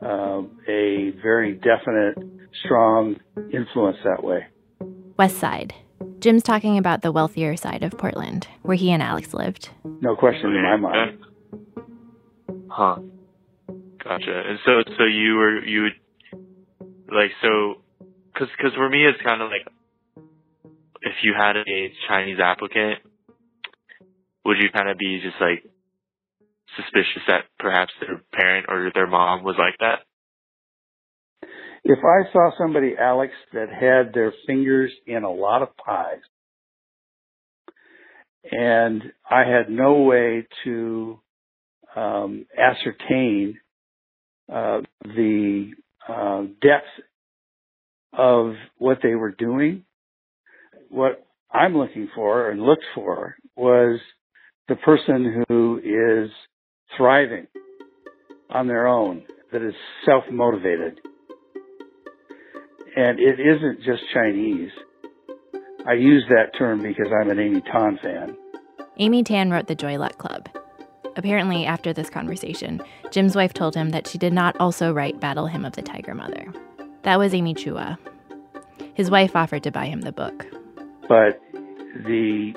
um, 0.02 0.58
a 0.68 1.10
very 1.22 1.54
definite, 1.54 2.18
strong 2.64 3.16
influence 3.52 3.96
that 4.04 4.22
way. 4.22 4.46
West 5.18 5.38
Side. 5.38 5.74
Jim's 6.18 6.42
talking 6.42 6.78
about 6.78 7.02
the 7.02 7.10
wealthier 7.10 7.56
side 7.56 7.82
of 7.82 7.92
Portland, 7.98 8.46
where 8.62 8.76
he 8.76 8.92
and 8.92 9.02
Alex 9.02 9.34
lived. 9.34 9.70
No 10.00 10.14
question 10.14 10.50
in 10.50 10.62
my 10.62 10.74
Okay. 10.74 10.82
mind. 10.82 11.18
Huh. 12.68 12.96
Gotcha. 14.02 14.42
And 14.48 14.58
so, 14.64 14.82
so 14.98 15.04
you 15.04 15.34
were 15.36 15.64
you 15.64 15.82
would 15.82 15.98
like 17.12 17.30
so, 17.42 17.82
because 18.32 18.48
because 18.56 18.74
for 18.74 18.88
me 18.88 19.04
it's 19.06 19.20
kind 19.22 19.42
of 19.42 19.48
like 19.50 19.66
if 21.02 21.12
you 21.22 21.34
had 21.36 21.56
a 21.56 21.92
Chinese 22.08 22.38
applicant, 22.42 22.98
would 24.44 24.58
you 24.60 24.70
kind 24.72 24.88
of 24.88 24.98
be 24.98 25.20
just 25.22 25.40
like 25.40 25.64
suspicious 26.76 27.22
that 27.28 27.44
perhaps 27.58 27.92
their 28.00 28.22
parent 28.32 28.66
or 28.68 28.90
their 28.94 29.06
mom 29.06 29.44
was 29.44 29.56
like 29.58 29.78
that? 29.80 30.00
If 31.84 31.98
I 31.98 32.32
saw 32.32 32.50
somebody, 32.56 32.94
Alex, 32.98 33.32
that 33.52 33.68
had 33.68 34.14
their 34.14 34.32
fingers 34.46 34.92
in 35.06 35.24
a 35.24 35.32
lot 35.32 35.62
of 35.62 35.76
pies, 35.76 36.20
and 38.50 39.02
I 39.28 39.40
had 39.40 39.68
no 39.68 40.02
way 40.02 40.46
to 40.64 41.18
um, 41.96 42.46
ascertain 42.56 43.58
uh, 44.52 44.82
the 45.02 45.72
uh, 46.08 46.42
depth 46.60 46.86
of 48.12 48.54
what 48.78 48.98
they 49.02 49.14
were 49.14 49.32
doing, 49.32 49.84
what 50.88 51.24
I'm 51.50 51.76
looking 51.76 52.08
for 52.14 52.50
and 52.50 52.62
looked 52.62 52.84
for 52.94 53.36
was 53.56 54.00
the 54.68 54.76
person 54.76 55.44
who 55.48 55.78
is 55.78 56.30
thriving 56.96 57.46
on 58.50 58.66
their 58.66 58.86
own, 58.86 59.24
that 59.52 59.62
is 59.62 59.74
self 60.04 60.24
motivated. 60.30 61.00
And 62.94 63.18
it 63.18 63.40
isn't 63.40 63.78
just 63.84 64.02
Chinese. 64.12 64.70
I 65.86 65.94
use 65.94 66.24
that 66.28 66.56
term 66.56 66.82
because 66.82 67.08
I'm 67.20 67.30
an 67.30 67.38
Amy 67.38 67.62
Tan 67.62 67.98
fan. 68.02 68.36
Amy 68.98 69.24
Tan 69.24 69.50
wrote 69.50 69.66
The 69.66 69.74
Joy 69.74 69.98
Luck 69.98 70.18
Club. 70.18 70.48
Apparently, 71.16 71.66
after 71.66 71.92
this 71.92 72.08
conversation, 72.08 72.80
Jim's 73.10 73.34
wife 73.34 73.52
told 73.52 73.74
him 73.74 73.90
that 73.90 74.06
she 74.06 74.18
did 74.18 74.32
not 74.32 74.56
also 74.60 74.92
write 74.92 75.20
Battle 75.20 75.46
Hymn 75.46 75.64
of 75.64 75.72
the 75.72 75.82
Tiger 75.82 76.14
Mother. 76.14 76.52
That 77.02 77.18
was 77.18 77.34
Amy 77.34 77.54
Chua. 77.54 77.98
His 78.94 79.10
wife 79.10 79.34
offered 79.34 79.62
to 79.64 79.70
buy 79.70 79.86
him 79.86 80.02
the 80.02 80.12
book. 80.12 80.46
But 81.08 81.40
the 82.06 82.54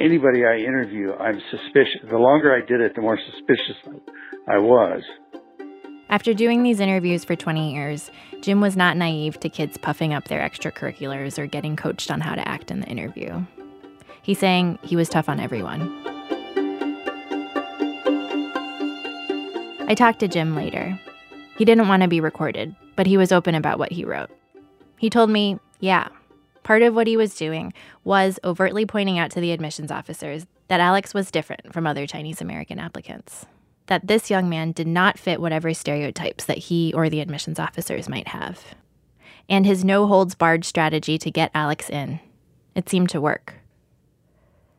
anybody 0.00 0.44
I 0.44 0.56
interview, 0.58 1.12
I'm 1.12 1.40
suspicious. 1.50 2.00
The 2.10 2.18
longer 2.18 2.54
I 2.54 2.64
did 2.66 2.80
it, 2.80 2.94
the 2.94 3.02
more 3.02 3.18
suspicious 3.18 3.76
I 4.48 4.58
was. 4.58 5.02
After 6.08 6.34
doing 6.34 6.62
these 6.62 6.80
interviews 6.80 7.24
for 7.24 7.36
20 7.36 7.72
years, 7.72 8.10
Jim 8.42 8.60
was 8.60 8.76
not 8.76 8.96
naive 8.96 9.40
to 9.40 9.48
kids 9.48 9.78
puffing 9.78 10.12
up 10.12 10.28
their 10.28 10.46
extracurriculars 10.46 11.38
or 11.38 11.46
getting 11.46 11.74
coached 11.74 12.10
on 12.10 12.20
how 12.20 12.34
to 12.34 12.46
act 12.46 12.70
in 12.70 12.80
the 12.80 12.86
interview. 12.86 13.42
He's 14.22 14.38
saying 14.38 14.78
he 14.82 14.94
was 14.94 15.08
tough 15.08 15.28
on 15.28 15.40
everyone. 15.40 15.80
I 19.88 19.94
talked 19.94 20.20
to 20.20 20.28
Jim 20.28 20.54
later. 20.54 20.98
He 21.56 21.64
didn't 21.64 21.88
want 21.88 22.02
to 22.02 22.08
be 22.08 22.20
recorded, 22.20 22.74
but 22.96 23.06
he 23.06 23.16
was 23.16 23.32
open 23.32 23.54
about 23.54 23.78
what 23.78 23.92
he 23.92 24.04
wrote. 24.04 24.30
He 24.98 25.10
told 25.10 25.30
me, 25.30 25.58
yeah, 25.80 26.08
part 26.62 26.82
of 26.82 26.94
what 26.94 27.06
he 27.06 27.16
was 27.16 27.34
doing 27.34 27.72
was 28.04 28.38
overtly 28.44 28.86
pointing 28.86 29.18
out 29.18 29.30
to 29.32 29.40
the 29.40 29.52
admissions 29.52 29.90
officers 29.90 30.46
that 30.68 30.80
Alex 30.80 31.14
was 31.14 31.30
different 31.30 31.72
from 31.72 31.86
other 31.86 32.06
Chinese 32.06 32.40
American 32.40 32.78
applicants 32.78 33.46
that 33.86 34.06
this 34.06 34.30
young 34.30 34.48
man 34.48 34.72
did 34.72 34.86
not 34.86 35.18
fit 35.18 35.40
whatever 35.40 35.74
stereotypes 35.74 36.44
that 36.44 36.58
he 36.58 36.92
or 36.94 37.08
the 37.08 37.20
admissions 37.20 37.58
officers 37.58 38.08
might 38.08 38.28
have. 38.28 38.74
And 39.48 39.66
his 39.66 39.84
no 39.84 40.06
holds 40.06 40.34
barred 40.34 40.64
strategy 40.64 41.18
to 41.18 41.30
get 41.30 41.50
Alex 41.54 41.90
in. 41.90 42.20
It 42.74 42.88
seemed 42.88 43.10
to 43.10 43.20
work. 43.20 43.54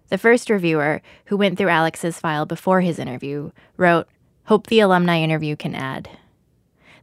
The 0.10 0.18
first 0.18 0.50
reviewer, 0.50 1.02
who 1.26 1.38
went 1.38 1.58
through 1.58 1.70
Alex's 1.70 2.20
file 2.20 2.46
before 2.46 2.82
his 2.82 3.00
interview, 3.00 3.52
wrote, 3.78 4.08
Hope 4.46 4.68
the 4.68 4.80
alumni 4.80 5.20
interview 5.20 5.56
can 5.56 5.76
add. 5.76 6.10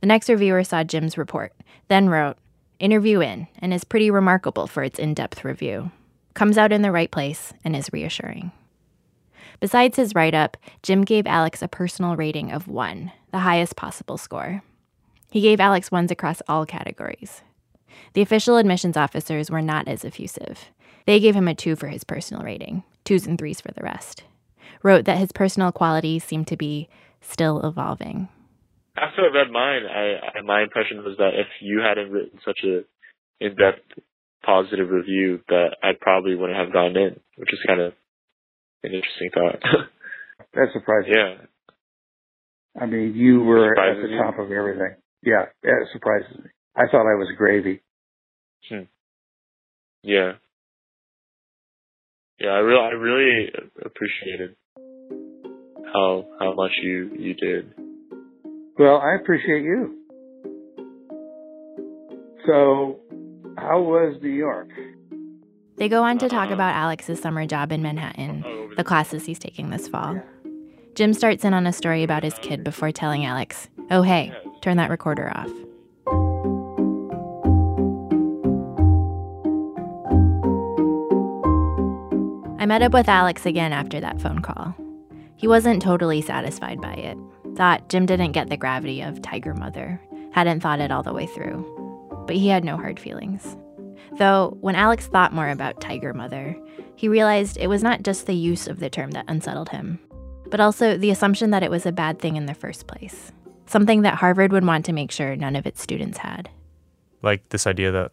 The 0.01 0.07
next 0.07 0.29
reviewer 0.29 0.65
saw 0.65 0.85
Jim's 0.85 1.19
report, 1.19 1.53
then 1.89 2.09
wrote, 2.09 2.37
Interview 2.81 3.21
in, 3.21 3.47
and 3.59 3.75
is 3.75 3.85
pretty 3.85 4.11
remarkable 4.11 4.67
for 4.67 4.83
its 4.83 4.99
in 4.99 5.13
depth 5.13 5.45
review. 5.45 5.91
Comes 6.33 6.57
out 6.57 6.73
in 6.73 6.81
the 6.81 6.91
right 6.91 7.11
place 7.11 7.53
and 7.63 7.77
is 7.77 7.93
reassuring. 7.93 8.53
Besides 9.61 9.97
his 9.97 10.15
write 10.15 10.33
up, 10.33 10.57
Jim 10.83 11.03
gave 11.05 11.27
Alex 11.27 11.61
a 11.61 11.69
personal 11.69 12.17
rating 12.17 12.51
of 12.51 12.69
one, 12.69 13.13
the 13.33 13.41
highest 13.41 13.77
possible 13.77 14.17
score. 14.17 14.63
He 15.31 15.43
gave 15.43 15.61
Alex 15.61 15.93
ones 15.93 16.11
across 16.11 16.41
all 16.49 16.65
categories. 16.65 17.43
The 18.15 18.23
official 18.23 18.57
admissions 18.57 18.97
officers 18.97 19.51
were 19.51 19.61
not 19.61 19.87
as 19.87 20.03
effusive. 20.03 20.71
They 21.05 21.21
gave 21.21 21.37
him 21.37 21.49
a 21.49 21.55
two 21.55 21.77
for 21.77 21.89
his 21.89 22.03
personal 22.03 22.43
rating, 22.43 22.83
twos 23.05 23.27
and 23.27 23.39
threes 23.39 23.61
for 23.61 23.73
the 23.73 23.83
rest. 23.83 24.25
Wrote 24.83 25.05
that 25.05 25.19
his 25.19 25.33
personal 25.33 25.71
qualities 25.71 26.25
seemed 26.25 26.47
to 26.47 26.57
be 26.57 26.89
still 27.21 27.61
evolving. 27.61 28.31
I 29.23 29.35
read 29.35 29.51
mine, 29.51 29.83
I, 29.87 30.39
I 30.39 30.43
my 30.43 30.63
impression 30.63 31.05
was 31.05 31.17
that 31.19 31.35
if 31.35 31.47
you 31.61 31.81
hadn't 31.81 32.11
written 32.11 32.39
such 32.45 32.61
a 32.65 32.83
in-depth 33.41 34.01
positive 34.45 34.91
review, 34.91 35.41
that 35.49 35.77
I 35.83 35.91
probably 36.01 36.35
wouldn't 36.35 36.59
have 36.59 36.73
gone 36.73 36.97
in, 36.97 37.21
which 37.37 37.53
is 37.53 37.59
kind 37.67 37.81
of 37.81 37.93
an 38.83 38.93
interesting 38.93 39.31
thought. 39.35 39.61
That's 40.55 40.73
surprising. 40.73 41.13
yeah, 41.15 41.35
I 42.81 42.87
mean, 42.87 43.15
you 43.15 43.41
were 43.43 43.79
at 43.79 44.01
the 44.01 44.09
you? 44.09 44.19
top 44.19 44.39
of 44.39 44.51
everything. 44.51 44.97
Yeah, 45.23 45.47
yeah, 45.63 45.83
it 45.83 45.89
surprises 45.93 46.37
me. 46.39 46.51
I 46.77 46.87
thought 46.91 47.11
I 47.11 47.17
was 47.19 47.29
gravy. 47.37 47.83
Hmm. 48.69 48.83
yeah, 50.03 50.33
yeah. 52.39 52.51
I 52.51 52.59
really, 52.59 52.81
I 52.81 52.91
really 52.91 53.53
appreciated 53.85 54.57
how 55.93 56.27
how 56.39 56.55
much 56.55 56.73
you 56.83 57.11
you 57.19 57.35
did. 57.35 57.75
Well, 58.81 58.97
I 58.97 59.15
appreciate 59.15 59.63
you. 59.63 59.95
So, 62.47 62.99
how 63.59 63.83
was 63.83 64.17
New 64.23 64.31
York? 64.31 64.71
They 65.77 65.91
go 65.91 66.03
on 66.03 66.17
to 66.17 66.31
talk 66.31 66.49
about 66.49 66.75
Alex's 66.75 67.21
summer 67.21 67.45
job 67.45 67.73
in 67.73 67.83
Manhattan, 67.83 68.43
the 68.79 68.83
classes 68.83 69.27
he's 69.27 69.39
taking 69.39 69.69
this 69.69 69.87
fall. 69.87 70.19
Jim 70.95 71.13
starts 71.13 71.45
in 71.45 71.53
on 71.53 71.67
a 71.67 71.75
story 71.75 72.03
about 72.03 72.23
his 72.23 72.33
kid 72.41 72.65
before 72.65 72.91
telling 72.91 73.27
Alex, 73.27 73.69
oh, 73.91 74.01
hey, 74.01 74.33
turn 74.63 74.79
that 74.79 74.89
recorder 74.89 75.29
off. 75.29 75.51
I 82.59 82.65
met 82.65 82.81
up 82.81 82.95
with 82.95 83.11
Alex 83.11 83.45
again 83.45 83.75
after 83.75 84.01
that 84.01 84.23
phone 84.23 84.41
call. 84.41 84.75
He 85.37 85.47
wasn't 85.47 85.83
totally 85.83 86.23
satisfied 86.23 86.81
by 86.81 86.95
it. 86.95 87.19
Thought 87.61 87.91
Jim 87.91 88.07
didn't 88.07 88.33
get 88.33 88.49
the 88.49 88.57
gravity 88.57 89.03
of 89.03 89.21
Tiger 89.21 89.53
Mother, 89.53 90.01
hadn't 90.33 90.61
thought 90.61 90.81
it 90.81 90.91
all 90.91 91.03
the 91.03 91.13
way 91.13 91.27
through. 91.27 92.25
But 92.27 92.37
he 92.37 92.49
had 92.49 92.65
no 92.65 92.79
hard 92.79 92.99
feelings. 92.99 93.55
Though, 94.17 94.57
when 94.63 94.77
Alex 94.77 95.09
thought 95.09 95.35
more 95.35 95.51
about 95.51 95.79
Tiger 95.79 96.15
Mother, 96.15 96.57
he 96.97 97.07
realized 97.07 97.59
it 97.59 97.67
was 97.67 97.83
not 97.83 98.03
just 98.03 98.25
the 98.25 98.35
use 98.35 98.67
of 98.67 98.81
the 98.81 98.89
term 98.89 99.11
that 99.11 99.27
unsettled 99.29 99.69
him, 99.69 99.99
but 100.47 100.59
also 100.59 100.97
the 100.97 101.11
assumption 101.11 101.51
that 101.51 101.63
it 101.63 101.71
was 101.71 101.85
a 101.85 101.93
bad 101.93 102.19
thing 102.19 102.37
in 102.37 102.47
the 102.47 102.55
first 102.55 102.87
place. 102.87 103.31
Something 103.67 104.01
that 104.03 104.15
Harvard 104.15 104.53
would 104.53 104.65
want 104.65 104.87
to 104.87 104.95
make 104.95 105.11
sure 105.11 105.37
none 105.37 105.55
of 105.55 105.67
its 105.67 105.83
students 105.83 106.17
had. 106.17 106.49
like 107.21 107.47
this 107.51 107.67
idea 107.67 107.91
that 107.91 108.11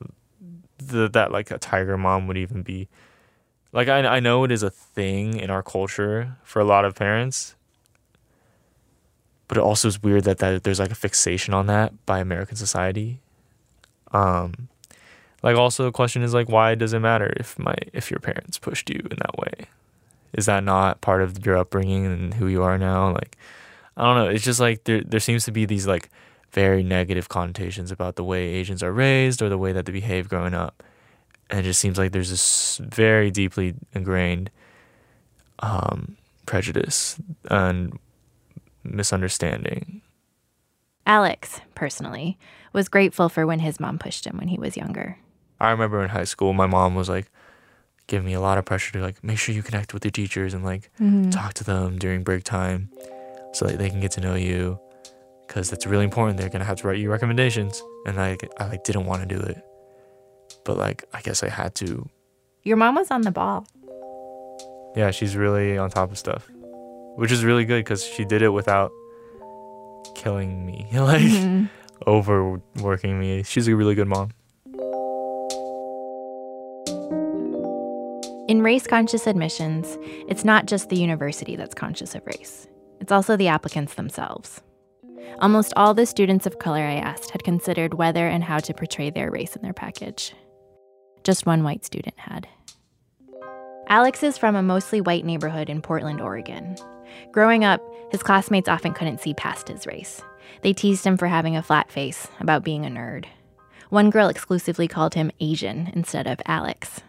the, 0.79 1.07
that 1.07 1.31
like 1.31 1.51
a 1.51 1.57
tiger 1.57 1.97
mom 1.97 2.27
would 2.27 2.36
even 2.36 2.63
be 2.63 2.89
like 3.71 3.88
I 3.88 3.99
I 4.05 4.19
know 4.19 4.43
it 4.43 4.51
is 4.51 4.62
a 4.62 4.69
thing 4.69 5.39
in 5.39 5.49
our 5.49 5.63
culture 5.63 6.36
for 6.43 6.60
a 6.60 6.65
lot 6.65 6.83
of 6.83 6.95
parents, 6.95 7.55
but 9.47 9.57
it 9.57 9.62
also 9.62 9.88
is 9.88 10.01
weird 10.01 10.23
that, 10.25 10.39
that 10.39 10.63
there's 10.63 10.79
like 10.79 10.91
a 10.91 10.95
fixation 10.95 11.53
on 11.53 11.67
that 11.67 11.93
by 12.05 12.19
American 12.19 12.55
society. 12.55 13.19
Um, 14.12 14.69
like 15.43 15.55
also 15.55 15.83
the 15.83 15.91
question 15.91 16.23
is 16.23 16.33
like 16.33 16.49
why 16.49 16.75
does 16.75 16.93
it 16.93 16.99
matter 16.99 17.33
if 17.38 17.57
my 17.60 17.75
if 17.93 18.10
your 18.12 18.19
parents 18.19 18.57
pushed 18.57 18.89
you 18.89 18.99
in 19.10 19.17
that 19.17 19.38
way? 19.38 19.67
Is 20.33 20.45
that 20.45 20.63
not 20.63 21.01
part 21.01 21.21
of 21.21 21.45
your 21.45 21.57
upbringing 21.57 22.05
and 22.05 22.33
who 22.33 22.47
you 22.47 22.63
are 22.63 22.77
now? 22.77 23.13
Like 23.13 23.38
I 23.95 24.03
don't 24.03 24.15
know. 24.17 24.29
It's 24.29 24.43
just 24.43 24.60
like 24.60 24.83
there 24.83 25.01
there 25.01 25.19
seems 25.19 25.45
to 25.45 25.51
be 25.51 25.65
these 25.65 25.88
like 25.88 26.10
very 26.51 26.83
negative 26.83 27.29
connotations 27.29 27.91
about 27.91 28.15
the 28.15 28.23
way 28.23 28.47
Asians 28.47 28.81
are 28.81 28.91
raised 28.91 29.41
or 29.41 29.49
the 29.49 29.57
way 29.57 29.71
that 29.73 29.86
they 29.86 29.91
behave 29.91 30.29
growing 30.29 30.53
up. 30.53 30.83
And 31.49 31.62
it 31.62 31.63
just 31.63 31.79
seems 31.79 31.97
like 31.97 32.12
there's 32.12 32.29
this 32.29 32.79
very 32.83 33.31
deeply 33.31 33.75
ingrained 33.93 34.49
um, 35.60 36.17
prejudice 36.45 37.17
and 37.49 37.97
misunderstanding. 38.88 40.02
Alex, 41.06 41.62
personally, 41.73 42.38
was 42.73 42.89
grateful 42.89 43.30
for 43.30 43.45
when 43.45 43.60
his 43.60 43.80
mom 43.80 43.97
pushed 43.97 44.26
him 44.26 44.38
when 44.38 44.50
he 44.50 44.58
was 44.58 44.76
younger. 44.76 45.17
I 45.60 45.71
remember 45.71 46.04
in 46.04 46.10
high 46.10 46.26
school, 46.26 46.54
my 46.54 46.67
mom 46.67 46.95
was 46.95 47.10
like 47.10 47.32
giving 48.08 48.26
me 48.26 48.34
a 48.34 48.41
lot 48.41 48.58
of 48.58 48.65
pressure 48.65 48.93
to 48.93 49.02
like 49.02 49.23
make 49.23 49.38
sure 49.38 49.54
you 49.54 49.63
connect 49.63 49.93
with 49.93 50.04
your 50.04 50.12
teachers 50.12 50.54
and 50.54 50.63
like 50.63 50.91
mm-hmm. 51.00 51.30
talk 51.30 51.54
to 51.56 51.63
them 51.63 51.97
during 51.97 52.23
break 52.23 52.43
time 52.43 52.89
so 53.54 53.65
that 53.65 53.78
they 53.78 53.89
can 53.89 54.00
get 54.00 54.12
to 54.12 54.21
know 54.21 54.36
you 54.36 54.80
because 55.47 55.69
that's 55.69 55.86
really 55.86 56.04
important. 56.04 56.38
They're 56.38 56.50
gonna 56.50 56.65
have 56.65 56.82
to 56.82 56.88
write 56.88 57.00
you 57.00 57.10
recommendations, 57.10 57.82
and 58.06 58.19
I 58.19 58.38
I 58.60 58.67
like 58.67 58.84
didn't 58.84 59.06
want 59.06 59.28
to 59.28 59.36
do 59.36 59.41
it, 59.41 59.58
but 60.65 60.78
like 60.78 61.06
I 61.13 61.21
guess 61.21 61.43
I 61.43 61.50
had 61.50 61.73
to 61.76 62.10
Your 62.63 62.78
mom 62.78 62.95
was 62.95 63.12
on 63.12 63.21
the 63.21 63.32
ball. 63.32 63.65
Yeah, 64.95 65.12
she's 65.12 65.36
really 65.36 65.78
on 65.78 65.89
top 65.89 66.12
of 66.12 66.17
stuff, 66.17 66.50
which 67.17 67.32
is 67.32 67.43
really 67.43 67.65
good 67.65 67.80
because 67.84 68.03
she 68.06 68.23
did 68.25 68.41
it 68.41 68.49
without 68.49 68.91
killing 70.15 70.65
me, 70.65 70.88
like 70.93 71.21
Mhm. 71.21 71.69
overworking 72.08 73.19
me. 73.19 73.43
She's 73.43 73.67
a 73.67 73.75
really 73.75 73.95
good 73.95 74.08
mom. 74.08 74.30
In 78.47 78.62
race 78.62 78.88
conscious 78.88 79.27
admissions, 79.27 79.97
it's 80.30 80.45
not 80.45 80.67
just 80.67 80.88
the 80.89 80.95
university 80.95 81.58
that's 81.58 81.75
conscious 81.75 82.15
of 82.15 82.25
race, 82.25 82.67
it's 83.01 83.12
also 83.12 83.36
the 83.36 83.49
applicants 83.49 83.95
themselves. 83.95 84.62
Almost 85.39 85.73
all 85.75 85.93
the 85.93 86.06
students 86.06 86.45
of 86.45 86.58
color 86.58 86.80
I 86.80 86.95
asked 86.95 87.32
had 87.32 87.43
considered 87.43 87.93
whether 87.95 88.25
and 88.27 88.43
how 88.43 88.60
to 88.60 88.73
portray 88.73 89.10
their 89.10 89.30
race 89.30 89.56
in 89.56 89.62
their 89.62 89.73
package. 89.73 90.34
Just 91.23 91.45
one 91.45 91.63
white 91.63 91.84
student 91.84 92.17
had. 92.17 92.47
Alex 93.89 94.23
is 94.23 94.38
from 94.38 94.56
a 94.56 94.63
mostly 94.63 95.01
white 95.01 95.25
neighborhood 95.25 95.69
in 95.69 95.82
Portland, 95.82 96.21
Oregon. 96.21 96.75
Growing 97.31 97.63
up, 97.63 97.81
his 98.11 98.23
classmates 98.23 98.69
often 98.69 98.93
couldn't 98.93 99.21
see 99.21 99.33
past 99.33 99.67
his 99.67 99.85
race. 99.85 100.21
They 100.61 100.73
teased 100.73 101.05
him 101.05 101.17
for 101.17 101.27
having 101.27 101.55
a 101.55 101.63
flat 101.63 101.91
face, 101.91 102.27
about 102.39 102.63
being 102.63 102.85
a 102.85 102.89
nerd. 102.89 103.25
One 103.89 104.09
girl 104.09 104.27
exclusively 104.27 104.87
called 104.87 105.13
him 105.13 105.31
Asian 105.39 105.91
instead 105.93 106.27
of 106.27 106.41
Alex. 106.45 107.01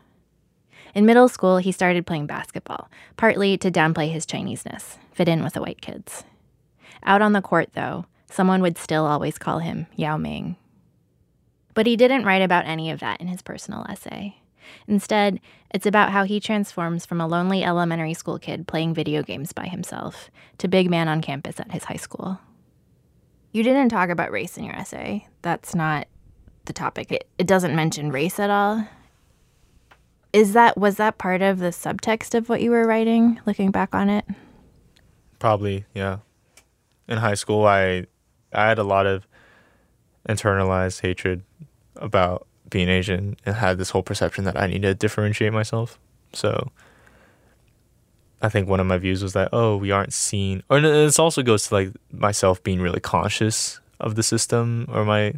In 0.94 1.06
middle 1.06 1.28
school, 1.28 1.58
he 1.58 1.72
started 1.72 2.06
playing 2.06 2.26
basketball, 2.26 2.90
partly 3.16 3.56
to 3.58 3.70
downplay 3.70 4.10
his 4.10 4.26
Chineseness, 4.26 4.98
fit 5.12 5.28
in 5.28 5.42
with 5.42 5.54
the 5.54 5.60
white 5.60 5.80
kids. 5.80 6.24
Out 7.04 7.22
on 7.22 7.32
the 7.32 7.42
court, 7.42 7.70
though, 7.74 8.06
someone 8.30 8.62
would 8.62 8.78
still 8.78 9.06
always 9.06 9.38
call 9.38 9.58
him 9.58 9.86
Yao 9.96 10.16
Ming. 10.16 10.56
But 11.74 11.86
he 11.86 11.96
didn't 11.96 12.24
write 12.24 12.42
about 12.42 12.66
any 12.66 12.90
of 12.90 13.00
that 13.00 13.20
in 13.20 13.28
his 13.28 13.42
personal 13.42 13.86
essay. 13.88 14.36
Instead, 14.86 15.40
it's 15.70 15.86
about 15.86 16.10
how 16.10 16.24
he 16.24 16.40
transforms 16.40 17.04
from 17.04 17.20
a 17.20 17.26
lonely 17.26 17.62
elementary 17.62 18.14
school 18.14 18.38
kid 18.38 18.66
playing 18.66 18.94
video 18.94 19.22
games 19.22 19.52
by 19.52 19.66
himself 19.66 20.30
to 20.58 20.68
big 20.68 20.90
man 20.90 21.08
on 21.08 21.20
campus 21.20 21.60
at 21.60 21.72
his 21.72 21.84
high 21.84 21.96
school. 21.96 22.40
You 23.52 23.62
didn't 23.62 23.88
talk 23.88 24.10
about 24.10 24.30
race 24.30 24.56
in 24.56 24.64
your 24.64 24.74
essay. 24.74 25.26
That's 25.42 25.74
not 25.74 26.06
the 26.64 26.72
topic. 26.72 27.12
It, 27.12 27.28
it 27.38 27.46
doesn't 27.46 27.74
mention 27.74 28.12
race 28.12 28.38
at 28.38 28.50
all. 28.50 28.86
Is 30.32 30.52
that 30.52 30.76
was 30.76 30.96
that 30.96 31.16
part 31.16 31.40
of 31.40 31.58
the 31.58 31.70
subtext 31.70 32.34
of 32.34 32.48
what 32.48 32.60
you 32.60 32.70
were 32.70 32.86
writing 32.86 33.40
looking 33.46 33.70
back 33.70 33.94
on 33.94 34.10
it? 34.10 34.26
Probably, 35.38 35.86
yeah. 35.94 36.18
In 37.08 37.18
high 37.18 37.34
school, 37.34 37.64
I 37.64 38.06
I 38.52 38.68
had 38.68 38.78
a 38.78 38.84
lot 38.84 39.06
of 39.06 39.26
internalized 40.28 41.00
hatred 41.00 41.42
about 41.96 42.46
being 42.70 42.88
Asian 42.88 43.36
and 43.46 43.56
had 43.56 43.78
this 43.78 43.90
whole 43.90 44.02
perception 44.02 44.44
that 44.44 44.58
I 44.60 44.66
need 44.66 44.82
to 44.82 44.94
differentiate 44.94 45.52
myself. 45.52 45.98
So 46.32 46.70
I 48.40 48.48
think 48.48 48.68
one 48.68 48.80
of 48.80 48.86
my 48.86 48.98
views 48.98 49.22
was 49.22 49.32
that 49.32 49.48
oh, 49.52 49.76
we 49.76 49.90
aren't 49.90 50.12
seen, 50.12 50.62
or 50.70 50.80
this 50.80 51.18
also 51.18 51.42
goes 51.42 51.68
to 51.68 51.74
like 51.74 51.90
myself 52.12 52.62
being 52.62 52.80
really 52.80 53.00
conscious 53.00 53.80
of 54.00 54.14
the 54.14 54.22
system 54.22 54.86
or 54.92 55.04
my 55.04 55.34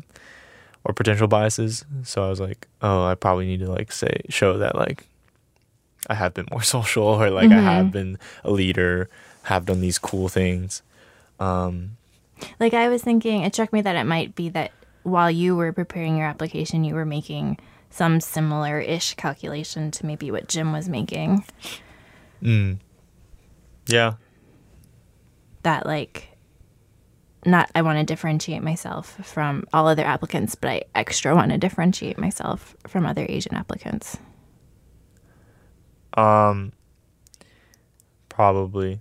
or 0.84 0.94
potential 0.94 1.28
biases. 1.28 1.84
So 2.04 2.24
I 2.24 2.30
was 2.30 2.40
like, 2.40 2.66
oh, 2.82 3.04
I 3.04 3.14
probably 3.14 3.46
need 3.46 3.60
to 3.60 3.70
like 3.70 3.92
say 3.92 4.22
show 4.28 4.58
that 4.58 4.74
like 4.76 5.06
I 6.08 6.14
have 6.14 6.34
been 6.34 6.46
more 6.50 6.62
social 6.76 7.04
or 7.04 7.30
like 7.30 7.50
I 7.50 7.60
have 7.60 7.92
been 7.92 8.18
a 8.44 8.50
leader, 8.50 9.08
have 9.44 9.66
done 9.66 9.80
these 9.80 9.98
cool 9.98 10.28
things. 10.28 10.82
Um, 11.38 11.96
Like 12.58 12.74
I 12.74 12.88
was 12.88 13.02
thinking, 13.02 13.42
it 13.42 13.54
struck 13.54 13.72
me 13.72 13.80
that 13.82 13.96
it 13.96 14.04
might 14.04 14.34
be 14.34 14.48
that 14.50 14.72
while 15.10 15.30
you 15.30 15.56
were 15.56 15.72
preparing 15.72 16.16
your 16.16 16.26
application, 16.26 16.84
you 16.84 16.94
were 16.94 17.04
making 17.04 17.58
some 17.90 18.20
similar-ish 18.20 19.14
calculation 19.14 19.90
to 19.90 20.06
maybe 20.06 20.30
what 20.30 20.48
Jim 20.48 20.72
was 20.72 20.88
making. 20.88 21.44
mm, 22.42 22.78
yeah, 23.86 24.14
That 25.64 25.84
like, 25.86 26.28
not 27.44 27.70
I 27.74 27.82
want 27.82 27.98
to 27.98 28.04
differentiate 28.04 28.62
myself 28.62 29.18
from 29.26 29.64
all 29.72 29.88
other 29.88 30.04
applicants, 30.04 30.54
but 30.54 30.70
I 30.70 30.84
extra 30.94 31.34
want 31.34 31.50
to 31.52 31.58
differentiate 31.58 32.18
myself 32.18 32.76
from 32.86 33.06
other 33.06 33.26
Asian 33.28 33.54
applicants. 33.54 34.18
um, 36.14 36.72
probably. 38.28 39.00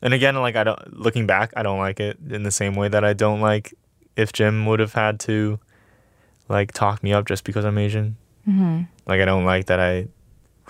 And 0.00 0.14
again, 0.14 0.34
like 0.36 0.56
I 0.56 0.64
don't 0.64 0.98
looking 0.98 1.26
back, 1.26 1.52
I 1.56 1.62
don't 1.62 1.78
like 1.78 2.00
it 2.00 2.18
in 2.28 2.42
the 2.42 2.50
same 2.50 2.74
way 2.74 2.88
that 2.88 3.04
I 3.04 3.12
don't 3.12 3.40
like 3.40 3.72
if 4.16 4.32
Jim 4.32 4.66
would 4.66 4.80
have 4.80 4.94
had 4.94 5.20
to 5.20 5.58
like 6.48 6.72
talk 6.72 7.02
me 7.02 7.12
up 7.12 7.26
just 7.26 7.44
because 7.44 7.64
I'm 7.64 7.78
Asian. 7.78 8.16
Mm-hmm. 8.48 8.82
Like 9.06 9.20
I 9.20 9.24
don't 9.24 9.44
like 9.44 9.66
that 9.66 9.80
I 9.80 10.08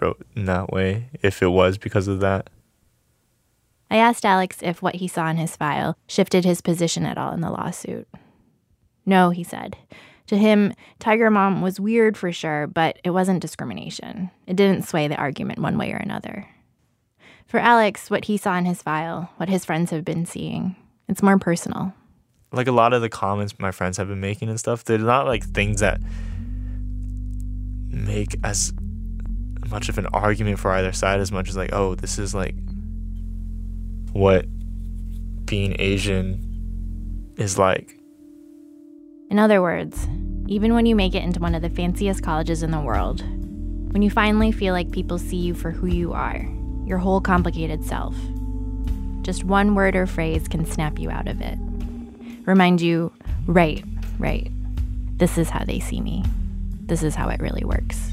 wrote 0.00 0.24
in 0.34 0.46
that 0.46 0.72
way 0.72 1.08
if 1.22 1.42
it 1.42 1.48
was 1.48 1.78
because 1.78 2.08
of 2.08 2.20
that. 2.20 2.50
I 3.90 3.96
asked 3.96 4.24
Alex 4.24 4.58
if 4.62 4.80
what 4.80 4.96
he 4.96 5.08
saw 5.08 5.28
in 5.28 5.36
his 5.36 5.56
file 5.56 5.96
shifted 6.06 6.44
his 6.44 6.60
position 6.60 7.04
at 7.04 7.18
all 7.18 7.32
in 7.32 7.40
the 7.40 7.50
lawsuit. 7.50 8.08
No, 9.04 9.30
he 9.30 9.44
said. 9.44 9.76
To 10.28 10.38
him, 10.38 10.72
Tiger 10.98 11.30
Mom 11.30 11.60
was 11.60 11.80
weird 11.80 12.16
for 12.16 12.32
sure, 12.32 12.66
but 12.66 12.98
it 13.04 13.10
wasn't 13.10 13.42
discrimination. 13.42 14.30
It 14.46 14.56
didn't 14.56 14.88
sway 14.88 15.08
the 15.08 15.16
argument 15.16 15.58
one 15.58 15.76
way 15.76 15.92
or 15.92 15.96
another. 15.96 16.46
For 17.46 17.60
Alex, 17.60 18.08
what 18.08 18.24
he 18.26 18.38
saw 18.38 18.56
in 18.56 18.64
his 18.64 18.82
file, 18.82 19.30
what 19.36 19.50
his 19.50 19.66
friends 19.66 19.90
have 19.90 20.06
been 20.06 20.24
seeing, 20.24 20.74
it's 21.06 21.22
more 21.22 21.38
personal. 21.38 21.92
Like 22.52 22.66
a 22.66 22.72
lot 22.72 22.92
of 22.92 23.00
the 23.00 23.08
comments 23.08 23.58
my 23.58 23.70
friends 23.70 23.96
have 23.96 24.08
been 24.08 24.20
making 24.20 24.48
and 24.48 24.58
stuff, 24.58 24.84
they're 24.84 24.98
not 24.98 25.26
like 25.26 25.44
things 25.44 25.80
that 25.80 26.00
make 27.88 28.36
as 28.44 28.72
much 29.70 29.88
of 29.88 29.98
an 29.98 30.06
argument 30.06 30.58
for 30.58 30.70
either 30.72 30.92
side 30.92 31.20
as 31.20 31.32
much 31.32 31.48
as 31.48 31.56
like, 31.56 31.72
oh, 31.72 31.94
this 31.94 32.18
is 32.18 32.34
like 32.34 32.54
what 34.12 34.46
being 35.46 35.76
Asian 35.78 37.32
is 37.36 37.58
like. 37.58 37.98
In 39.30 39.38
other 39.38 39.62
words, 39.62 40.06
even 40.46 40.74
when 40.74 40.84
you 40.84 40.94
make 40.94 41.14
it 41.14 41.22
into 41.22 41.40
one 41.40 41.54
of 41.54 41.62
the 41.62 41.70
fanciest 41.70 42.22
colleges 42.22 42.62
in 42.62 42.70
the 42.70 42.80
world, 42.80 43.22
when 43.92 44.02
you 44.02 44.10
finally 44.10 44.52
feel 44.52 44.74
like 44.74 44.90
people 44.90 45.18
see 45.18 45.36
you 45.36 45.54
for 45.54 45.70
who 45.70 45.86
you 45.86 46.12
are, 46.12 46.46
your 46.84 46.98
whole 46.98 47.20
complicated 47.20 47.84
self, 47.84 48.14
just 49.22 49.44
one 49.44 49.74
word 49.74 49.96
or 49.96 50.06
phrase 50.06 50.48
can 50.48 50.66
snap 50.66 50.98
you 50.98 51.10
out 51.10 51.28
of 51.28 51.40
it. 51.40 51.58
Remind 52.44 52.80
you, 52.80 53.12
right, 53.46 53.84
right, 54.18 54.50
this 55.18 55.38
is 55.38 55.48
how 55.48 55.64
they 55.64 55.78
see 55.78 56.00
me. 56.00 56.24
This 56.86 57.04
is 57.04 57.14
how 57.14 57.28
it 57.28 57.40
really 57.40 57.64
works. 57.64 58.10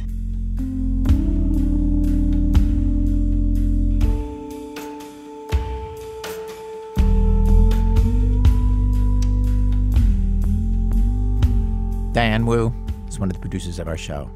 Diane 12.13 12.45
Wu 12.45 12.71
is 13.07 13.19
one 13.19 13.29
of 13.29 13.33
the 13.33 13.39
producers 13.39 13.79
of 13.79 13.87
our 13.87 13.97
show. 13.97 14.29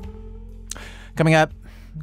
Coming 1.15 1.35
up, 1.35 1.53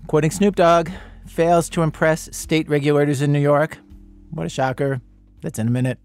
quoting 0.06 0.30
Snoop 0.30 0.54
Dogg, 0.54 0.90
fails 1.26 1.68
to 1.70 1.82
impress 1.82 2.28
state 2.36 2.68
regulators 2.68 3.20
in 3.20 3.32
New 3.32 3.40
York. 3.40 3.78
What 4.30 4.46
a 4.46 4.48
shocker. 4.48 5.00
That's 5.42 5.58
in 5.58 5.66
a 5.66 5.70
minute. 5.70 5.98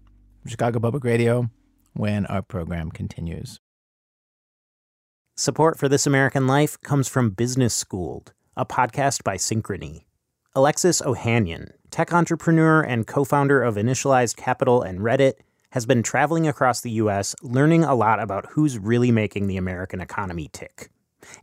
Chicago 0.46 0.80
Public 0.80 1.04
Radio 1.04 1.48
when 1.96 2.26
our 2.26 2.42
program 2.42 2.90
continues. 2.90 3.60
Support 5.36 5.78
for 5.78 5.88
This 5.88 6.06
American 6.06 6.46
Life 6.46 6.80
comes 6.80 7.08
from 7.08 7.30
Business 7.30 7.74
Schooled, 7.74 8.32
a 8.56 8.64
podcast 8.64 9.22
by 9.22 9.36
Synchrony. 9.36 10.04
Alexis 10.54 11.02
Ohanian, 11.02 11.72
tech 11.90 12.12
entrepreneur 12.12 12.80
and 12.80 13.06
co 13.06 13.24
founder 13.24 13.62
of 13.62 13.74
Initialized 13.74 14.36
Capital 14.36 14.80
and 14.80 15.00
Reddit, 15.00 15.34
has 15.72 15.84
been 15.84 16.02
traveling 16.02 16.48
across 16.48 16.80
the 16.80 16.92
U.S. 16.92 17.34
learning 17.42 17.84
a 17.84 17.94
lot 17.94 18.18
about 18.18 18.46
who's 18.52 18.78
really 18.78 19.10
making 19.10 19.46
the 19.46 19.58
American 19.58 20.00
economy 20.00 20.48
tick. 20.52 20.88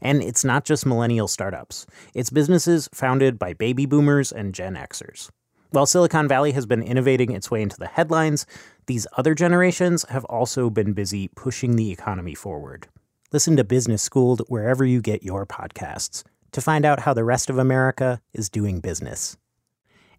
And 0.01 0.24
it's 0.24 0.43
not 0.43 0.66
just 0.66 0.86
millennial 0.86 1.28
startups, 1.28 1.86
it's 2.16 2.32
businesses 2.32 2.89
founded 2.93 3.38
by 3.38 3.54
baby 3.54 3.86
boomers 3.86 4.32
and 4.32 4.56
Gen 4.56 4.74
Xers. 4.74 5.30
While 5.70 5.86
Silicon 5.86 6.28
Valley 6.28 6.51
has 6.51 6.68
been 6.68 6.84
innovating 6.84 7.32
its 7.32 7.49
way 7.49 7.62
into 7.62 7.78
the 7.78 7.88
headlines, 7.88 8.45
these 8.86 9.08
other 9.18 9.36
generations 9.36 10.06
have 10.10 10.26
also 10.26 10.70
been 10.70 10.94
busy 10.94 11.30
pushing 11.36 11.76
the 11.76 11.92
economy 11.92 12.36
forward. 12.36 12.88
Listen 13.32 13.56
to 13.58 13.64
Business 13.64 14.02
Schooled 14.02 14.42
wherever 14.48 14.86
you 14.86 15.02
get 15.02 15.24
your 15.24 15.46
podcasts 15.46 16.24
to 16.52 16.62
find 16.62 16.86
out 16.86 17.00
how 17.02 17.14
the 17.14 17.24
rest 17.24 17.50
of 17.50 17.58
America 17.58 18.22
is 18.34 18.50
doing 18.50 18.80
business. 18.80 19.38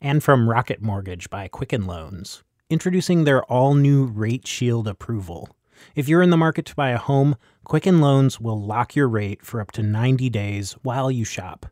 And 0.01 0.23
from 0.23 0.49
Rocket 0.49 0.83
Mortgage 0.83 1.31
by 1.31 1.49
Quicken 1.49 1.87
Loans, 1.87 2.43
introducing 2.69 3.25
their 3.25 3.45
all 3.45 3.75
new 3.75 4.05
Rate 4.05 4.47
Shield 4.47 4.89
approval. 4.89 5.49
If 5.95 6.09
you're 6.09 6.23
in 6.23 6.31
the 6.31 6.37
market 6.37 6.67
to 6.67 6.75
buy 6.75 6.91
a 6.91 6.99
home, 6.99 7.37
Quicken 7.65 8.01
Loans 8.01 8.41
will 8.41 8.61
lock 8.61 8.97
your 8.97 9.09
rate 9.09 9.45
for 9.45 9.61
up 9.61 9.71
to 9.73 9.83
90 9.83 10.29
days 10.31 10.73
while 10.83 11.11
you 11.11 11.25
shop. 11.25 11.67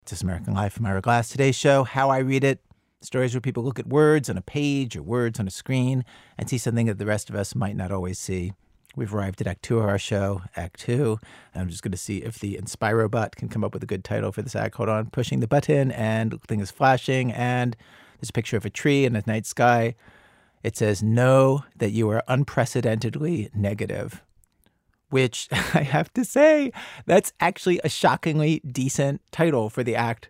This 0.05 0.13
is 0.13 0.23
American 0.23 0.53
Life. 0.53 0.77
I'm 0.77 0.85
Ira 0.85 1.01
Glass. 1.01 1.29
Today's 1.29 1.55
show, 1.55 1.83
How 1.83 2.09
I 2.09 2.19
Read 2.19 2.43
It. 2.43 2.61
Stories 3.01 3.33
where 3.33 3.39
people 3.39 3.63
look 3.63 3.79
at 3.79 3.87
words 3.87 4.29
on 4.29 4.37
a 4.37 4.41
page 4.41 4.97
or 4.97 5.01
words 5.01 5.39
on 5.39 5.47
a 5.47 5.51
screen 5.51 6.03
and 6.37 6.49
see 6.49 6.57
something 6.57 6.85
that 6.87 6.97
the 6.97 7.05
rest 7.05 7.29
of 7.29 7.35
us 7.35 7.55
might 7.55 7.77
not 7.77 7.93
always 7.93 8.19
see. 8.19 8.51
We've 8.93 9.13
arrived 9.13 9.39
at 9.39 9.47
Act 9.47 9.63
Two 9.63 9.79
of 9.79 9.85
our 9.85 9.97
show, 9.97 10.41
Act 10.57 10.81
Two. 10.81 11.17
I'm 11.55 11.69
just 11.69 11.81
going 11.81 11.93
to 11.93 11.97
see 11.97 12.17
if 12.17 12.39
the 12.39 12.57
InspiroBot 12.57 13.35
can 13.35 13.47
come 13.47 13.63
up 13.63 13.73
with 13.73 13.83
a 13.83 13.85
good 13.85 14.03
title 14.03 14.33
for 14.33 14.41
this 14.41 14.55
act. 14.55 14.75
Hold 14.75 14.89
on, 14.89 15.11
pushing 15.11 15.39
the 15.39 15.47
button, 15.47 15.93
and 15.93 16.31
the 16.31 16.37
thing 16.39 16.59
is 16.59 16.71
flashing, 16.71 17.31
and 17.31 17.77
there's 18.19 18.31
a 18.31 18.33
picture 18.33 18.57
of 18.57 18.65
a 18.65 18.69
tree 18.69 19.05
and 19.05 19.15
a 19.15 19.23
night 19.25 19.45
sky. 19.45 19.95
It 20.61 20.75
says, 20.75 21.01
Know 21.01 21.63
that 21.77 21.91
you 21.91 22.09
are 22.09 22.21
unprecedentedly 22.27 23.49
negative. 23.55 24.21
Which 25.09 25.47
I 25.51 25.83
have 25.83 26.11
to 26.15 26.25
say, 26.25 26.73
that's 27.05 27.31
actually 27.39 27.79
a 27.85 27.89
shockingly 27.89 28.61
decent 28.69 29.21
title 29.31 29.69
for 29.69 29.83
the 29.83 29.95
act 29.95 30.29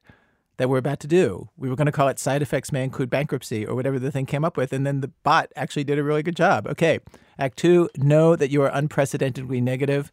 that 0.59 0.67
we're 0.67 0.77
about 0.77 0.99
to 0.99 1.07
do. 1.07 1.47
We 1.55 1.69
were 1.69 1.77
going 1.77 1.85
to 1.85 1.91
call 1.91 2.09
it 2.09 2.19
Side 2.19 2.41
Effects 2.41 2.73
May 2.73 2.83
Include 2.83 3.09
Bankruptcy 3.09 3.65
or 3.65 3.75
whatever 3.75 3.97
the 3.97 4.11
thing 4.11 4.25
came 4.25 4.43
up 4.43 4.57
with. 4.57 4.73
And 4.73 4.85
then 4.85 4.99
the 4.99 5.07
bot 5.23 5.49
actually 5.55 5.85
did 5.85 5.97
a 5.97 6.03
really 6.03 6.21
good 6.21 6.35
job. 6.35 6.67
Okay. 6.67 6.99
Act 7.39 7.57
two, 7.57 7.89
know 7.95 8.35
that 8.35 8.51
you 8.51 8.61
are 8.61 8.69
unprecedentedly 8.69 9.61
negative. 9.61 10.11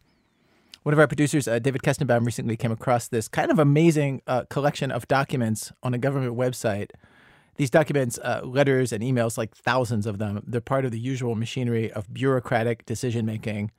One 0.84 0.92
of 0.92 1.00
our 1.00 1.08
producers, 1.08 1.48
uh, 1.48 1.58
David 1.58 1.82
Kestenbaum, 1.82 2.24
recently 2.24 2.56
came 2.56 2.70
across 2.70 3.08
this 3.08 3.26
kind 3.26 3.50
of 3.50 3.58
amazing 3.58 4.22
uh, 4.28 4.44
collection 4.44 4.92
of 4.92 5.08
documents 5.08 5.72
on 5.82 5.92
a 5.94 5.98
government 5.98 6.36
website. 6.36 6.90
These 7.56 7.70
documents, 7.70 8.16
uh, 8.22 8.42
letters 8.44 8.92
and 8.92 9.02
emails, 9.02 9.36
like 9.36 9.52
thousands 9.56 10.06
of 10.06 10.18
them, 10.18 10.44
they're 10.46 10.60
part 10.60 10.84
of 10.84 10.92
the 10.92 11.00
usual 11.00 11.34
machinery 11.34 11.90
of 11.90 12.14
bureaucratic 12.14 12.86
decision 12.86 13.26
making. 13.26 13.72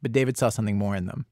But 0.00 0.12
David 0.12 0.38
saw 0.38 0.48
something 0.48 0.78
more 0.78 0.96
in 0.96 1.04
them. 1.04 1.26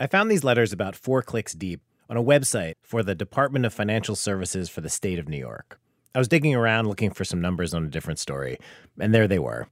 I 0.00 0.08
found 0.08 0.32
these 0.32 0.42
letters 0.42 0.72
about 0.72 0.96
four 0.96 1.22
clicks 1.22 1.52
deep 1.52 1.80
on 2.10 2.16
a 2.16 2.22
website 2.22 2.74
for 2.82 3.02
the 3.02 3.14
Department 3.14 3.64
of 3.64 3.72
Financial 3.72 4.16
Services 4.16 4.68
for 4.68 4.80
the 4.80 4.88
state 4.90 5.18
of 5.18 5.28
New 5.28 5.38
York. 5.38 5.78
I 6.12 6.18
was 6.18 6.28
digging 6.28 6.56
around 6.56 6.88
looking 6.88 7.12
for 7.12 7.24
some 7.24 7.40
numbers 7.40 7.72
on 7.72 7.84
a 7.84 7.88
different 7.88 8.18
story, 8.18 8.58
and 8.98 9.14
there 9.14 9.28
they 9.28 9.38
were 9.38 9.68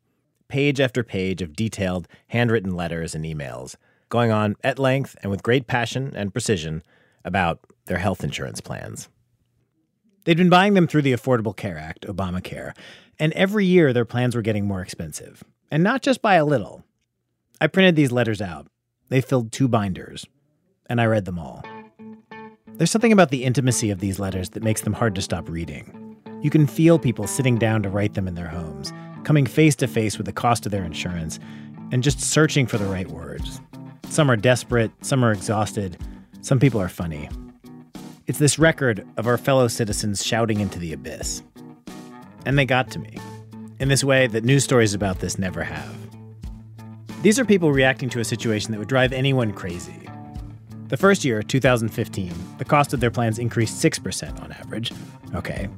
page 0.48 0.80
after 0.80 1.04
page 1.04 1.42
of 1.42 1.54
detailed, 1.54 2.08
handwritten 2.28 2.74
letters 2.74 3.14
and 3.14 3.24
emails, 3.24 3.76
going 4.08 4.30
on 4.30 4.56
at 4.64 4.78
length 4.78 5.14
and 5.22 5.30
with 5.30 5.42
great 5.42 5.66
passion 5.66 6.12
and 6.16 6.32
precision 6.32 6.82
about 7.22 7.60
their 7.84 7.98
health 7.98 8.24
insurance 8.24 8.60
plans. 8.60 9.10
They'd 10.24 10.38
been 10.38 10.48
buying 10.48 10.72
them 10.72 10.86
through 10.86 11.02
the 11.02 11.12
Affordable 11.12 11.54
Care 11.54 11.76
Act, 11.76 12.06
Obamacare, 12.06 12.74
and 13.18 13.32
every 13.34 13.66
year 13.66 13.92
their 13.92 14.06
plans 14.06 14.34
were 14.34 14.42
getting 14.42 14.66
more 14.66 14.80
expensive. 14.80 15.44
And 15.70 15.82
not 15.82 16.00
just 16.00 16.22
by 16.22 16.36
a 16.36 16.46
little. 16.46 16.82
I 17.60 17.66
printed 17.66 17.96
these 17.96 18.12
letters 18.12 18.40
out. 18.40 18.68
They 19.10 19.20
filled 19.20 19.52
two 19.52 19.68
binders, 19.68 20.26
and 20.86 20.98
I 20.98 21.04
read 21.06 21.24
them 21.24 21.38
all. 21.38 21.62
There's 22.78 22.92
something 22.92 23.10
about 23.10 23.30
the 23.30 23.42
intimacy 23.42 23.90
of 23.90 23.98
these 23.98 24.20
letters 24.20 24.50
that 24.50 24.62
makes 24.62 24.82
them 24.82 24.92
hard 24.92 25.16
to 25.16 25.22
stop 25.22 25.48
reading. 25.48 26.16
You 26.42 26.48
can 26.48 26.68
feel 26.68 26.96
people 26.96 27.26
sitting 27.26 27.58
down 27.58 27.82
to 27.82 27.90
write 27.90 28.14
them 28.14 28.28
in 28.28 28.36
their 28.36 28.46
homes, 28.46 28.92
coming 29.24 29.46
face 29.46 29.74
to 29.76 29.88
face 29.88 30.16
with 30.16 30.26
the 30.26 30.32
cost 30.32 30.64
of 30.64 30.70
their 30.70 30.84
insurance, 30.84 31.40
and 31.90 32.04
just 32.04 32.20
searching 32.20 32.68
for 32.68 32.78
the 32.78 32.86
right 32.86 33.08
words. 33.08 33.60
Some 34.10 34.30
are 34.30 34.36
desperate, 34.36 34.92
some 35.00 35.24
are 35.24 35.32
exhausted, 35.32 35.98
some 36.40 36.60
people 36.60 36.80
are 36.80 36.88
funny. 36.88 37.28
It's 38.28 38.38
this 38.38 38.60
record 38.60 39.04
of 39.16 39.26
our 39.26 39.38
fellow 39.38 39.66
citizens 39.66 40.24
shouting 40.24 40.60
into 40.60 40.78
the 40.78 40.92
abyss. 40.92 41.42
And 42.46 42.56
they 42.56 42.64
got 42.64 42.92
to 42.92 43.00
me, 43.00 43.18
in 43.80 43.88
this 43.88 44.04
way 44.04 44.28
that 44.28 44.44
news 44.44 44.62
stories 44.62 44.94
about 44.94 45.18
this 45.18 45.36
never 45.36 45.64
have. 45.64 45.96
These 47.22 47.40
are 47.40 47.44
people 47.44 47.72
reacting 47.72 48.08
to 48.10 48.20
a 48.20 48.24
situation 48.24 48.70
that 48.70 48.78
would 48.78 48.86
drive 48.86 49.12
anyone 49.12 49.52
crazy 49.52 50.07
the 50.88 50.96
first 50.96 51.24
year, 51.24 51.42
2015, 51.42 52.32
the 52.58 52.64
cost 52.64 52.94
of 52.94 53.00
their 53.00 53.10
plans 53.10 53.38
increased 53.38 53.82
6% 53.82 54.42
on 54.42 54.52
average. 54.52 54.92
Okay. 55.34 55.68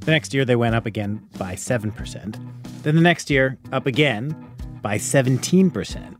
The 0.00 0.10
next 0.12 0.32
year, 0.32 0.44
they 0.44 0.56
went 0.56 0.74
up 0.74 0.86
again 0.86 1.26
by 1.38 1.54
7%. 1.54 2.82
Then 2.82 2.94
the 2.94 3.02
next 3.02 3.30
year, 3.30 3.58
up 3.72 3.86
again 3.86 4.34
by 4.80 4.96
17%. 4.96 6.16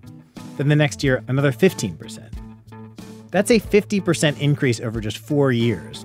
Then 0.57 0.69
the 0.69 0.77
next 0.77 1.03
year, 1.03 1.25
another 1.29 1.53
15%. 1.53 2.29
That's 3.31 3.51
a 3.51 3.61
50% 3.61 4.41
increase 4.41 4.81
over 4.81 5.01
just 5.01 5.19
four 5.19 5.53
years. 5.53 6.05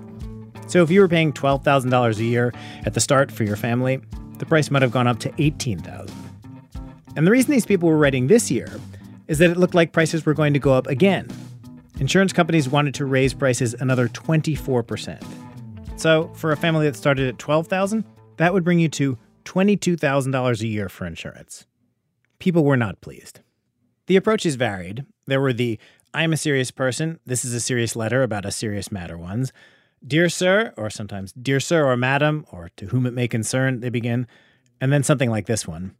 So 0.68 0.82
if 0.82 0.90
you 0.90 1.00
were 1.00 1.08
paying 1.08 1.32
$12,000 1.32 2.18
a 2.18 2.24
year 2.24 2.52
at 2.84 2.94
the 2.94 3.00
start 3.00 3.30
for 3.30 3.44
your 3.44 3.56
family, 3.56 4.00
the 4.38 4.46
price 4.46 4.70
might 4.70 4.82
have 4.82 4.92
gone 4.92 5.06
up 5.06 5.18
to 5.20 5.32
18,000. 5.38 6.14
And 7.16 7.26
the 7.26 7.30
reason 7.30 7.50
these 7.50 7.66
people 7.66 7.88
were 7.88 7.98
writing 7.98 8.26
this 8.28 8.50
year 8.50 8.68
is 9.26 9.38
that 9.38 9.50
it 9.50 9.56
looked 9.56 9.74
like 9.74 9.92
prices 9.92 10.24
were 10.24 10.34
going 10.34 10.52
to 10.52 10.58
go 10.58 10.72
up 10.72 10.86
again. 10.86 11.28
Insurance 11.98 12.32
companies 12.32 12.68
wanted 12.68 12.94
to 12.94 13.06
raise 13.06 13.32
prices 13.32 13.74
another 13.74 14.08
24%. 14.08 15.22
So, 15.96 16.30
for 16.34 16.52
a 16.52 16.56
family 16.56 16.86
that 16.86 16.96
started 16.96 17.26
at 17.26 17.38
12,000, 17.38 18.04
that 18.36 18.52
would 18.52 18.64
bring 18.64 18.78
you 18.78 18.88
to 18.90 19.16
$22,000 19.46 20.60
a 20.60 20.66
year 20.66 20.88
for 20.90 21.06
insurance. 21.06 21.66
People 22.38 22.64
were 22.64 22.76
not 22.76 23.00
pleased. 23.00 23.40
The 24.06 24.16
approaches 24.16 24.56
varied. 24.56 25.06
There 25.26 25.40
were 25.40 25.54
the 25.54 25.78
I'm 26.12 26.32
a 26.32 26.36
serious 26.36 26.70
person, 26.70 27.20
this 27.26 27.44
is 27.44 27.52
a 27.52 27.60
serious 27.60 27.94
letter 27.94 28.22
about 28.22 28.46
a 28.46 28.50
serious 28.50 28.90
matter 28.90 29.18
ones. 29.18 29.52
Dear 30.06 30.28
Sir, 30.28 30.72
or 30.76 30.88
sometimes 30.88 31.32
Dear 31.32 31.60
Sir 31.60 31.84
or 31.84 31.96
Madam, 31.96 32.46
or 32.50 32.70
to 32.76 32.86
whom 32.86 33.06
it 33.06 33.12
may 33.12 33.28
concern, 33.28 33.80
they 33.80 33.90
begin. 33.90 34.26
And 34.80 34.92
then 34.92 35.02
something 35.02 35.30
like 35.30 35.46
this 35.46 35.66
one 35.66 35.94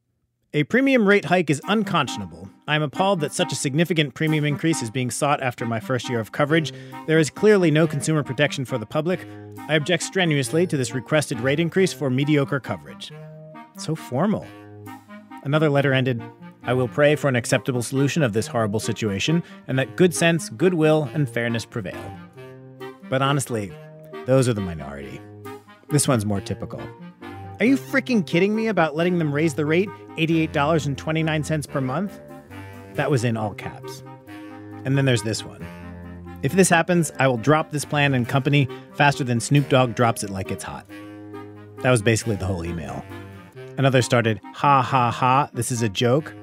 a 0.57 0.65
premium 0.65 1.07
rate 1.07 1.27
hike 1.27 1.51
is 1.51 1.61
unconscionable. 1.69 2.49
I 2.67 2.77
am 2.77 2.83
appalled 2.83 3.21
that 3.21 3.35
such 3.35 3.53
a 3.53 3.55
significant 3.55 4.15
premium 4.15 4.47
increase 4.47 4.81
is 4.81 4.91
being 4.91 5.11
sought 5.11 5.43
after 5.43 5.67
my 5.67 5.81
first 5.81 6.09
year 6.09 6.19
of 6.19 6.33
coverage. 6.33 6.73
There 7.07 7.19
is 7.19 7.29
clearly 7.29 7.71
no 7.71 7.87
consumer 7.87 8.23
protection 8.23 8.65
for 8.65 8.79
the 8.79 8.87
public. 8.87 9.29
I 9.69 9.75
object 9.75 10.03
strenuously 10.03 10.67
to 10.69 10.79
this 10.79 10.95
requested 10.95 11.41
rate 11.41 11.61
increase 11.61 11.93
for 11.93 12.09
mediocre 12.09 12.59
coverage. 12.59 13.13
So 13.77 13.95
formal. 13.95 14.47
Another 15.43 15.69
letter 15.69 15.93
ended 15.93 16.23
I 16.63 16.73
will 16.73 16.89
pray 16.89 17.17
for 17.17 17.29
an 17.29 17.37
acceptable 17.37 17.83
solution 17.83 18.23
of 18.23 18.33
this 18.33 18.47
horrible 18.47 18.81
situation 18.81 19.43
and 19.69 19.79
that 19.79 19.95
good 19.95 20.15
sense, 20.15 20.49
goodwill, 20.49 21.11
and 21.13 21.29
fairness 21.29 21.67
prevail. 21.67 22.19
But 23.11 23.21
honestly, 23.21 23.73
those 24.25 24.49
are 24.49 24.55
the 24.55 24.63
minority. 24.63 25.21
This 25.91 26.09
one's 26.09 26.25
more 26.25 26.41
typical. 26.41 26.81
Are 27.59 27.65
you 27.65 27.79
freaking 27.79 28.27
kidding 28.27 28.55
me 28.55 28.67
about 28.67 28.97
letting 28.97 29.19
them 29.19 29.33
raise 29.33 29.55
the 29.55 29.65
rate 29.65 29.89
$88.29 30.19 31.71
per 31.71 31.81
month? 31.81 32.21
That 32.95 33.11
was 33.11 33.25
in 33.25 33.39
all 33.39 33.55
caps. 33.55 34.03
And 34.85 34.99
then 34.99 35.07
there's 35.07 35.23
this 35.23 35.43
one. 35.43 35.65
If 36.43 36.53
this 36.53 36.69
happens, 36.69 37.13
I 37.19 37.27
will 37.29 37.39
drop 37.39 37.71
this 37.71 37.87
plan 37.87 38.13
and 38.13 38.29
company 38.29 38.69
faster 38.95 39.25
than 39.25 39.41
Snoop 39.41 39.71
Dogg 39.71 39.95
drops 39.95 40.23
it 40.23 40.29
like 40.29 40.51
it's 40.51 40.65
hot. 40.65 40.87
That 41.79 41.91
was 41.91 42.03
basically 42.03 42.37
the 42.37 42.45
whole 42.45 42.63
email. 42.63 43.03
Another 43.79 44.03
started, 44.03 44.39
ha 44.53 44.83
ha 44.83 45.11
ha, 45.11 45.49
this 45.55 45.73
is 45.73 45.81
a 45.81 45.89
joke, 45.89 46.35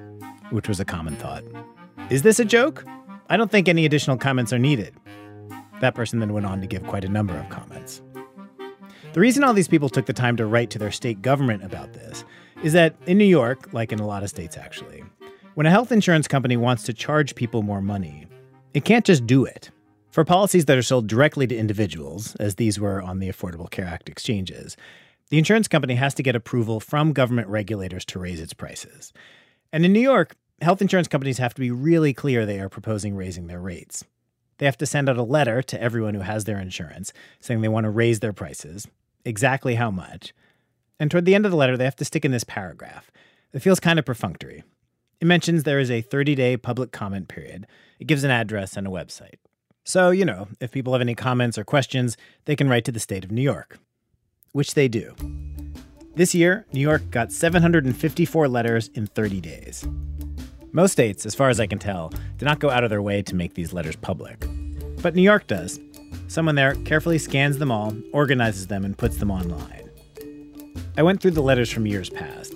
which 0.50 0.68
was 0.68 0.80
a 0.80 0.86
common 0.86 1.16
thought. 1.16 1.44
Is 2.10 2.24
this 2.24 2.40
a 2.40 2.46
joke? 2.46 2.86
I 3.30 3.38
don't 3.38 3.52
think 3.52 3.70
any 3.70 3.86
additional 3.86 4.18
comments 4.18 4.52
are 4.52 4.60
needed. 4.60 4.96
That 5.80 5.94
person 5.94 6.18
then 6.20 6.34
went 6.34 6.48
on 6.48 6.60
to 6.62 6.68
give 6.68 6.84
quite 6.88 7.06
a 7.06 7.10
number 7.10 7.36
of 7.36 7.48
comments. 7.50 8.02
The 9.14 9.20
reason 9.20 9.44
all 9.44 9.54
these 9.54 9.68
people 9.68 9.90
took 9.90 10.08
the 10.08 10.14
time 10.14 10.38
to 10.38 10.46
write 10.48 10.72
to 10.72 10.80
their 10.80 10.92
state 10.92 11.22
government 11.22 11.64
about 11.64 11.94
this 11.94 12.24
is 12.64 12.74
that 12.74 12.96
in 13.06 13.20
New 13.20 13.26
York, 13.26 13.72
like 13.72 13.92
in 13.92 14.00
a 14.00 14.08
lot 14.08 14.24
of 14.24 14.30
states 14.30 14.58
actually, 14.58 15.04
when 15.54 15.68
a 15.68 15.70
health 15.70 15.92
insurance 15.92 16.28
company 16.28 16.58
wants 16.58 16.82
to 16.84 16.94
charge 16.94 17.36
people 17.36 17.62
more 17.62 17.80
money, 17.80 18.26
it 18.74 18.86
can't 18.86 19.06
just 19.06 19.28
do 19.28 19.46
it. 19.46 19.70
For 20.10 20.26
policies 20.26 20.66
that 20.66 20.80
are 20.80 20.82
sold 20.82 21.06
directly 21.06 21.46
to 21.46 21.56
individuals, 21.56 22.36
as 22.38 22.56
these 22.56 22.80
were 22.80 23.04
on 23.04 23.20
the 23.20 23.30
Affordable 23.30 23.70
Care 23.70 23.86
Act 23.86 24.10
exchanges, 24.10 24.76
the 25.30 25.38
insurance 25.38 25.68
company 25.68 25.94
has 25.94 26.16
to 26.16 26.24
get 26.24 26.36
approval 26.36 26.80
from 26.80 27.14
government 27.14 27.48
regulators 27.50 28.06
to 28.06 28.20
raise 28.20 28.42
its 28.42 28.54
prices. 28.54 29.14
And 29.72 29.86
in 29.86 29.94
New 29.94 30.00
York, 30.00 30.36
health 30.60 30.82
insurance 30.82 31.08
companies 31.08 31.38
have 31.38 31.54
to 31.54 31.62
be 31.62 31.70
really 31.70 32.16
clear 32.16 32.48
they 32.48 32.60
are 32.60 32.68
proposing 32.68 33.16
raising 33.16 33.46
their 33.46 33.62
rates. 33.62 34.04
They 34.58 34.66
have 34.66 34.78
to 34.80 34.88
send 34.88 35.08
out 35.08 35.18
a 35.18 35.24
letter 35.24 35.62
to 35.62 35.80
everyone 35.80 36.16
who 36.16 36.22
has 36.22 36.46
their 36.46 36.60
insurance 36.60 37.14
saying 37.40 37.62
they 37.62 37.68
want 37.68 37.84
to 37.84 37.92
raise 37.92 38.20
their 38.20 38.34
prices, 38.34 38.88
exactly 39.26 39.76
how 39.76 39.92
much. 39.92 40.34
And 41.00 41.10
toward 41.10 41.26
the 41.26 41.36
end 41.36 41.46
of 41.46 41.52
the 41.52 41.58
letter, 41.58 41.78
they 41.78 41.84
have 41.84 41.96
to 41.98 42.06
stick 42.06 42.26
in 42.26 42.32
this 42.32 42.44
paragraph. 42.44 43.12
It 43.52 43.60
feels 43.60 43.80
kind 43.80 44.00
of 44.00 44.06
perfunctory. 44.06 44.64
It 45.20 45.26
mentions 45.26 45.64
there 45.64 45.80
is 45.80 45.92
a 45.92 46.02
30 46.02 46.36
day 46.36 46.58
public 46.58 46.92
comment 46.92 47.28
period. 47.28 47.68
It 48.00 48.08
gives 48.08 48.24
an 48.24 48.32
address 48.32 48.76
and 48.76 48.88
a 48.88 48.92
website. 48.92 49.36
So, 49.86 50.12
you 50.12 50.26
know, 50.26 50.48
if 50.60 50.72
people 50.72 50.94
have 50.94 51.02
any 51.02 51.16
comments 51.16 51.58
or 51.58 51.64
questions, 51.64 52.18
they 52.46 52.56
can 52.56 52.70
write 52.70 52.86
to 52.86 52.92
the 52.92 53.00
state 53.00 53.26
of 53.26 53.32
New 53.32 53.42
York, 53.42 53.80
which 54.54 54.74
they 54.76 54.88
do. 54.88 55.14
This 56.16 56.34
year, 56.34 56.66
New 56.72 56.80
York 56.80 57.10
got 57.10 57.32
754 57.32 58.48
letters 58.48 58.90
in 58.94 59.08
30 59.08 59.42
days. 59.42 59.86
Most 60.72 60.92
states, 60.92 61.26
as 61.26 61.36
far 61.36 61.50
as 61.50 61.60
I 61.60 61.68
can 61.68 61.80
tell, 61.80 62.14
do 62.38 62.46
not 62.46 62.60
go 62.60 62.70
out 62.70 62.84
of 62.84 62.90
their 62.90 63.02
way 63.02 63.22
to 63.24 63.36
make 63.36 63.54
these 63.54 63.74
letters 63.74 63.96
public. 63.96 64.46
But 65.02 65.16
New 65.16 65.22
York 65.22 65.48
does, 65.48 65.80
Someone 66.28 66.56
there 66.56 66.76
carefully 66.86 67.18
scans 67.18 67.58
them 67.58 67.72
all, 67.72 67.96
organizes 68.12 68.68
them, 68.68 68.86
and 68.86 68.98
puts 68.98 69.18
them 69.18 69.32
online. 69.32 69.90
I 70.98 71.04
went 71.04 71.22
through 71.22 71.32
the 71.32 71.42
letters 71.42 71.72
from 71.72 71.86
years 71.86 72.10
past. 72.10 72.56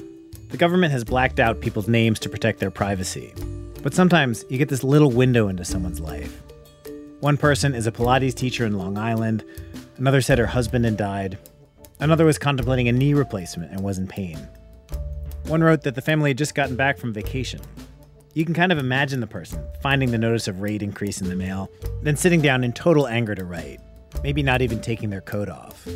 The 0.50 0.58
government 0.58 0.92
has 0.92 1.04
blacked 1.04 1.40
out 1.40 1.60
people's 1.60 1.88
names 1.88 2.20
to 2.20 2.30
protect 2.30 2.60
their 2.60 2.72
privacy. 2.72 3.34
But 3.84 3.94
sometimes 3.94 4.46
you 4.50 4.58
get 4.58 4.70
this 4.70 4.84
little 4.84 5.12
window 5.12 5.48
into 5.48 5.66
someone's 5.66 6.00
life. 6.00 6.42
One 7.20 7.38
person 7.38 7.74
is 7.74 7.88
a 7.88 7.92
Pilates 7.92 8.36
teacher 8.36 8.66
in 8.66 8.78
Long 8.78 8.98
Island, 8.98 9.44
another 9.98 10.22
said 10.22 10.38
her 10.38 10.46
husband 10.46 10.86
had 10.86 10.98
died, 10.98 11.38
another 12.00 12.26
was 12.26 12.38
contemplating 12.38 12.88
a 12.88 12.92
knee 12.92 13.14
replacement 13.14 13.72
and 13.72 13.82
was 13.82 13.98
in 13.98 14.08
pain. 14.08 14.38
One 15.46 15.64
wrote 15.64 15.82
that 15.84 15.96
the 15.96 16.02
family 16.02 16.32
had 16.32 16.38
just 16.38 16.56
gotten 16.56 16.76
back 16.76 16.98
from 16.98 17.14
vacation 17.14 17.62
you 18.38 18.46
can 18.46 18.54
kind 18.54 18.72
of 18.72 18.78
imagine 18.78 19.20
the 19.20 19.26
person 19.26 19.66
finding 19.82 20.12
the 20.12 20.18
notice 20.20 20.48
of 20.48 20.62
rate 20.62 20.84
increase 20.84 21.22
in 21.22 21.28
the 21.28 21.36
mail, 21.36 21.72
then 22.04 22.16
sitting 22.16 22.40
down 22.40 22.64
in 22.64 22.72
total 22.72 23.08
anger 23.08 23.34
to 23.34 23.44
write, 23.44 23.80
maybe 24.22 24.44
not 24.44 24.62
even 24.62 24.80
taking 24.80 25.10
their 25.10 25.22
coat 25.22 25.50
off. 25.50 25.88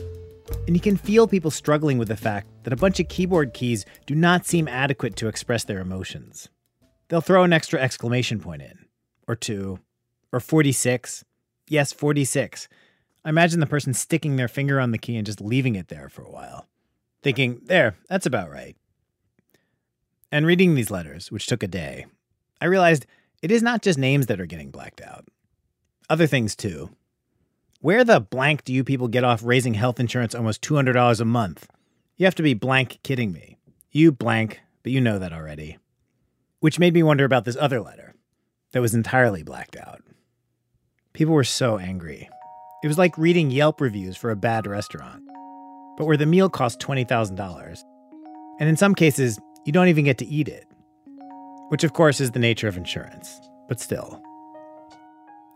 And 0.65 0.75
you 0.75 0.79
can 0.79 0.97
feel 0.97 1.27
people 1.27 1.51
struggling 1.51 1.99
with 1.99 2.07
the 2.07 2.17
fact 2.17 2.47
that 2.63 2.73
a 2.73 2.77
bunch 2.77 2.99
of 2.99 3.09
keyboard 3.09 3.53
keys 3.53 3.85
do 4.07 4.15
not 4.15 4.47
seem 4.47 4.67
adequate 4.67 5.15
to 5.17 5.27
express 5.27 5.63
their 5.63 5.81
emotions. 5.81 6.49
They'll 7.09 7.21
throw 7.21 7.43
an 7.43 7.53
extra 7.53 7.79
exclamation 7.79 8.39
point 8.39 8.63
in, 8.63 8.87
or 9.27 9.35
two, 9.35 9.77
or 10.31 10.39
46. 10.39 11.23
Yes, 11.67 11.93
46. 11.93 12.67
I 13.23 13.29
imagine 13.29 13.59
the 13.59 13.67
person 13.67 13.93
sticking 13.93 14.37
their 14.37 14.47
finger 14.47 14.79
on 14.79 14.89
the 14.89 14.97
key 14.97 15.15
and 15.15 15.27
just 15.27 15.41
leaving 15.41 15.75
it 15.75 15.89
there 15.89 16.09
for 16.09 16.23
a 16.23 16.31
while, 16.31 16.65
thinking, 17.21 17.61
there, 17.65 17.97
that's 18.09 18.25
about 18.25 18.49
right. 18.49 18.75
And 20.31 20.47
reading 20.47 20.73
these 20.73 20.89
letters, 20.89 21.31
which 21.31 21.45
took 21.45 21.61
a 21.61 21.67
day, 21.67 22.07
I 22.61 22.65
realized 22.65 23.07
it 23.41 23.51
is 23.51 23.63
not 23.63 23.81
just 23.81 23.97
names 23.97 24.27
that 24.27 24.39
are 24.39 24.45
getting 24.45 24.69
blacked 24.69 25.01
out, 25.01 25.27
other 26.09 26.27
things 26.27 26.55
too. 26.55 26.91
Where 27.79 28.03
the 28.03 28.19
blank 28.19 28.63
do 28.63 28.71
you 28.71 28.83
people 28.83 29.07
get 29.07 29.23
off 29.23 29.41
raising 29.43 29.73
health 29.73 29.99
insurance 29.99 30.35
almost 30.35 30.61
$200 30.61 31.19
a 31.19 31.25
month? 31.25 31.67
You 32.17 32.25
have 32.25 32.35
to 32.35 32.43
be 32.43 32.53
blank 32.53 32.99
kidding 33.01 33.31
me. 33.31 33.57
You 33.89 34.11
blank, 34.11 34.61
but 34.83 34.91
you 34.91 35.01
know 35.01 35.17
that 35.17 35.33
already. 35.33 35.79
Which 36.59 36.77
made 36.77 36.93
me 36.93 37.01
wonder 37.01 37.25
about 37.25 37.45
this 37.45 37.57
other 37.59 37.81
letter 37.81 38.13
that 38.73 38.81
was 38.81 38.93
entirely 38.93 39.41
blacked 39.41 39.75
out. 39.75 40.03
People 41.13 41.33
were 41.33 41.43
so 41.43 41.79
angry. 41.79 42.29
It 42.83 42.87
was 42.87 42.99
like 42.99 43.17
reading 43.17 43.49
Yelp 43.49 43.81
reviews 43.81 44.15
for 44.15 44.29
a 44.29 44.35
bad 44.35 44.67
restaurant, 44.67 45.23
but 45.97 46.05
where 46.05 46.17
the 46.17 46.27
meal 46.27 46.49
cost 46.49 46.79
$20,000. 46.79 47.81
And 48.59 48.69
in 48.69 48.77
some 48.77 48.93
cases, 48.93 49.39
you 49.65 49.71
don't 49.71 49.87
even 49.87 50.05
get 50.05 50.19
to 50.19 50.25
eat 50.25 50.47
it 50.47 50.70
which 51.71 51.85
of 51.85 51.93
course 51.93 52.19
is 52.19 52.31
the 52.31 52.39
nature 52.39 52.67
of 52.67 52.75
insurance, 52.75 53.39
but 53.69 53.79
still. 53.79 54.21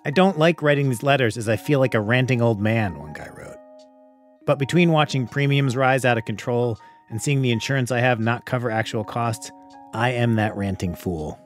I 0.06 0.12
don't 0.12 0.40
like 0.40 0.62
writing 0.62 0.88
these 0.88 1.04
letters 1.04 1.36
as 1.36 1.50
I 1.50 1.58
feel 1.58 1.82
like 1.82 1.94
a 1.94 2.00
ranting 2.00 2.42
old 2.42 2.62
man, 2.62 2.98
one 2.98 3.12
guy 3.12 3.28
wrote. 3.36 3.58
But 4.46 4.58
between 4.58 4.94
watching 4.94 5.28
premiums 5.28 5.76
rise 5.76 6.06
out 6.06 6.18
of 6.18 6.24
control 6.24 6.80
and 7.10 7.22
seeing 7.22 7.42
the 7.42 7.52
insurance 7.52 7.92
I 7.92 8.00
have 8.00 8.22
not 8.22 8.46
cover 8.46 8.72
actual 8.72 9.04
costs, 9.04 9.52
I 9.94 10.12
am 10.12 10.36
that 10.36 10.56
ranting 10.56 10.96
fool. 10.96 11.38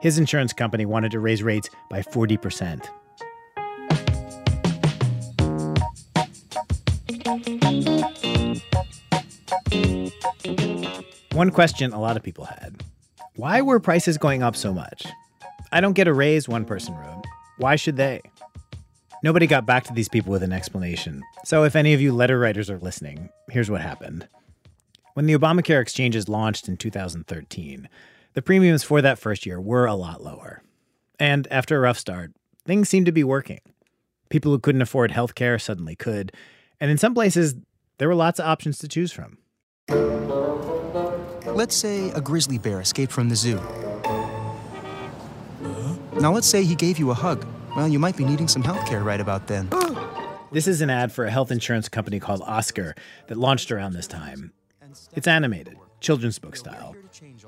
His 0.00 0.18
insurance 0.18 0.52
company 0.52 0.84
wanted 0.84 1.12
to 1.12 1.20
raise 1.20 1.44
rates 1.44 1.70
by 1.88 2.02
40%. 2.02 2.84
One 11.34 11.52
question 11.52 11.92
a 11.92 12.00
lot 12.00 12.16
of 12.16 12.24
people 12.24 12.46
had 12.46 12.82
why 13.40 13.62
were 13.62 13.80
prices 13.80 14.18
going 14.18 14.42
up 14.42 14.54
so 14.54 14.70
much? 14.74 15.06
I 15.72 15.80
don't 15.80 15.94
get 15.94 16.06
a 16.06 16.12
raise, 16.12 16.46
one 16.46 16.66
person 16.66 16.94
wrote. 16.94 17.24
Why 17.56 17.74
should 17.74 17.96
they? 17.96 18.20
Nobody 19.22 19.46
got 19.46 19.64
back 19.64 19.84
to 19.84 19.94
these 19.94 20.10
people 20.10 20.30
with 20.30 20.42
an 20.42 20.52
explanation. 20.52 21.22
So, 21.46 21.64
if 21.64 21.74
any 21.74 21.94
of 21.94 22.02
you 22.02 22.12
letter 22.12 22.38
writers 22.38 22.68
are 22.68 22.78
listening, 22.78 23.30
here's 23.48 23.70
what 23.70 23.80
happened. 23.80 24.28
When 25.14 25.24
the 25.24 25.32
Obamacare 25.32 25.80
exchanges 25.80 26.28
launched 26.28 26.68
in 26.68 26.76
2013, 26.76 27.88
the 28.34 28.42
premiums 28.42 28.82
for 28.82 29.00
that 29.00 29.18
first 29.18 29.46
year 29.46 29.58
were 29.58 29.86
a 29.86 29.94
lot 29.94 30.22
lower. 30.22 30.62
And 31.18 31.48
after 31.50 31.78
a 31.78 31.80
rough 31.80 31.98
start, 31.98 32.32
things 32.66 32.90
seemed 32.90 33.06
to 33.06 33.12
be 33.12 33.24
working. 33.24 33.60
People 34.28 34.52
who 34.52 34.58
couldn't 34.58 34.82
afford 34.82 35.12
health 35.12 35.34
care 35.34 35.58
suddenly 35.58 35.96
could. 35.96 36.30
And 36.78 36.90
in 36.90 36.98
some 36.98 37.14
places, 37.14 37.54
there 37.96 38.08
were 38.08 38.14
lots 38.14 38.38
of 38.38 38.44
options 38.44 38.78
to 38.80 38.88
choose 38.88 39.12
from. 39.12 39.38
Let's 41.60 41.76
say 41.76 42.08
a 42.12 42.22
grizzly 42.22 42.56
bear 42.56 42.80
escaped 42.80 43.12
from 43.12 43.28
the 43.28 43.36
zoo. 43.36 43.60
Now, 46.18 46.32
let's 46.32 46.46
say 46.46 46.64
he 46.64 46.74
gave 46.74 46.98
you 46.98 47.10
a 47.10 47.14
hug. 47.14 47.46
Well, 47.76 47.86
you 47.86 47.98
might 47.98 48.16
be 48.16 48.24
needing 48.24 48.48
some 48.48 48.62
health 48.62 48.88
care 48.88 49.02
right 49.02 49.20
about 49.20 49.46
then. 49.46 49.68
This 50.52 50.66
is 50.66 50.80
an 50.80 50.88
ad 50.88 51.12
for 51.12 51.26
a 51.26 51.30
health 51.30 51.50
insurance 51.50 51.86
company 51.86 52.18
called 52.18 52.40
Oscar 52.46 52.94
that 53.26 53.36
launched 53.36 53.70
around 53.70 53.92
this 53.92 54.06
time. 54.06 54.54
It's 55.12 55.28
animated, 55.28 55.76
children's 56.00 56.38
book 56.38 56.56
style. 56.56 56.96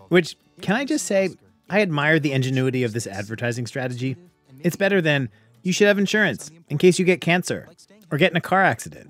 Which, 0.08 0.36
can 0.60 0.76
I 0.76 0.84
just 0.84 1.06
say, 1.06 1.30
I 1.70 1.80
admire 1.80 2.20
the 2.20 2.32
ingenuity 2.32 2.84
of 2.84 2.92
this 2.92 3.06
advertising 3.06 3.66
strategy. 3.66 4.18
It's 4.60 4.76
better 4.76 5.00
than, 5.00 5.30
you 5.62 5.72
should 5.72 5.88
have 5.88 5.98
insurance 5.98 6.50
in 6.68 6.76
case 6.76 6.98
you 6.98 7.06
get 7.06 7.22
cancer 7.22 7.66
or 8.10 8.18
get 8.18 8.30
in 8.30 8.36
a 8.36 8.42
car 8.42 8.62
accident, 8.62 9.08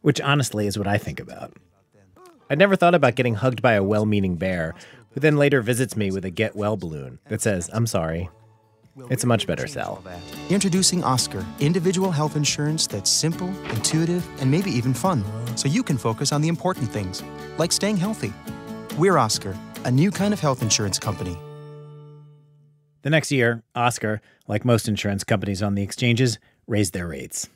which 0.00 0.18
honestly 0.18 0.66
is 0.66 0.78
what 0.78 0.86
I 0.86 0.96
think 0.96 1.20
about. 1.20 1.52
I'd 2.50 2.58
never 2.58 2.74
thought 2.74 2.96
about 2.96 3.14
getting 3.14 3.36
hugged 3.36 3.62
by 3.62 3.74
a 3.74 3.82
well 3.82 4.04
meaning 4.04 4.34
bear 4.34 4.74
who 5.12 5.20
then 5.20 5.36
later 5.36 5.62
visits 5.62 5.96
me 5.96 6.10
with 6.10 6.24
a 6.24 6.30
get 6.30 6.56
well 6.56 6.76
balloon 6.76 7.20
that 7.28 7.40
says, 7.40 7.70
I'm 7.72 7.86
sorry. 7.86 8.28
It's 9.08 9.22
a 9.22 9.26
much 9.28 9.46
better 9.46 9.68
sell. 9.68 10.02
Introducing 10.50 11.04
Oscar, 11.04 11.46
individual 11.60 12.10
health 12.10 12.34
insurance 12.34 12.88
that's 12.88 13.08
simple, 13.08 13.48
intuitive, 13.70 14.26
and 14.40 14.50
maybe 14.50 14.68
even 14.72 14.92
fun, 14.92 15.24
so 15.56 15.68
you 15.68 15.84
can 15.84 15.96
focus 15.96 16.32
on 16.32 16.42
the 16.42 16.48
important 16.48 16.90
things, 16.90 17.22
like 17.56 17.70
staying 17.70 17.96
healthy. 17.96 18.32
We're 18.98 19.16
Oscar, 19.16 19.56
a 19.84 19.90
new 19.90 20.10
kind 20.10 20.34
of 20.34 20.40
health 20.40 20.60
insurance 20.60 20.98
company. 20.98 21.38
The 23.02 23.10
next 23.10 23.30
year, 23.30 23.62
Oscar, 23.76 24.20
like 24.48 24.64
most 24.64 24.88
insurance 24.88 25.22
companies 25.22 25.62
on 25.62 25.76
the 25.76 25.82
exchanges, 25.82 26.40
raised 26.66 26.94
their 26.94 27.06
rates. 27.06 27.48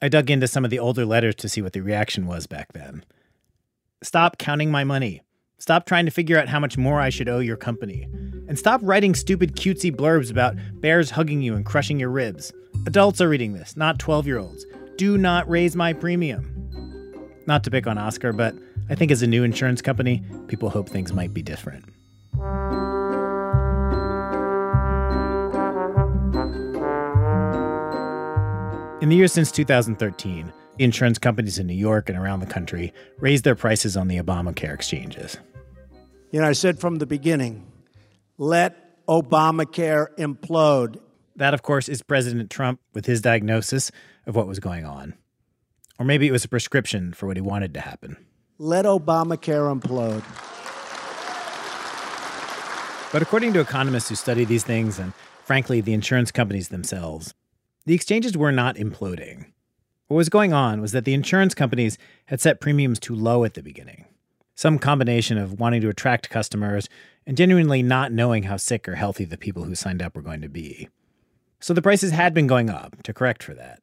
I 0.00 0.08
dug 0.08 0.30
into 0.30 0.48
some 0.48 0.64
of 0.64 0.70
the 0.70 0.78
older 0.78 1.04
letters 1.04 1.34
to 1.36 1.50
see 1.50 1.60
what 1.60 1.74
the 1.74 1.82
reaction 1.82 2.26
was 2.26 2.46
back 2.46 2.72
then. 2.72 3.04
Stop 4.06 4.38
counting 4.38 4.70
my 4.70 4.84
money. 4.84 5.20
Stop 5.58 5.84
trying 5.84 6.04
to 6.04 6.12
figure 6.12 6.38
out 6.38 6.46
how 6.46 6.60
much 6.60 6.78
more 6.78 7.00
I 7.00 7.08
should 7.08 7.28
owe 7.28 7.40
your 7.40 7.56
company. 7.56 8.04
And 8.46 8.56
stop 8.56 8.80
writing 8.84 9.16
stupid 9.16 9.56
cutesy 9.56 9.90
blurbs 9.90 10.30
about 10.30 10.54
bears 10.74 11.10
hugging 11.10 11.42
you 11.42 11.56
and 11.56 11.66
crushing 11.66 11.98
your 11.98 12.10
ribs. 12.10 12.52
Adults 12.86 13.20
are 13.20 13.28
reading 13.28 13.54
this, 13.54 13.76
not 13.76 13.98
12 13.98 14.28
year 14.28 14.38
olds. 14.38 14.64
Do 14.96 15.18
not 15.18 15.50
raise 15.50 15.74
my 15.74 15.92
premium. 15.92 16.52
Not 17.48 17.64
to 17.64 17.70
pick 17.72 17.88
on 17.88 17.98
Oscar, 17.98 18.32
but 18.32 18.54
I 18.88 18.94
think 18.94 19.10
as 19.10 19.22
a 19.22 19.26
new 19.26 19.42
insurance 19.42 19.82
company, 19.82 20.22
people 20.46 20.70
hope 20.70 20.88
things 20.88 21.12
might 21.12 21.34
be 21.34 21.42
different. 21.42 21.84
In 29.02 29.08
the 29.08 29.16
years 29.16 29.32
since 29.32 29.50
2013, 29.50 30.52
insurance 30.78 31.18
companies 31.18 31.58
in 31.58 31.66
New 31.66 31.74
York 31.74 32.08
and 32.08 32.18
around 32.18 32.40
the 32.40 32.46
country 32.46 32.92
raised 33.18 33.44
their 33.44 33.54
prices 33.54 33.96
on 33.96 34.08
the 34.08 34.18
Obamacare 34.18 34.74
exchanges. 34.74 35.36
You 36.30 36.40
know, 36.40 36.46
I 36.46 36.52
said 36.52 36.78
from 36.78 36.96
the 36.96 37.06
beginning, 37.06 37.66
let 38.38 39.06
Obamacare 39.06 40.08
implode. 40.18 40.98
That, 41.36 41.54
of 41.54 41.62
course, 41.62 41.88
is 41.88 42.02
President 42.02 42.50
Trump 42.50 42.80
with 42.92 43.06
his 43.06 43.20
diagnosis 43.20 43.90
of 44.26 44.34
what 44.36 44.46
was 44.46 44.58
going 44.58 44.84
on. 44.84 45.14
Or 45.98 46.04
maybe 46.04 46.26
it 46.26 46.32
was 46.32 46.44
a 46.44 46.48
prescription 46.48 47.12
for 47.12 47.26
what 47.26 47.36
he 47.36 47.40
wanted 47.40 47.74
to 47.74 47.80
happen. 47.80 48.16
Let 48.58 48.84
Obamacare 48.84 49.74
implode. 49.74 50.24
But 53.12 53.22
according 53.22 53.52
to 53.54 53.60
economists 53.60 54.08
who 54.08 54.14
study 54.14 54.44
these 54.44 54.64
things, 54.64 54.98
and 54.98 55.12
frankly, 55.44 55.80
the 55.80 55.94
insurance 55.94 56.30
companies 56.30 56.68
themselves, 56.68 57.32
the 57.86 57.94
exchanges 57.94 58.36
were 58.36 58.52
not 58.52 58.76
imploding. 58.76 59.46
What 60.08 60.16
was 60.16 60.28
going 60.28 60.52
on 60.52 60.80
was 60.80 60.92
that 60.92 61.04
the 61.04 61.14
insurance 61.14 61.54
companies 61.54 61.98
had 62.26 62.40
set 62.40 62.60
premiums 62.60 63.00
too 63.00 63.14
low 63.14 63.42
at 63.44 63.54
the 63.54 63.62
beginning. 63.62 64.04
Some 64.54 64.78
combination 64.78 65.36
of 65.36 65.58
wanting 65.58 65.80
to 65.80 65.88
attract 65.88 66.30
customers 66.30 66.88
and 67.26 67.36
genuinely 67.36 67.82
not 67.82 68.12
knowing 68.12 68.44
how 68.44 68.56
sick 68.56 68.88
or 68.88 68.94
healthy 68.94 69.24
the 69.24 69.36
people 69.36 69.64
who 69.64 69.74
signed 69.74 70.00
up 70.00 70.14
were 70.14 70.22
going 70.22 70.42
to 70.42 70.48
be. 70.48 70.88
So 71.58 71.74
the 71.74 71.82
prices 71.82 72.12
had 72.12 72.34
been 72.34 72.46
going 72.46 72.70
up 72.70 73.02
to 73.02 73.12
correct 73.12 73.42
for 73.42 73.54
that. 73.54 73.80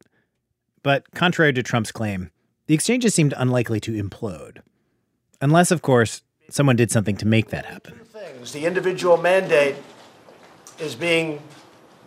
But 0.81 1.11
contrary 1.11 1.51
to 1.53 1.63
Trump's 1.63 1.91
claim, 1.91 2.31
the 2.67 2.73
exchanges 2.73 3.13
seemed 3.13 3.33
unlikely 3.35 3.81
to 3.81 3.91
implode. 3.91 4.59
Unless, 5.41 5.71
of 5.71 5.81
course, 5.81 6.21
someone 6.49 6.77
did 6.77 6.89
something 6.89 7.17
to 7.17 7.27
make 7.27 7.49
that 7.49 7.65
happen. 7.65 7.99
Things. 8.05 8.53
The 8.53 8.65
individual 8.65 9.17
mandate 9.17 9.75
is 10.79 10.95
being 10.95 11.41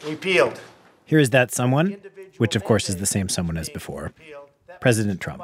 repealed. 0.06 0.58
Here 1.04 1.18
is 1.18 1.30
that 1.30 1.52
someone, 1.52 1.98
which 2.38 2.56
of 2.56 2.64
course 2.64 2.88
is 2.88 2.96
the 2.96 3.06
same 3.06 3.28
someone 3.28 3.56
as 3.56 3.68
before 3.68 4.12
President 4.80 5.20
Trump. 5.20 5.42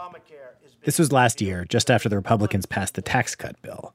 This 0.84 0.99
was 0.99 1.12
last 1.12 1.40
year, 1.40 1.64
just 1.64 1.90
after 1.90 2.09
the 2.09 2.16
Republicans 2.16 2.66
passed 2.66 2.95
the 2.95 3.03
tax 3.03 3.34
cut 3.34 3.61
bill. 3.62 3.95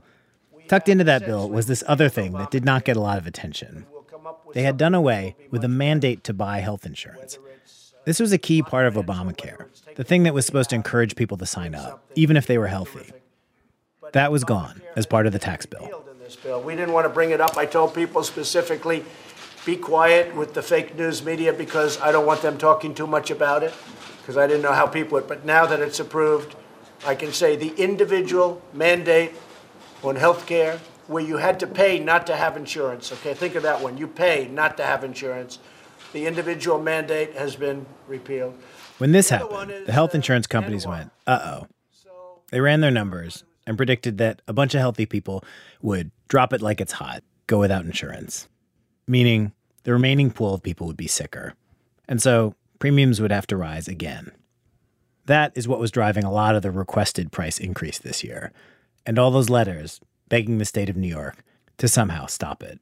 Tucked 0.68 0.90
into 0.90 1.04
that 1.04 1.26
bill 1.26 1.50
was 1.50 1.68
this 1.68 1.84
other 1.88 2.10
thing 2.10 2.34
that 2.34 2.52
did 2.52 2.66
not 2.66 2.86
get 2.86 2.98
a 2.98 3.02
lot 3.02 3.18
of 3.18 3.28
attention. 3.28 3.86
They 4.54 4.64
had 4.64 4.78
done 4.78 4.96
away 4.96 5.36
with 5.52 5.62
the 5.62 5.68
mandate 5.68 6.24
to 6.26 6.34
buy 6.34 6.60
health 6.60 6.86
insurance. 6.86 7.40
This 8.06 8.20
was 8.20 8.32
a 8.32 8.38
key 8.38 8.62
part 8.62 8.88
of 8.88 8.94
Obamacare, 8.94 9.68
the 9.96 10.04
thing 10.04 10.24
that 10.24 10.34
was 10.34 10.46
supposed 10.46 10.70
to 10.70 10.76
encourage 10.76 11.16
people 11.16 11.38
to 11.38 11.46
sign 11.46 11.76
up, 11.76 12.06
even 12.16 12.38
if 12.38 12.48
they 12.48 12.58
were 12.58 12.68
healthy. 12.68 13.12
That 14.14 14.32
was 14.32 14.46
gone 14.46 14.82
as 14.96 15.06
part 15.06 15.26
of 15.26 15.34
the 15.34 15.40
tax 15.40 15.66
bill. 15.66 16.06
We 16.64 16.76
didn't 16.76 16.94
want 16.94 17.06
to 17.06 17.10
bring 17.10 17.32
it 17.32 17.42
up. 17.42 17.58
I 17.58 17.66
told 17.66 17.94
people 17.94 18.24
specifically 18.24 19.04
be 19.68 19.76
quiet 19.76 20.34
with 20.34 20.54
the 20.54 20.62
fake 20.62 20.96
news 20.96 21.24
media 21.24 21.52
because 21.52 22.00
I 22.00 22.14
don't 22.14 22.26
want 22.26 22.42
them 22.42 22.58
talking 22.58 22.96
too 22.96 23.06
much 23.06 23.30
about 23.30 23.64
it 23.64 23.74
because 24.22 24.38
I 24.38 24.48
didn't 24.48 24.62
know 24.62 24.72
how 24.72 24.88
people 24.88 25.18
would. 25.18 25.28
But 25.28 25.44
now 25.44 25.66
that 25.66 25.82
it's 25.82 26.00
approved, 26.00 26.56
I 27.06 27.16
can 27.16 27.34
say 27.34 27.58
the 27.58 27.74
individual 27.76 28.62
mandate 28.74 29.34
on 30.04 30.16
health 30.16 30.48
care 30.48 30.80
where 31.08 31.22
you 31.22 31.36
had 31.36 31.60
to 31.60 31.68
pay 31.68 32.00
not 32.00 32.26
to 32.28 32.36
have 32.38 32.56
insurance. 32.56 33.12
Okay, 33.12 33.34
think 33.34 33.56
of 33.56 33.64
that 33.64 33.82
one. 33.82 33.98
You 33.98 34.08
pay 34.08 34.48
not 34.48 34.78
to 34.78 34.84
have 34.84 35.04
insurance. 35.04 35.60
The 36.14 36.26
individual 36.26 36.82
mandate 36.82 37.34
has 37.34 37.58
been 37.58 37.86
repealed. 38.08 38.58
When 39.00 39.12
this 39.12 39.28
happened, 39.28 39.86
the 39.86 39.92
health 39.92 40.16
insurance 40.16 40.48
companies 40.48 40.88
went, 40.88 41.12
uh 41.28 41.40
oh. 41.44 41.68
They 42.52 42.62
ran 42.62 42.80
their 42.80 42.92
numbers 42.92 43.44
and 43.66 43.76
predicted 43.76 44.18
that 44.20 44.42
a 44.48 44.54
bunch 44.54 44.74
of 44.74 44.80
healthy 44.80 45.06
people 45.06 45.44
would 45.82 46.12
drop 46.30 46.54
it 46.54 46.62
like 46.62 46.80
it's 46.80 46.94
hot, 46.94 47.22
go 47.48 47.60
without 47.60 47.84
insurance. 47.84 48.48
Meaning, 49.10 49.52
the 49.88 49.94
remaining 49.94 50.30
pool 50.30 50.54
of 50.54 50.62
people 50.62 50.86
would 50.86 50.98
be 50.98 51.08
sicker. 51.08 51.54
And 52.10 52.22
so 52.22 52.56
premiums 52.78 53.22
would 53.22 53.32
have 53.32 53.48
to 53.48 53.56
rise 53.56 53.88
again. 53.88 54.34
That 55.28 55.54
is 55.56 55.66
what 55.66 55.80
was 55.80 55.92
driving 55.92 56.26
a 56.26 56.32
lot 56.32 56.56
of 56.56 56.62
the 56.62 56.72
requested 56.72 57.32
price 57.32 57.58
increase 57.58 57.98
this 57.98 58.22
year, 58.22 58.52
and 59.06 59.18
all 59.18 59.32
those 59.32 59.50
letters 59.50 60.02
begging 60.28 60.58
the 60.58 60.66
state 60.66 60.90
of 60.90 60.98
New 60.98 61.08
York 61.08 61.42
to 61.78 61.88
somehow 61.88 62.26
stop 62.26 62.64
it. 62.64 62.82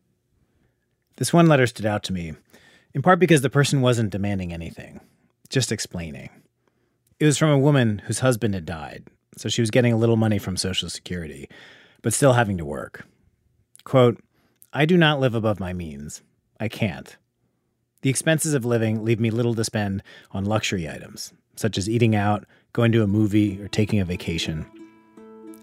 This 1.17 1.31
one 1.31 1.45
letter 1.45 1.67
stood 1.67 1.85
out 1.85 2.01
to 2.05 2.13
me, 2.13 2.33
in 2.95 3.03
part 3.03 3.19
because 3.19 3.41
the 3.41 3.51
person 3.51 3.81
wasn't 3.81 4.09
demanding 4.09 4.51
anything, 4.51 4.99
just 5.47 5.71
explaining. 5.71 6.31
It 7.19 7.25
was 7.25 7.37
from 7.37 7.51
a 7.51 7.59
woman 7.59 8.01
whose 8.07 8.21
husband 8.21 8.55
had 8.55 8.65
died, 8.65 9.03
so 9.37 9.47
she 9.47 9.61
was 9.61 9.69
getting 9.69 9.93
a 9.93 9.97
little 9.97 10.17
money 10.17 10.39
from 10.39 10.57
Social 10.57 10.89
Security, 10.89 11.49
but 12.01 12.15
still 12.15 12.33
having 12.33 12.57
to 12.57 12.65
work. 12.65 13.05
Quote, 13.83 14.23
I 14.73 14.85
do 14.85 14.97
not 14.97 15.19
live 15.19 15.35
above 15.35 15.59
my 15.59 15.71
means, 15.71 16.23
I 16.59 16.67
can't. 16.67 17.17
The 18.01 18.09
expenses 18.09 18.53
of 18.53 18.65
living 18.65 19.03
leave 19.03 19.19
me 19.19 19.31
little 19.31 19.55
to 19.55 19.63
spend 19.63 20.03
on 20.31 20.45
luxury 20.45 20.87
items, 20.87 21.33
such 21.55 21.77
as 21.77 21.89
eating 21.89 22.15
out, 22.15 22.45
going 22.71 22.91
to 22.91 23.03
a 23.03 23.07
movie, 23.07 23.61
or 23.61 23.67
taking 23.67 23.99
a 23.99 24.05
vacation. 24.05 24.65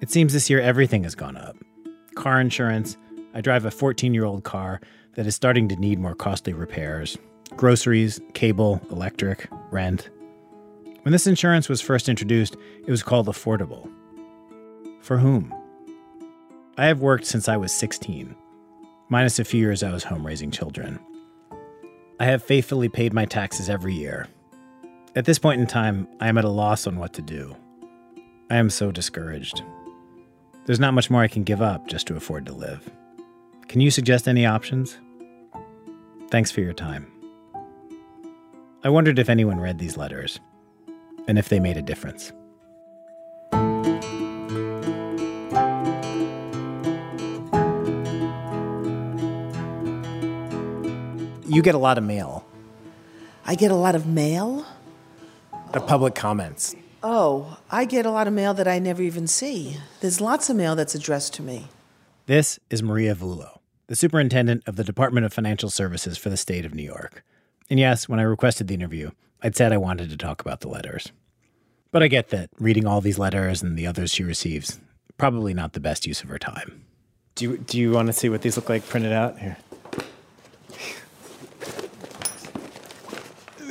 It 0.01 0.11
seems 0.11 0.33
this 0.33 0.51
year 0.51 0.61
everything 0.61 1.05
has 1.05 1.15
gone 1.15 1.37
up. 1.37 1.57
Car 2.17 2.41
insurance, 2.41 2.97
I 3.33 3.41
drive 3.41 3.65
a 3.65 3.71
14 3.71 4.13
year 4.13 4.25
old 4.25 4.45
car 4.45 4.81
that 5.15 5.27
is 5.27 5.37
starting 5.37 5.69
to 5.69 5.77
need 5.77 5.99
more 5.99 6.15
costly 6.15 6.53
repairs, 6.53 7.17
groceries, 7.57 8.21
cable, 8.35 8.81
electric, 8.91 9.49
rent. 9.71 10.11
When 11.03 11.13
this 11.13 11.27
insurance 11.27 11.69
was 11.69 11.81
first 11.81 12.09
introduced, 12.09 12.57
it 12.87 12.91
was 12.91 13.03
called 13.03 13.29
affordable. 13.29 13.91
For 15.01 15.19
whom? 15.19 15.55
I 16.77 16.87
have 16.87 17.01
worked 17.01 17.27
since 17.27 17.49
I 17.49 17.57
was 17.57 17.73
16 17.73 18.35
minus 19.13 19.39
a 19.39 19.45
few 19.45 19.61
years 19.61 19.83
I 19.83 19.93
was 19.93 20.05
home 20.05 20.27
raising 20.27 20.51
children. 20.51 20.99
I 22.19 22.25
have 22.25 22.43
faithfully 22.43 22.89
paid 22.89 23.13
my 23.13 23.27
taxes 23.27 23.69
every 23.69 23.93
year. 23.93 24.27
At 25.15 25.27
this 25.27 25.39
point 25.39 25.61
in 25.61 25.67
time, 25.67 26.09
I 26.19 26.29
am 26.29 26.39
at 26.39 26.47
a 26.47 26.49
loss 26.49 26.87
on 26.87 26.97
what 26.97 27.13
to 27.13 27.23
do. 27.23 27.55
I 28.49 28.57
am 28.57 28.71
so 28.71 28.91
discouraged. 28.91 29.63
There's 30.65 30.81
not 30.81 30.95
much 30.95 31.11
more 31.11 31.21
I 31.21 31.29
can 31.29 31.45
give 31.45 31.61
up 31.61 31.89
just 31.89 32.07
to 32.07 32.17
afford 32.17 32.47
to 32.47 32.55
live. 32.55 32.91
Can 33.69 33.83
you 33.83 33.91
suggest 33.91 34.29
any 34.29 34.47
options? 34.47 34.97
Thanks 36.31 36.51
for 36.51 36.63
your 36.63 36.73
time. 36.73 37.13
I 38.83 38.89
wondered 38.89 39.19
if 39.19 39.29
anyone 39.29 39.61
read 39.61 39.79
these 39.79 39.99
letters 39.99 40.41
and 41.29 41.39
if 41.39 41.51
they 41.51 41.61
made 41.61 41.77
a 41.77 41.83
difference. 41.83 42.33
You 51.53 51.61
get 51.61 51.75
a 51.75 51.79
lot 51.79 51.99
of 51.99 52.05
mail. 52.05 52.47
I 53.45 53.57
get 53.57 53.71
a 53.71 53.77
lot 53.77 53.95
of 53.95 54.07
mail? 54.07 54.65
The 55.73 55.81
public 55.81 56.15
comments. 56.15 56.75
Oh, 57.03 57.59
I 57.71 57.85
get 57.85 58.07
a 58.07 58.11
lot 58.11 58.27
of 58.27 58.33
mail 58.33 58.55
that 58.55 58.67
I 58.67 58.79
never 58.79 59.03
even 59.03 59.27
see. 59.27 59.77
There's 60.01 60.21
lots 60.21 60.49
of 60.49 60.57
mail 60.57 60.75
that's 60.75 60.95
addressed 60.95 61.35
to 61.35 61.43
me. 61.43 61.67
This 62.25 62.59
is 62.71 62.83
Maria 62.83 63.15
Vullo, 63.15 63.59
the 63.89 63.97
superintendent 63.97 64.63
of 64.67 64.77
the 64.77 64.85
Department 64.85 65.27
of 65.27 65.33
Financial 65.35 65.69
Services 65.69 66.17
for 66.17 66.31
the 66.31 66.39
state 66.39 66.65
of 66.65 66.75
New 66.75 66.85
York. 66.85 67.23
And 67.69 67.79
yes, 67.79 68.09
when 68.09 68.19
I 68.19 68.23
requested 68.23 68.69
the 68.69 68.75
interview, 68.75 69.11
I'd 69.43 69.57
said 69.57 69.73
I 69.73 69.77
wanted 69.77 70.09
to 70.09 70.17
talk 70.17 70.41
about 70.41 70.61
the 70.61 70.69
letters. 70.69 71.13
But 71.91 72.03
I 72.03 72.09
get 72.09 72.29
that 72.29 72.49
reading 72.59 72.87
all 72.87 73.03
these 73.03 73.19
letters 73.19 73.63
and 73.63 73.77
the 73.77 73.87
others 73.87 74.11
she 74.11 74.23
receives 74.25 74.81
probably 75.19 75.53
not 75.53 75.75
the 75.75 75.81
best 75.81 76.07
use 76.07 76.23
of 76.23 76.31
her 76.31 76.39
time. 76.39 76.85
Do 77.35 77.45
you, 77.45 77.59
do 77.59 77.79
you 77.79 77.91
want 77.93 78.07
to 78.07 78.15
see 78.15 78.31
what 78.31 78.41
these 78.41 78.57
look 78.57 78.71
like 78.71 78.89
printed 78.89 79.13
out? 79.13 79.39
Here. 79.39 79.59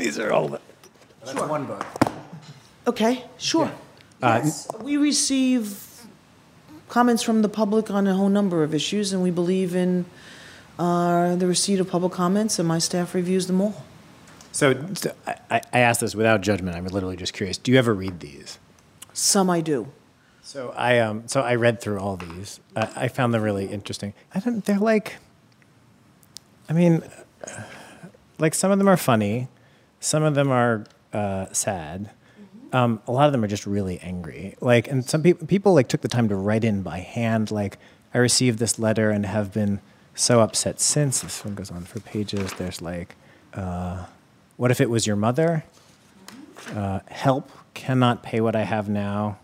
These 0.01 0.17
are 0.17 0.31
all 0.33 0.47
the. 0.47 0.59
That's 1.23 1.39
one 1.47 1.65
book. 1.65 1.85
Okay, 2.87 3.23
sure. 3.37 3.71
Uh, 4.21 4.41
Yes, 4.43 4.67
we 4.81 4.97
receive 4.97 6.07
comments 6.89 7.21
from 7.21 7.43
the 7.43 7.49
public 7.49 7.91
on 7.91 8.07
a 8.07 8.15
whole 8.15 8.29
number 8.29 8.63
of 8.63 8.73
issues, 8.73 9.13
and 9.13 9.21
we 9.21 9.29
believe 9.29 9.75
in 9.75 10.05
uh, 10.79 11.35
the 11.35 11.45
receipt 11.45 11.79
of 11.79 11.87
public 11.87 12.13
comments, 12.13 12.57
and 12.57 12.67
my 12.67 12.79
staff 12.79 13.13
reviews 13.13 13.45
them 13.45 13.61
all. 13.61 13.83
So, 14.51 14.73
so 14.95 15.13
I, 15.27 15.61
I 15.71 15.79
asked 15.79 16.01
this 16.01 16.15
without 16.15 16.41
judgment. 16.41 16.75
I'm 16.75 16.85
literally 16.85 17.15
just 17.15 17.33
curious. 17.33 17.59
Do 17.59 17.71
you 17.71 17.77
ever 17.77 17.93
read 17.93 18.21
these? 18.21 18.57
Some 19.13 19.51
I 19.51 19.61
do. 19.61 19.87
So 20.41 20.73
I 20.75 20.97
um 20.97 21.27
so 21.27 21.41
I 21.41 21.53
read 21.53 21.79
through 21.79 21.99
all 21.99 22.17
these. 22.17 22.59
I, 22.75 23.03
I 23.03 23.07
found 23.07 23.35
them 23.35 23.43
really 23.43 23.67
interesting. 23.67 24.15
I 24.33 24.39
don't. 24.39 24.65
They're 24.65 24.79
like. 24.79 25.17
I 26.67 26.73
mean, 26.73 27.03
like 28.39 28.55
some 28.55 28.71
of 28.71 28.79
them 28.79 28.87
are 28.89 28.97
funny, 28.97 29.47
some 30.01 30.23
of 30.23 30.35
them 30.35 30.51
are 30.51 30.83
uh, 31.13 31.45
sad. 31.53 32.09
Um, 32.73 33.01
a 33.07 33.11
lot 33.11 33.27
of 33.27 33.31
them 33.31 33.43
are 33.43 33.47
just 33.47 33.65
really 33.65 33.99
angry. 33.99 34.55
Like, 34.59 34.89
and 34.89 35.05
some 35.05 35.23
people 35.23 35.47
people 35.47 35.73
like 35.73 35.87
took 35.87 36.01
the 36.01 36.07
time 36.09 36.27
to 36.29 36.35
write 36.35 36.65
in 36.65 36.81
by 36.81 36.99
hand. 36.99 37.51
Like, 37.51 37.77
I 38.13 38.17
received 38.17 38.59
this 38.59 38.77
letter 38.77 39.11
and 39.11 39.25
have 39.25 39.53
been 39.53 39.79
so 40.15 40.41
upset 40.41 40.81
since. 40.81 41.21
This 41.21 41.45
one 41.45 41.55
goes 41.55 41.71
on 41.71 41.83
for 41.83 41.99
pages. 42.01 42.51
There's 42.53 42.81
like, 42.81 43.15
uh, 43.53 44.05
what 44.57 44.71
if 44.71 44.81
it 44.81 44.89
was 44.89 45.05
your 45.07 45.15
mother? 45.15 45.63
Uh, 46.73 46.99
help 47.07 47.49
cannot 47.73 48.23
pay 48.23 48.41
what 48.41 48.55
I 48.55 48.63
have 48.63 48.89
now. 48.89 49.37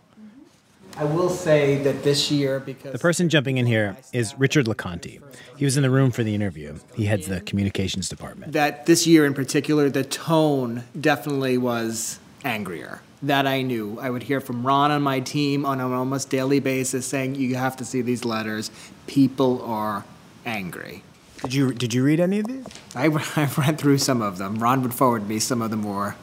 I 1.00 1.04
will 1.04 1.30
say 1.30 1.78
that 1.84 2.04
this 2.04 2.32
year, 2.32 2.60
because 2.60 2.91
The 2.91 2.98
person 3.00 3.30
jumping 3.30 3.58
in 3.58 3.68
here 3.68 3.98
is 4.14 4.38
Richard 4.39 4.66
LeConte. 4.66 5.22
He 5.56 5.66
was 5.66 5.78
in 5.78 5.84
the 5.84 5.91
room 5.91 6.10
for 6.10 6.24
the 6.24 6.34
interview. 6.34 6.80
He 6.95 7.06
heads 7.06 7.28
the 7.28 7.41
communications 7.41 8.10
department. 8.10 8.54
that 8.54 8.88
this 8.88 9.06
year 9.06 9.26
in 9.26 9.34
particular, 9.36 9.89
the 9.89 10.04
tone 10.04 10.84
definitely 11.00 11.58
was 11.58 12.20
angrier. 12.43 13.02
That 13.22 13.45
I 13.45 13.62
knew. 13.62 14.00
I 14.00 14.10
would 14.10 14.24
hear 14.24 14.39
from 14.39 14.66
Ron 14.66 14.91
on 14.91 15.02
my 15.02 15.20
team 15.20 15.66
on 15.66 15.80
an 15.80 15.91
almost 15.91 16.30
daily 16.30 16.60
basis 16.60 17.06
saying, 17.06 17.36
"You 17.36 17.56
have 17.56 17.76
to 17.78 17.86
see 17.86 18.02
these 18.02 18.26
letters. 18.26 18.70
People 19.08 19.62
are 19.64 20.04
angry." 20.45 21.04
Did 21.41 21.54
you 21.54 21.74
did 21.74 21.93
you 21.95 22.04
read 22.04 22.20
any 22.20 22.39
of 22.39 22.48
these? 22.48 22.66
I 22.95 23.06
I've 23.36 23.58
read 23.58 23.78
through 23.80 23.98
some 24.00 24.22
of 24.22 24.38
them. 24.38 24.58
Ron 24.60 24.82
would 24.84 24.93
forward 24.93 25.28
me 25.28 25.39
some 25.39 25.62
of 25.64 25.72
the 25.72 25.78
more, 25.78 26.16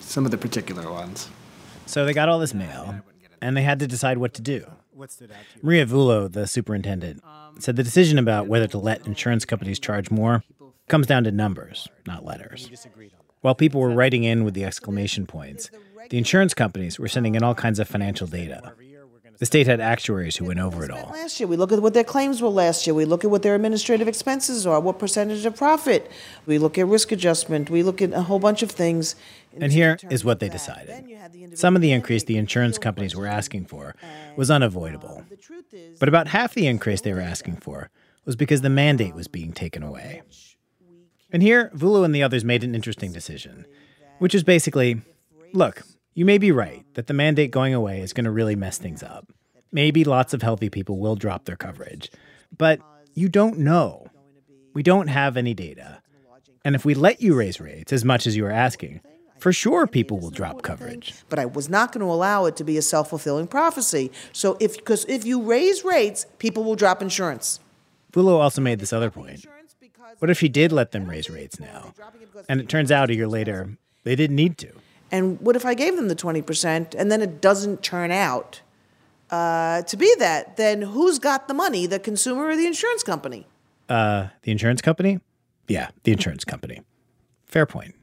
some 0.00 0.24
of 0.26 0.30
the 0.30 0.38
particular 0.38 0.90
ones. 0.90 1.28
So 1.86 2.04
they 2.04 2.12
got 2.12 2.28
all 2.28 2.38
this 2.38 2.52
mail, 2.52 3.00
and 3.40 3.56
they 3.56 3.62
had 3.62 3.78
to 3.80 3.86
decide 3.86 4.18
what 4.18 4.34
to 4.34 4.42
do. 4.42 4.66
Maria 5.62 5.86
Vullo, 5.86 6.30
the 6.30 6.46
superintendent, 6.46 7.22
said 7.58 7.76
the 7.76 7.82
decision 7.82 8.18
about 8.18 8.48
whether 8.48 8.66
to 8.66 8.78
let 8.78 9.06
insurance 9.06 9.44
companies 9.44 9.78
charge 9.78 10.10
more 10.10 10.42
comes 10.88 11.06
down 11.06 11.24
to 11.24 11.30
numbers, 11.30 11.88
not 12.06 12.24
letters. 12.24 12.70
While 13.40 13.54
people 13.54 13.80
were 13.80 13.94
writing 13.94 14.24
in 14.24 14.44
with 14.44 14.54
the 14.54 14.64
exclamation 14.64 15.26
points, 15.26 15.70
the 16.10 16.18
insurance 16.18 16.54
companies 16.54 16.98
were 16.98 17.08
sending 17.08 17.34
in 17.34 17.42
all 17.42 17.54
kinds 17.54 17.78
of 17.78 17.86
financial 17.86 18.26
data. 18.26 18.72
The 19.38 19.46
state 19.46 19.68
had 19.68 19.80
actuaries 19.80 20.36
who 20.36 20.46
went 20.46 20.58
over 20.58 20.84
it 20.84 20.90
all. 20.90 21.10
Last 21.12 21.38
year, 21.38 21.46
we 21.46 21.56
look 21.56 21.70
at 21.70 21.80
what 21.80 21.94
their 21.94 22.02
claims 22.02 22.42
were 22.42 22.48
last 22.48 22.88
year. 22.88 22.94
We 22.94 23.04
look 23.04 23.22
at 23.22 23.30
what 23.30 23.42
their 23.42 23.54
administrative 23.54 24.08
expenses 24.08 24.66
are, 24.66 24.80
what 24.80 24.98
percentage 24.98 25.46
of 25.46 25.54
profit. 25.54 26.10
We 26.44 26.58
look 26.58 26.76
at 26.76 26.88
risk 26.88 27.12
adjustment. 27.12 27.70
We 27.70 27.84
look 27.84 28.02
at 28.02 28.12
a 28.12 28.22
whole 28.22 28.40
bunch 28.40 28.64
of 28.64 28.72
things. 28.72 29.14
And 29.60 29.72
here 29.72 29.98
is 30.10 30.24
what 30.24 30.40
they 30.40 30.48
decided. 30.48 31.04
Some 31.58 31.74
of 31.76 31.82
the 31.82 31.92
increase 31.92 32.24
the 32.24 32.36
insurance 32.36 32.78
companies 32.78 33.14
were 33.14 33.26
asking 33.26 33.66
for 33.66 33.94
was 34.36 34.50
unavoidable. 34.50 35.24
But 35.98 36.08
about 36.08 36.28
half 36.28 36.54
the 36.54 36.66
increase 36.66 37.00
they 37.00 37.12
were 37.12 37.20
asking 37.20 37.56
for 37.56 37.90
was 38.24 38.36
because 38.36 38.60
the 38.60 38.70
mandate 38.70 39.14
was 39.14 39.28
being 39.28 39.52
taken 39.52 39.82
away. 39.82 40.22
And 41.30 41.42
here, 41.42 41.70
Vullo 41.74 42.04
and 42.04 42.14
the 42.14 42.22
others 42.22 42.44
made 42.44 42.64
an 42.64 42.74
interesting 42.74 43.12
decision, 43.12 43.66
which 44.18 44.34
is 44.34 44.42
basically 44.44 45.02
look, 45.52 45.82
you 46.14 46.24
may 46.24 46.38
be 46.38 46.52
right 46.52 46.84
that 46.94 47.06
the 47.06 47.14
mandate 47.14 47.50
going 47.50 47.74
away 47.74 48.00
is 48.00 48.12
going 48.12 48.24
to 48.24 48.30
really 48.30 48.56
mess 48.56 48.78
things 48.78 49.02
up. 49.02 49.32
Maybe 49.70 50.04
lots 50.04 50.32
of 50.32 50.42
healthy 50.42 50.70
people 50.70 50.98
will 50.98 51.16
drop 51.16 51.44
their 51.44 51.56
coverage, 51.56 52.10
but 52.56 52.80
you 53.14 53.28
don't 53.28 53.58
know. 53.58 54.06
We 54.74 54.82
don't 54.82 55.08
have 55.08 55.36
any 55.36 55.54
data. 55.54 56.02
And 56.64 56.74
if 56.74 56.84
we 56.84 56.94
let 56.94 57.20
you 57.20 57.34
raise 57.34 57.60
rates 57.60 57.92
as 57.92 58.04
much 58.04 58.26
as 58.26 58.36
you 58.36 58.46
are 58.46 58.50
asking, 58.50 59.00
for 59.38 59.52
sure 59.52 59.86
people 59.86 60.18
will 60.18 60.30
drop 60.30 60.62
coverage. 60.62 61.14
But 61.28 61.38
I 61.38 61.46
was 61.46 61.68
not 61.68 61.92
going 61.92 62.04
to 62.04 62.12
allow 62.12 62.44
it 62.44 62.56
to 62.56 62.64
be 62.64 62.76
a 62.76 62.82
self 62.82 63.10
fulfilling 63.10 63.46
prophecy. 63.46 64.10
So, 64.32 64.56
if 64.60 64.76
because 64.76 65.04
if 65.06 65.24
you 65.24 65.42
raise 65.42 65.84
rates, 65.84 66.26
people 66.38 66.64
will 66.64 66.76
drop 66.76 67.02
insurance. 67.02 67.60
Vullo 68.12 68.40
also 68.40 68.60
made 68.60 68.80
this 68.80 68.92
other 68.92 69.10
point. 69.10 69.46
What 70.18 70.30
if 70.30 70.38
she 70.38 70.48
did 70.48 70.72
let 70.72 70.92
them 70.92 71.08
raise 71.08 71.30
rates 71.30 71.60
now? 71.60 71.94
And 72.48 72.60
it 72.60 72.68
turns 72.68 72.90
out 72.90 73.10
a 73.10 73.14
year 73.14 73.28
later, 73.28 73.76
they 74.04 74.16
didn't 74.16 74.36
need 74.36 74.58
to. 74.58 74.72
And 75.10 75.40
what 75.40 75.56
if 75.56 75.64
I 75.64 75.74
gave 75.74 75.96
them 75.96 76.08
the 76.08 76.16
20% 76.16 76.94
and 76.94 77.10
then 77.10 77.22
it 77.22 77.40
doesn't 77.40 77.82
turn 77.82 78.10
out 78.10 78.60
uh, 79.30 79.82
to 79.82 79.96
be 79.96 80.12
that? 80.18 80.56
Then 80.56 80.82
who's 80.82 81.18
got 81.18 81.48
the 81.48 81.54
money, 81.54 81.86
the 81.86 81.98
consumer 81.98 82.48
or 82.48 82.56
the 82.56 82.66
insurance 82.66 83.02
company? 83.02 83.46
Uh, 83.88 84.28
the 84.42 84.50
insurance 84.50 84.82
company? 84.82 85.20
Yeah, 85.66 85.90
the 86.02 86.12
insurance 86.12 86.44
company. 86.44 86.80
Fair 87.46 87.66
point. 87.66 87.94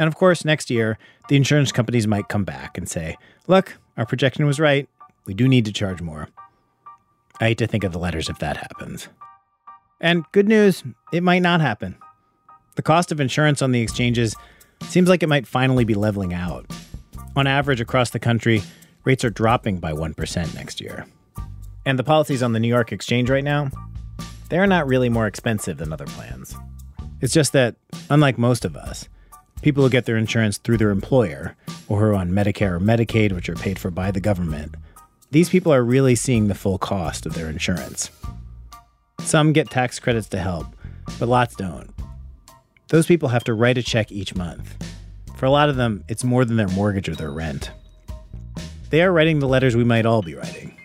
And 0.00 0.08
of 0.08 0.16
course, 0.16 0.46
next 0.46 0.70
year, 0.70 0.96
the 1.28 1.36
insurance 1.36 1.72
companies 1.72 2.06
might 2.06 2.30
come 2.30 2.42
back 2.42 2.78
and 2.78 2.88
say, 2.88 3.18
look, 3.46 3.76
our 3.98 4.06
projection 4.06 4.46
was 4.46 4.58
right. 4.58 4.88
We 5.26 5.34
do 5.34 5.46
need 5.46 5.66
to 5.66 5.72
charge 5.74 6.00
more. 6.00 6.28
I 7.38 7.48
hate 7.48 7.58
to 7.58 7.66
think 7.66 7.84
of 7.84 7.92
the 7.92 7.98
letters 7.98 8.30
if 8.30 8.38
that 8.38 8.56
happens. 8.56 9.10
And 10.00 10.24
good 10.32 10.48
news, 10.48 10.82
it 11.12 11.22
might 11.22 11.42
not 11.42 11.60
happen. 11.60 11.96
The 12.76 12.82
cost 12.82 13.12
of 13.12 13.20
insurance 13.20 13.60
on 13.60 13.72
the 13.72 13.82
exchanges 13.82 14.34
seems 14.84 15.06
like 15.06 15.22
it 15.22 15.28
might 15.28 15.46
finally 15.46 15.84
be 15.84 15.92
leveling 15.92 16.32
out. 16.32 16.64
On 17.36 17.46
average, 17.46 17.82
across 17.82 18.08
the 18.08 18.18
country, 18.18 18.62
rates 19.04 19.22
are 19.22 19.28
dropping 19.28 19.80
by 19.80 19.92
1% 19.92 20.54
next 20.54 20.80
year. 20.80 21.04
And 21.84 21.98
the 21.98 22.04
policies 22.04 22.42
on 22.42 22.54
the 22.54 22.60
New 22.60 22.68
York 22.68 22.90
exchange 22.90 23.28
right 23.28 23.44
now, 23.44 23.70
they're 24.48 24.66
not 24.66 24.86
really 24.86 25.10
more 25.10 25.26
expensive 25.26 25.76
than 25.76 25.92
other 25.92 26.06
plans. 26.06 26.56
It's 27.20 27.34
just 27.34 27.52
that, 27.52 27.76
unlike 28.08 28.38
most 28.38 28.64
of 28.64 28.76
us, 28.76 29.06
people 29.62 29.82
who 29.82 29.90
get 29.90 30.06
their 30.06 30.16
insurance 30.16 30.58
through 30.58 30.78
their 30.78 30.90
employer 30.90 31.56
or 31.88 32.00
who 32.00 32.06
are 32.06 32.14
on 32.14 32.30
Medicare 32.30 32.72
or 32.72 32.80
Medicaid, 32.80 33.32
which 33.32 33.48
are 33.48 33.54
paid 33.54 33.78
for 33.78 33.90
by 33.90 34.10
the 34.10 34.20
government, 34.20 34.74
these 35.30 35.48
people 35.48 35.72
are 35.72 35.82
really 35.82 36.14
seeing 36.14 36.48
the 36.48 36.54
full 36.54 36.78
cost 36.78 37.26
of 37.26 37.34
their 37.34 37.48
insurance. 37.48 38.10
Some 39.20 39.52
get 39.52 39.70
tax 39.70 39.98
credits 39.98 40.28
to 40.30 40.38
help, 40.38 40.66
but 41.18 41.28
lots 41.28 41.54
don't. 41.54 41.90
Those 42.88 43.06
people 43.06 43.28
have 43.28 43.44
to 43.44 43.54
write 43.54 43.78
a 43.78 43.82
check 43.82 44.10
each 44.10 44.34
month. 44.34 44.76
For 45.36 45.46
a 45.46 45.50
lot 45.50 45.68
of 45.68 45.76
them, 45.76 46.04
it's 46.08 46.24
more 46.24 46.44
than 46.44 46.56
their 46.56 46.68
mortgage 46.68 47.08
or 47.08 47.14
their 47.14 47.30
rent. 47.30 47.70
They 48.90 49.02
are 49.02 49.12
writing 49.12 49.38
the 49.38 49.48
letters 49.48 49.76
we 49.76 49.84
might 49.84 50.06
all 50.06 50.22
be 50.22 50.34
writing, 50.34 50.76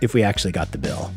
if 0.00 0.14
we 0.14 0.22
actually 0.22 0.52
got 0.52 0.70
the 0.70 0.78
bill. 0.78 1.10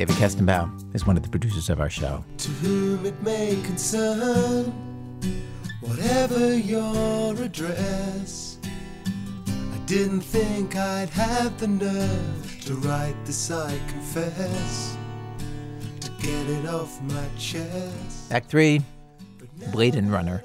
David 0.00 0.16
Kestenbaum 0.16 0.94
is 0.94 1.06
one 1.06 1.18
of 1.18 1.22
the 1.22 1.28
producers 1.28 1.68
of 1.68 1.78
our 1.78 1.90
show. 1.90 2.24
To 2.38 2.48
whom 2.48 3.04
it 3.04 3.22
may 3.22 3.60
concern, 3.64 4.72
whatever 5.82 6.56
your 6.56 7.34
address, 7.34 8.56
I 9.46 9.76
didn't 9.84 10.22
think 10.22 10.74
I'd 10.74 11.10
have 11.10 11.60
the 11.60 11.68
nerve 11.68 12.60
to 12.62 12.76
write 12.76 13.14
this, 13.26 13.50
I 13.50 13.78
confess, 13.88 14.96
to 16.00 16.10
get 16.12 16.48
it 16.48 16.64
off 16.64 17.02
my 17.02 17.26
chest. 17.36 18.32
Act 18.32 18.48
three, 18.48 18.80
Bladen 19.70 20.10
Runner. 20.10 20.42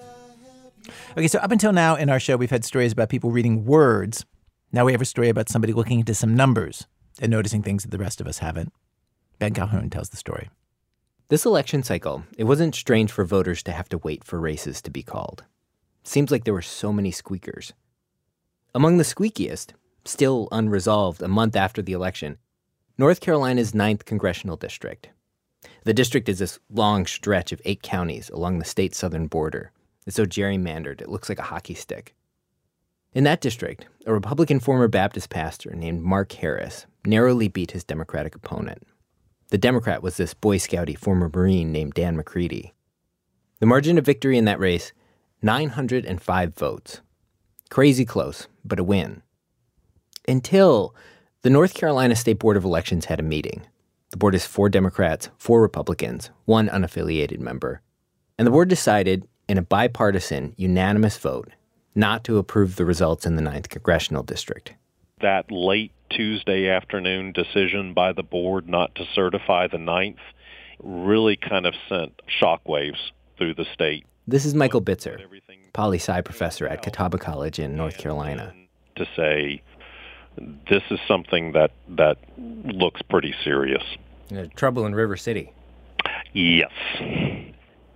Okay, 1.12 1.30
so 1.30 1.40
up 1.40 1.54
until 1.54 1.72
now 1.72 1.96
in 1.96 2.10
our 2.10 2.20
show, 2.20 2.36
we've 2.36 2.52
had 2.52 2.66
stories 2.66 2.92
about 2.92 3.08
people 3.08 3.32
reading 3.32 3.64
words. 3.64 4.26
Now 4.74 4.84
we 4.84 4.92
have 4.92 5.00
a 5.02 5.06
story 5.06 5.30
about 5.30 5.48
somebody 5.48 5.72
looking 5.72 6.02
into 6.02 6.14
some 6.14 6.36
numbers 6.36 6.88
and 7.22 7.32
noticing 7.32 7.64
things 7.64 7.84
that 7.84 7.92
the 7.92 7.98
rest 7.98 8.20
of 8.20 8.28
us 8.28 8.40
haven't. 8.40 8.74
Ben 9.40 9.54
Calhoun 9.54 9.90
tells 9.90 10.10
the 10.10 10.18
story. 10.18 10.50
This 11.28 11.46
election 11.46 11.84
cycle, 11.84 12.24
it 12.38 12.44
wasn't 12.44 12.76
strange 12.76 13.12
for 13.12 13.26
voters 13.26 13.64
to 13.64 13.72
have 13.72 13.90
to 13.90 13.98
wait 13.98 14.24
for 14.24 14.40
races 14.40 14.82
to 14.84 14.92
be 14.92 15.04
called. 15.04 15.44
Seems 16.04 16.30
like 16.32 16.44
there 16.44 16.54
were 16.54 16.62
so 16.62 16.94
many 16.94 17.12
squeakers. 17.12 17.74
Among 18.76 18.98
the 18.98 19.04
squeakiest, 19.04 19.72
still 20.06 20.48
unresolved 20.52 21.22
a 21.22 21.28
month 21.28 21.56
after 21.56 21.82
the 21.82 21.94
election, 21.94 22.38
North 22.98 23.22
Carolina's 23.22 23.72
9th 23.72 24.06
congressional 24.06 24.56
district. 24.56 25.10
The 25.84 25.94
district 25.94 26.30
is 26.30 26.40
this 26.40 26.60
long 26.70 27.06
stretch 27.06 27.52
of 27.52 27.62
eight 27.66 27.82
counties 27.82 28.30
along 28.30 28.60
the 28.60 28.66
state's 28.66 28.98
southern 28.98 29.28
border. 29.28 29.72
It's 30.06 30.16
so 30.16 30.26
gerrymandered, 30.26 31.02
it 31.02 31.10
looks 31.10 31.28
like 31.28 31.40
a 31.40 31.44
hockey 31.44 31.74
stick. 31.74 32.16
In 33.14 33.24
that 33.24 33.42
district, 33.42 33.88
a 34.06 34.14
Republican 34.14 34.60
former 34.60 34.88
Baptist 34.88 35.30
pastor 35.30 35.74
named 35.74 36.04
Mark 36.04 36.34
Harris 36.34 36.86
narrowly 37.06 37.48
beat 37.48 37.72
his 37.72 37.84
Democratic 37.84 38.36
opponent. 38.36 38.84
The 39.50 39.58
Democrat 39.58 40.02
was 40.02 40.18
this 40.18 40.34
Boy 40.34 40.58
Scouty 40.58 40.98
former 40.98 41.30
Marine 41.34 41.72
named 41.72 41.94
Dan 41.94 42.16
McCready. 42.16 42.74
The 43.60 43.68
margin 43.68 43.98
of 43.98 44.06
victory 44.06 44.38
in 44.38 44.46
that 44.46 44.60
race 44.60 44.92
905 45.42 46.56
votes. 46.56 47.02
Crazy 47.70 48.06
close, 48.06 48.48
but 48.64 48.80
a 48.80 48.84
win. 48.84 49.22
Until 50.28 50.96
the 51.44 51.52
North 51.52 51.76
Carolina 51.76 52.16
State 52.16 52.40
Board 52.40 52.58
of 52.58 52.64
Elections 52.64 53.06
had 53.06 53.20
a 53.20 53.24
meeting. 53.24 53.68
The 54.10 54.18
board 54.18 54.34
is 54.34 54.48
four 54.48 54.70
Democrats, 54.70 55.30
four 55.38 55.62
Republicans, 55.62 56.32
one 56.46 56.68
unaffiliated 56.68 57.40
member. 57.40 57.82
And 58.40 58.48
the 58.48 58.52
board 58.52 58.68
decided, 58.68 59.28
in 59.48 59.60
a 59.60 59.62
bipartisan, 59.62 60.56
unanimous 60.58 61.18
vote, 61.18 61.52
not 61.94 62.24
to 62.24 62.40
approve 62.40 62.76
the 62.76 62.86
results 62.86 63.26
in 63.26 63.36
the 63.36 63.44
9th 63.44 63.70
Congressional 63.70 64.24
District. 64.24 64.74
That 65.26 65.50
late 65.50 65.92
Tuesday 66.12 66.70
afternoon 66.70 67.32
decision 67.32 67.96
by 67.96 68.14
the 68.14 68.22
board 68.22 68.70
not 68.70 68.94
to 68.94 69.06
certify 69.16 69.66
the 69.66 69.80
ninth 69.80 70.20
really 70.84 71.36
kind 71.36 71.66
of 71.66 71.74
sent 71.90 72.22
shockwaves 72.40 73.00
through 73.36 73.56
the 73.56 73.66
state. 73.74 74.06
This 74.28 74.46
is 74.46 74.54
Michael 74.54 74.84
Bitzer, 74.84 75.20
poli 75.74 75.98
sci 75.98 76.22
professor 76.22 76.68
at 76.68 76.84
Catawba 76.84 77.18
College 77.18 77.58
in 77.58 77.76
North 77.76 77.98
Carolina. 77.98 78.54
To 78.98 79.08
say 79.16 79.64
this 80.70 80.84
is 80.92 81.00
something 81.08 81.54
that 81.54 81.72
that 81.90 82.18
looks 82.38 83.02
pretty 83.02 83.34
serious. 83.44 83.84
Uh, 84.32 84.44
trouble 84.56 84.86
in 84.86 84.94
River 84.94 85.18
City. 85.18 85.52
Yes. 86.34 86.72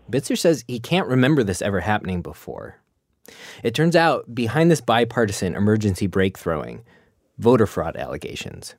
Bitzer 0.10 0.36
says 0.36 0.66
he 0.68 0.80
can't 0.80 1.08
remember 1.08 1.44
this 1.44 1.62
ever 1.62 1.82
happening 1.82 2.24
before. 2.24 2.78
It 3.62 3.76
turns 3.76 3.96
out 3.96 4.34
behind 4.34 4.72
this 4.72 4.82
bipartisan 4.82 5.56
emergency 5.56 6.08
brake 6.08 6.36
throwing, 6.36 6.84
voter 7.40 7.66
fraud 7.66 7.96
allegations. 7.98 8.76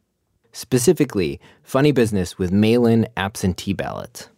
Specifically, 0.52 1.40
funny 1.62 1.92
business 1.92 2.38
with 2.38 2.52
mail 2.52 2.86
in 2.86 3.08
absentee 3.16 3.72
ballots. 3.72 4.28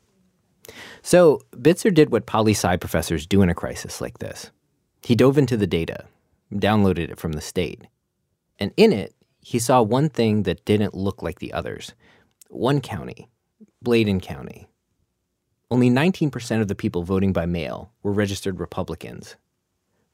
So, 1.03 1.43
Bitzer 1.53 1.93
did 1.93 2.11
what 2.11 2.27
poli 2.27 2.53
sci 2.53 2.77
professors 2.77 3.27
do 3.27 3.43
in 3.43 3.49
a 3.49 3.55
crisis 3.55 4.01
like 4.01 4.19
this. 4.19 4.51
He 5.03 5.15
dove 5.15 5.37
into 5.37 5.57
the 5.57 5.67
data, 5.67 6.07
downloaded 6.53 7.11
it 7.11 7.19
from 7.19 7.33
the 7.33 7.41
state, 7.41 7.87
and 8.59 8.73
in 8.77 8.93
it, 8.93 9.15
he 9.41 9.59
saw 9.59 9.83
one 9.83 10.09
thing 10.09 10.45
that 10.45 10.65
didn't 10.65 10.95
look 10.95 11.21
like 11.21 11.41
the 11.41 11.53
others. 11.53 11.95
One 12.49 12.81
county, 12.81 13.29
Bladen 13.83 14.21
County. 14.21 14.69
Only 15.71 15.91
19% 15.91 16.61
of 16.61 16.69
the 16.69 16.77
people 16.77 17.03
voting 17.03 17.33
by 17.33 17.47
mail 17.47 17.91
were 18.03 18.13
registered 18.13 18.61
Republicans. 18.61 19.37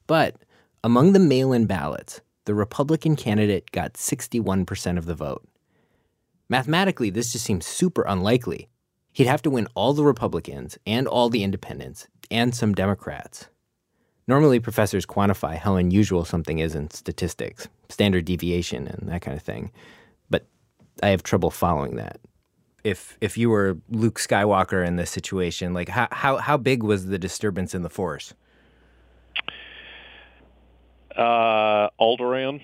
But 0.07 0.37
among 0.83 1.13
the 1.13 1.19
mail 1.19 1.53
in 1.53 1.67
ballots, 1.67 2.23
the 2.49 2.55
Republican 2.55 3.15
candidate 3.15 3.71
got 3.73 3.93
61% 3.93 4.97
of 4.97 5.05
the 5.05 5.15
vote. 5.15 5.47
Mathematically, 6.49 7.11
this 7.11 7.31
just 7.31 7.45
seems 7.45 7.67
super 7.67 8.05
unlikely. 8.09 8.71
He'd 9.13 9.27
have 9.27 9.43
to 9.43 9.51
win 9.51 9.69
all 9.75 9.93
the 9.93 10.03
Republicans 10.03 10.79
and 10.87 11.07
all 11.07 11.29
the 11.29 11.45
independents 11.45 12.09
and 12.31 12.55
some 12.55 12.73
Democrats. 12.73 13.49
Normally, 14.27 14.61
professors 14.61 15.05
quantify 15.05 15.59
how 15.59 15.77
unusual 15.77 16.25
something 16.25 16.59
is 16.59 16.75
in 16.75 16.89
statistics, 16.89 17.69
standard 17.91 18.25
deviation, 18.25 18.89
and 18.89 19.11
that 19.11 19.21
kind 19.21 19.37
of 19.37 19.43
thing. 19.43 19.71
But 20.31 20.47
I 21.03 21.09
have 21.09 21.23
trouble 21.23 21.51
following 21.51 21.97
that. 21.97 22.19
If 22.83 23.19
if 23.21 23.37
you 23.37 23.51
were 23.51 23.77
Luke 23.91 24.19
Skywalker 24.19 24.87
in 24.87 24.97
this 24.97 25.11
situation, 25.11 25.75
like 25.75 25.91
how 25.91 26.09
how, 26.13 26.39
how 26.39 26.57
big 26.57 26.83
was 26.83 27.09
the 27.09 27.19
disturbance 27.19 27.75
in 27.75 27.83
the 27.83 27.91
force? 27.91 28.33
Uh, 31.19 31.91
Alderaan. 32.01 32.63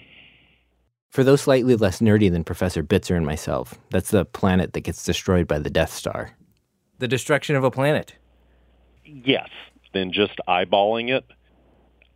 For 1.11 1.24
those 1.24 1.42
slightly 1.42 1.76
less 1.76 2.00
nerdy 2.00 2.30
than 2.30 2.44
Professor 2.44 2.82
Bitzer 2.82 3.16
and 3.16 3.26
myself, 3.26 3.74
that's 3.90 4.11
the 4.11 4.24
planet 4.24 4.72
that 4.72 4.80
gets 4.80 5.05
destroyed 5.05 5.46
by 5.46 5.59
the 5.59 5.70
Death 5.70 5.92
Star. 5.92 6.36
The 6.98 7.09
destruction 7.09 7.57
of 7.57 7.64
a 7.64 7.70
planet. 7.70 8.14
Yes. 9.05 9.48
Then 9.92 10.12
just 10.12 10.40
eyeballing 10.48 11.11
it, 11.11 11.24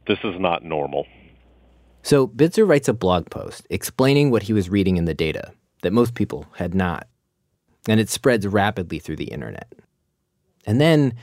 this 0.06 0.18
is 0.24 0.34
not 0.40 0.64
normal. 0.64 1.06
So 2.02 2.26
Bitzer 2.26 2.66
writes 2.66 2.88
a 2.88 2.94
blog 2.94 3.30
post 3.30 3.66
explaining 3.70 4.30
what 4.30 4.44
he 4.44 4.52
was 4.52 4.70
reading 4.70 4.96
in 4.96 5.04
the 5.04 5.14
data 5.14 5.52
that 5.82 5.92
most 5.92 6.14
people 6.14 6.46
had 6.56 6.74
not. 6.74 7.06
And 7.88 8.00
it 8.00 8.08
spreads 8.08 8.46
rapidly 8.46 8.98
through 8.98 9.16
the 9.16 9.32
internet. 9.32 9.72
And 10.66 10.80
then, 10.80 11.14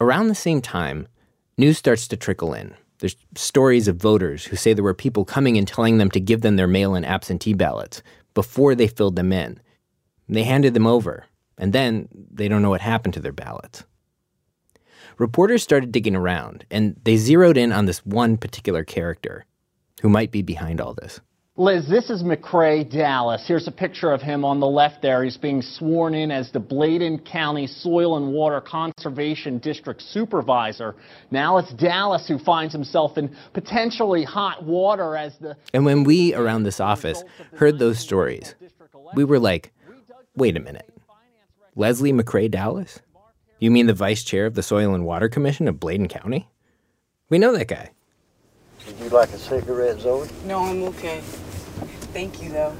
around 0.00 0.28
the 0.28 0.34
same 0.34 0.60
time, 0.60 1.08
news 1.56 1.78
starts 1.78 2.06
to 2.08 2.16
trickle 2.16 2.54
in. 2.54 2.74
There's 2.98 3.16
stories 3.36 3.88
of 3.88 3.96
voters 3.96 4.44
who 4.44 4.56
say 4.56 4.72
there 4.72 4.84
were 4.84 4.94
people 4.94 5.24
coming 5.24 5.56
and 5.56 5.66
telling 5.66 5.98
them 5.98 6.10
to 6.10 6.20
give 6.20 6.40
them 6.40 6.56
their 6.56 6.66
mail 6.66 6.94
in 6.94 7.04
absentee 7.04 7.54
ballots 7.54 8.02
before 8.34 8.74
they 8.74 8.88
filled 8.88 9.16
them 9.16 9.32
in. 9.32 9.60
They 10.28 10.42
handed 10.42 10.74
them 10.74 10.86
over, 10.86 11.26
and 11.56 11.72
then 11.72 12.08
they 12.12 12.48
don't 12.48 12.62
know 12.62 12.70
what 12.70 12.80
happened 12.80 13.14
to 13.14 13.20
their 13.20 13.32
ballots 13.32 13.84
reporters 15.18 15.62
started 15.62 15.92
digging 15.92 16.16
around 16.16 16.64
and 16.70 16.96
they 17.04 17.16
zeroed 17.16 17.56
in 17.56 17.72
on 17.72 17.86
this 17.86 18.04
one 18.06 18.36
particular 18.36 18.84
character 18.84 19.44
who 20.00 20.08
might 20.08 20.30
be 20.30 20.42
behind 20.42 20.80
all 20.80 20.94
this. 20.94 21.20
Liz, 21.58 21.88
this 21.88 22.08
is 22.08 22.22
McCrae 22.22 22.88
Dowless. 22.88 23.44
Here's 23.48 23.66
a 23.66 23.72
picture 23.72 24.12
of 24.12 24.22
him 24.22 24.44
on 24.44 24.60
the 24.60 24.66
left 24.68 25.02
there. 25.02 25.24
He's 25.24 25.36
being 25.36 25.60
sworn 25.60 26.14
in 26.14 26.30
as 26.30 26.52
the 26.52 26.60
Bladen 26.60 27.18
County 27.18 27.66
Soil 27.66 28.16
and 28.16 28.32
Water 28.32 28.60
Conservation 28.60 29.58
District 29.58 30.00
Supervisor. 30.00 30.94
Now 31.32 31.58
it's 31.58 31.72
Dowless 31.72 32.28
who 32.28 32.38
finds 32.38 32.72
himself 32.72 33.18
in 33.18 33.34
potentially 33.54 34.22
hot 34.22 34.62
water 34.62 35.16
as 35.16 35.36
the. 35.38 35.56
And 35.74 35.84
when 35.84 36.04
we 36.04 36.32
around 36.32 36.62
this 36.62 36.78
office 36.78 37.24
heard 37.56 37.80
those 37.80 37.98
stories, 37.98 38.54
we 39.16 39.24
were 39.24 39.40
like, 39.40 39.72
wait 40.36 40.56
a 40.56 40.60
minute. 40.60 40.88
Leslie 41.74 42.12
McCrae 42.12 42.48
Dowless? 42.48 43.00
You 43.58 43.72
mean 43.72 43.86
the 43.86 43.94
vice 43.94 44.22
chair 44.22 44.46
of 44.46 44.54
the 44.54 44.62
Soil 44.62 44.94
and 44.94 45.04
Water 45.04 45.28
Commission 45.28 45.66
of 45.66 45.80
Bladen 45.80 46.06
County? 46.06 46.48
We 47.30 47.40
know 47.40 47.52
that 47.52 47.66
guy. 47.66 47.90
Would 48.86 49.00
you 49.00 49.08
like 49.08 49.30
a 49.30 49.38
cigarette, 49.38 49.98
Zoe? 50.00 50.28
No, 50.44 50.60
I'm 50.60 50.84
okay. 50.84 51.20
Thank 52.12 52.42
you, 52.42 52.50
though. 52.50 52.76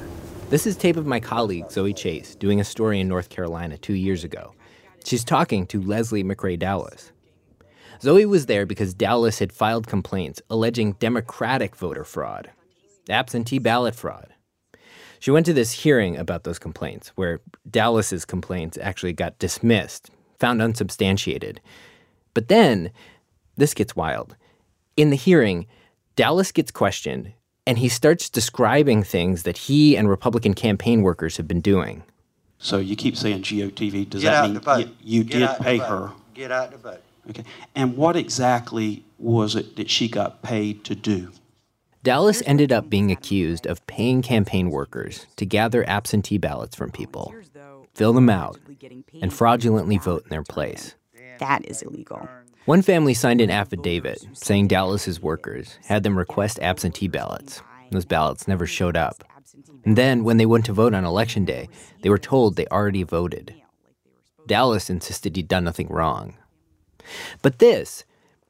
This 0.50 0.66
is 0.66 0.76
tape 0.76 0.96
of 0.96 1.06
my 1.06 1.20
colleague, 1.20 1.70
Zoe 1.70 1.92
Chase, 1.92 2.34
doing 2.34 2.60
a 2.60 2.64
story 2.64 3.00
in 3.00 3.08
North 3.08 3.28
Carolina 3.28 3.76
two 3.76 3.94
years 3.94 4.24
ago. 4.24 4.54
She's 5.04 5.24
talking 5.24 5.66
to 5.66 5.82
Leslie 5.82 6.24
McCrae 6.24 6.58
Dowless. 6.58 7.12
Zoe 8.00 8.26
was 8.26 8.46
there 8.46 8.64
because 8.64 8.94
Dowless 8.94 9.38
had 9.38 9.52
filed 9.52 9.86
complaints 9.86 10.40
alleging 10.48 10.92
Democratic 10.92 11.76
voter 11.76 12.04
fraud, 12.04 12.50
absentee 13.08 13.58
ballot 13.58 13.94
fraud. 13.94 14.32
She 15.20 15.30
went 15.30 15.46
to 15.46 15.52
this 15.52 15.72
hearing 15.72 16.16
about 16.16 16.44
those 16.44 16.58
complaints, 16.58 17.08
where 17.16 17.40
Dowless's 17.68 18.24
complaints 18.24 18.78
actually 18.80 19.12
got 19.12 19.38
dismissed 19.38 20.10
found 20.38 20.62
unsubstantiated. 20.62 21.60
But 22.34 22.48
then, 22.48 22.92
this 23.56 23.74
gets 23.74 23.96
wild. 23.96 24.36
In 24.96 25.10
the 25.10 25.16
hearing, 25.16 25.66
Dowless 26.16 26.52
gets 26.52 26.70
questioned, 26.70 27.32
and 27.68 27.78
he 27.78 27.88
starts 27.90 28.30
describing 28.30 29.02
things 29.02 29.42
that 29.42 29.58
he 29.58 29.94
and 29.94 30.08
Republican 30.08 30.54
campaign 30.54 31.02
workers 31.02 31.36
have 31.36 31.46
been 31.46 31.60
doing. 31.60 32.02
So 32.56 32.78
you 32.78 32.96
keep 32.96 33.14
saying 33.14 33.42
GOTV. 33.42 34.08
Does 34.08 34.22
Get 34.22 34.30
that 34.30 34.78
mean 34.78 34.88
you, 35.02 35.18
you 35.18 35.24
did 35.24 35.50
pay 35.60 35.76
her? 35.76 36.12
Get 36.32 36.50
out 36.50 36.70
the 36.70 36.78
boat. 36.78 37.02
Okay. 37.28 37.44
And 37.74 37.94
what 37.94 38.16
exactly 38.16 39.04
was 39.18 39.54
it 39.54 39.76
that 39.76 39.90
she 39.90 40.08
got 40.08 40.40
paid 40.40 40.82
to 40.84 40.94
do? 40.94 41.30
Dowless 42.02 42.42
ended 42.46 42.72
up 42.72 42.88
being 42.88 43.10
accused 43.10 43.66
of 43.66 43.86
paying 43.86 44.22
campaign 44.22 44.70
workers 44.70 45.26
to 45.36 45.44
gather 45.44 45.86
absentee 45.86 46.38
ballots 46.38 46.74
from 46.74 46.90
people, 46.90 47.34
fill 47.92 48.14
them 48.14 48.30
out, 48.30 48.58
and 49.20 49.30
fraudulently 49.30 49.98
vote 49.98 50.22
in 50.22 50.30
their 50.30 50.42
place. 50.42 50.94
That 51.38 51.68
is 51.68 51.82
illegal. 51.82 52.26
One 52.68 52.82
family 52.82 53.14
signed 53.14 53.40
an 53.40 53.50
affidavit 53.50 54.26
saying 54.34 54.68
Dowless's 54.68 55.22
workers 55.22 55.78
had 55.86 56.02
them 56.02 56.18
request 56.18 56.58
absentee 56.60 57.08
ballots. 57.08 57.62
Those 57.90 58.04
ballots 58.04 58.46
never 58.46 58.66
showed 58.66 58.94
up. 58.94 59.24
And 59.86 59.96
then, 59.96 60.22
when 60.22 60.36
they 60.36 60.44
went 60.44 60.66
to 60.66 60.74
vote 60.74 60.92
on 60.92 61.06
election 61.06 61.46
day, 61.46 61.70
they 62.02 62.10
were 62.10 62.18
told 62.18 62.56
they 62.56 62.66
already 62.66 63.04
voted. 63.04 63.54
Dowless 64.46 64.90
insisted 64.90 65.34
he'd 65.34 65.48
done 65.48 65.64
nothing 65.64 65.88
wrong. 65.88 66.36
But 67.40 67.58
this, 67.58 68.04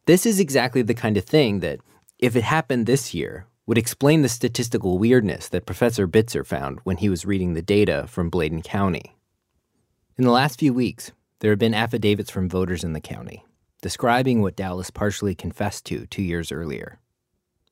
this 0.07 0.27
is 0.27 0.41
exactly 0.41 0.83
the 0.83 0.95
kind 0.95 1.17
of 1.17 1.25
thing 1.25 1.61
that, 1.61 1.79
if 2.19 2.35
it 2.35 2.43
happened 2.43 2.87
this 2.87 3.15
year, 3.15 3.47
would 3.67 3.79
explain 3.79 4.23
the 4.23 4.29
statistical 4.29 4.99
weirdness 4.99 5.49
that 5.51 5.65
Professor 5.65 6.09
Bitzer 6.09 6.45
found 6.45 6.81
when 6.83 6.97
he 6.97 7.09
was 7.09 7.25
reading 7.25 7.55
the 7.55 7.63
data 7.63 8.07
from 8.09 8.31
Bladen 8.31 8.63
County. 8.63 9.17
In 10.17 10.25
the 10.25 10.33
last 10.33 10.59
few 10.59 10.75
weeks, 10.75 11.13
there 11.39 11.53
have 11.53 11.61
been 11.61 11.73
affidavits 11.73 12.33
from 12.33 12.49
voters 12.49 12.83
in 12.83 12.95
the 12.95 13.01
county 13.01 13.45
describing 13.81 14.43
what 14.43 14.57
Dowless 14.57 14.91
partially 14.91 15.35
confessed 15.35 15.85
to 15.87 16.07
two 16.07 16.23
years 16.23 16.51
earlier. 16.51 16.99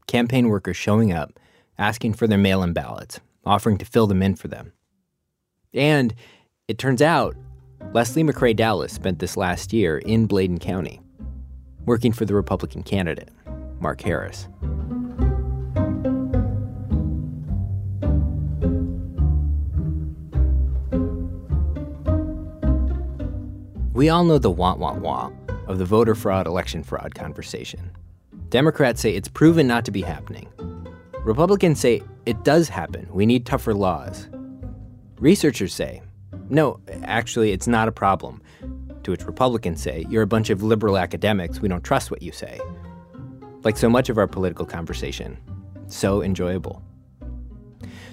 Campaign 0.06 0.48
workers 0.48 0.76
showing 0.76 1.12
up, 1.12 1.38
asking 1.78 2.14
for 2.14 2.26
their 2.26 2.38
mail 2.38 2.62
in 2.62 2.72
ballots, 2.72 3.20
offering 3.44 3.76
to 3.78 3.84
fill 3.84 4.06
them 4.06 4.22
in 4.22 4.36
for 4.36 4.48
them. 4.48 4.72
And 5.74 6.14
it 6.68 6.78
turns 6.78 7.02
out 7.02 7.36
Leslie 7.92 8.22
McCrae 8.22 8.54
Dowless 8.54 8.92
spent 8.92 9.18
this 9.18 9.36
last 9.36 9.72
year 9.72 9.98
in 9.98 10.26
Bladen 10.26 10.58
County, 10.58 11.00
working 11.84 12.12
for 12.12 12.24
the 12.24 12.34
Republican 12.34 12.82
candidate, 12.82 13.30
Mark 13.80 14.00
Harris. 14.00 14.48
We 23.92 24.10
all 24.10 24.24
know 24.24 24.38
the 24.38 24.50
want, 24.50 24.78
want, 24.78 25.00
want 25.00 25.34
of 25.66 25.78
the 25.78 25.84
voter 25.84 26.14
fraud, 26.14 26.46
election 26.46 26.82
fraud 26.82 27.14
conversation. 27.14 27.90
Democrats 28.48 29.00
say 29.00 29.14
it's 29.14 29.28
proven 29.28 29.66
not 29.66 29.84
to 29.84 29.90
be 29.90 30.02
happening. 30.02 30.48
Republicans 31.24 31.80
say 31.80 32.02
it 32.24 32.44
does 32.44 32.68
happen. 32.68 33.08
We 33.10 33.26
need 33.26 33.44
tougher 33.44 33.74
laws. 33.74 34.28
Researchers 35.18 35.74
say, 35.74 36.02
no, 36.48 36.78
actually, 37.02 37.52
it's 37.52 37.66
not 37.66 37.88
a 37.88 37.92
problem. 37.92 38.40
To 39.02 39.10
which 39.10 39.24
Republicans 39.24 39.82
say, 39.82 40.06
you're 40.08 40.22
a 40.22 40.26
bunch 40.26 40.50
of 40.50 40.62
liberal 40.62 40.96
academics. 40.96 41.60
We 41.60 41.68
don't 41.68 41.82
trust 41.82 42.10
what 42.10 42.22
you 42.22 42.32
say. 42.32 42.60
Like 43.62 43.76
so 43.76 43.88
much 43.88 44.08
of 44.08 44.18
our 44.18 44.26
political 44.26 44.66
conversation, 44.66 45.38
so 45.86 46.22
enjoyable. 46.22 46.82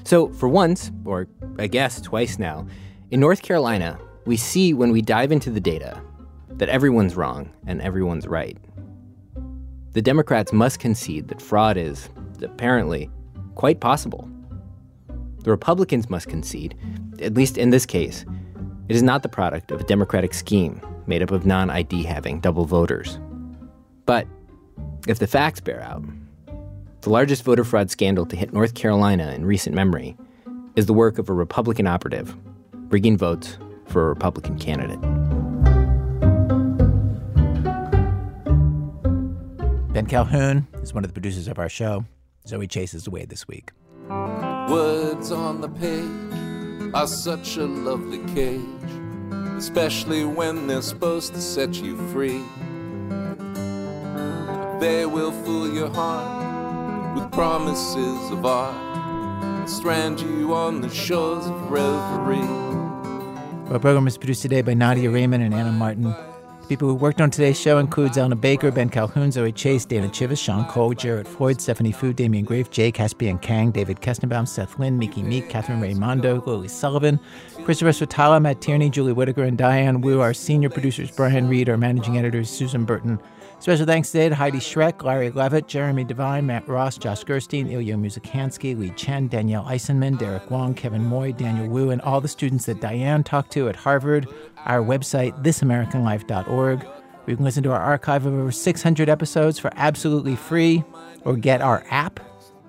So, 0.03 0.29
for 0.29 0.49
once, 0.49 0.91
or 1.05 1.27
I 1.59 1.67
guess 1.67 2.01
twice 2.01 2.39
now, 2.39 2.67
in 3.11 3.19
North 3.19 3.41
Carolina, 3.41 3.99
we 4.25 4.37
see 4.37 4.73
when 4.73 4.91
we 4.91 5.01
dive 5.01 5.31
into 5.31 5.49
the 5.49 5.61
data 5.61 6.01
that 6.57 6.69
everyone's 6.69 7.15
wrong 7.15 7.51
and 7.67 7.81
everyone's 7.81 8.27
right. 8.27 8.57
The 9.91 10.01
Democrats 10.01 10.51
must 10.51 10.79
concede 10.79 11.27
that 11.27 11.41
fraud 11.41 11.77
is, 11.77 12.09
apparently, 12.41 13.09
quite 13.55 13.79
possible. 13.79 14.29
The 15.43 15.51
Republicans 15.51 16.09
must 16.09 16.27
concede, 16.27 16.75
at 17.21 17.33
least 17.33 17.57
in 17.57 17.69
this 17.69 17.85
case, 17.85 18.25
it 18.89 18.95
is 18.95 19.03
not 19.03 19.23
the 19.23 19.29
product 19.29 19.71
of 19.71 19.81
a 19.81 19.85
Democratic 19.85 20.33
scheme 20.33 20.81
made 21.07 21.21
up 21.21 21.31
of 21.31 21.45
non 21.45 21.69
ID 21.69 22.03
having 22.03 22.39
double 22.39 22.65
voters. 22.65 23.19
But 24.05 24.27
if 25.07 25.19
the 25.19 25.27
facts 25.27 25.59
bear 25.59 25.81
out, 25.81 26.03
the 27.01 27.09
largest 27.09 27.43
voter 27.43 27.63
fraud 27.63 27.89
scandal 27.89 28.25
to 28.27 28.35
hit 28.35 28.53
North 28.53 28.73
Carolina 28.75 29.31
in 29.31 29.45
recent 29.45 29.75
memory 29.75 30.17
is 30.75 30.85
the 30.85 30.93
work 30.93 31.17
of 31.19 31.29
a 31.29 31.33
Republican 31.33 31.87
operative 31.87 32.35
rigging 32.89 33.17
votes 33.17 33.57
for 33.87 34.05
a 34.05 34.09
Republican 34.09 34.57
candidate. 34.57 34.99
Ben 39.93 40.07
Calhoun 40.07 40.65
is 40.81 40.91
one 40.91 41.03
of 41.03 41.11
the 41.11 41.13
producers 41.13 41.47
of 41.47 41.59
our 41.59 41.69
show. 41.69 42.03
Zoe 42.47 42.65
Chase 42.65 42.95
is 42.95 43.05
away 43.05 43.25
this 43.25 43.47
week. 43.47 43.69
Words 44.09 45.31
on 45.31 45.61
the 45.61 45.69
page 45.69 46.91
are 46.95 47.05
such 47.05 47.57
a 47.57 47.65
lovely 47.65 48.17
cage, 48.33 48.63
especially 49.55 50.25
when 50.25 50.65
they're 50.65 50.81
supposed 50.81 51.35
to 51.35 51.41
set 51.41 51.75
you 51.75 51.95
free. 52.07 52.41
They 54.79 55.05
will 55.05 55.31
fool 55.31 55.71
your 55.71 55.91
heart 55.91 57.15
with 57.15 57.31
promises 57.31 58.31
of 58.31 58.43
art 58.47 58.73
and 59.45 59.69
strand 59.69 60.19
you 60.21 60.55
on 60.55 60.81
the 60.81 60.89
shores 60.89 61.45
of 61.45 61.69
reverie. 61.69 62.39
Our 63.71 63.77
program 63.77 64.07
is 64.07 64.17
produced 64.17 64.41
today 64.41 64.63
by 64.63 64.73
Nadia 64.73 65.11
Raymond 65.11 65.43
and 65.43 65.53
Anna 65.53 65.71
Martin. 65.71 66.15
People 66.73 66.87
who 66.87 66.95
worked 66.95 67.21
on 67.21 67.29
today's 67.29 67.61
show 67.61 67.77
include 67.77 68.13
Elna 68.13 68.33
Baker, 68.41 68.71
Ben 68.71 68.89
Calhoun, 68.89 69.31
Zoe 69.31 69.51
Chase, 69.51 69.85
Dana 69.85 70.07
Chivvis, 70.07 70.43
Sean 70.43 70.65
Cole, 70.65 70.95
Jared 70.95 71.27
Floyd, 71.27 71.61
Stephanie 71.61 71.91
Foo, 71.91 72.13
Damian 72.13 72.45
Grafe, 72.45 72.71
Jay 72.71 72.91
Caspian 72.91 73.37
Kang, 73.37 73.69
David 73.69 74.01
Kestenbaum, 74.01 74.47
Seth 74.47 74.79
Lind, 74.79 74.97
Miki 74.97 75.21
Meek, 75.21 75.49
Katherine 75.49 75.79
Raimondo, 75.79 76.43
Lily 76.47 76.67
Sullivan, 76.67 77.19
Christopher 77.63 77.91
Swetala, 77.91 78.41
Matt 78.41 78.59
Tierney, 78.59 78.89
Julie 78.89 79.13
Whitaker, 79.13 79.43
and 79.43 79.55
Diane 79.55 80.01
Wu. 80.01 80.19
Our 80.19 80.33
senior 80.33 80.71
producers, 80.71 81.11
Brian 81.11 81.47
Reed. 81.47 81.69
Our 81.69 81.77
managing 81.77 82.17
editors, 82.17 82.49
Susan 82.49 82.85
Burton. 82.85 83.19
Special 83.63 83.85
thanks 83.85 84.11
today 84.11 84.27
to 84.27 84.35
Heidi 84.35 84.57
Schreck, 84.57 85.01
Larry 85.03 85.31
Levitt, 85.31 85.69
Jeremy 85.69 86.03
Devine, 86.03 86.45
Matt 86.45 86.67
Ross, 86.67 86.97
Josh 86.97 87.23
Gerstein, 87.23 87.69
Ilya 87.69 87.95
Muzikansky, 87.95 88.77
Lee 88.77 88.89
Chen, 88.97 89.29
Danielle 89.29 89.63
Eisenman, 89.63 90.17
Derek 90.17 90.51
Wong, 90.51 90.73
Kevin 90.73 91.05
Moy, 91.05 91.31
Daniel 91.31 91.69
Wu, 91.69 91.89
and 91.89 92.01
all 92.01 92.19
the 92.19 92.27
students 92.27 92.65
that 92.65 92.81
Diane 92.81 93.23
talked 93.23 93.53
to 93.53 93.69
at 93.69 93.77
Harvard. 93.77 94.27
Our 94.65 94.81
website, 94.81 95.41
thisamericanlife.org. 95.45 96.85
You 97.25 97.35
can 97.37 97.45
listen 97.45 97.63
to 97.63 97.71
our 97.71 97.79
archive 97.79 98.25
of 98.25 98.33
over 98.33 98.51
600 98.51 99.07
episodes 99.07 99.59
for 99.59 99.71
absolutely 99.77 100.35
free 100.35 100.83
or 101.23 101.37
get 101.37 101.61
our 101.61 101.85
app. 101.89 102.19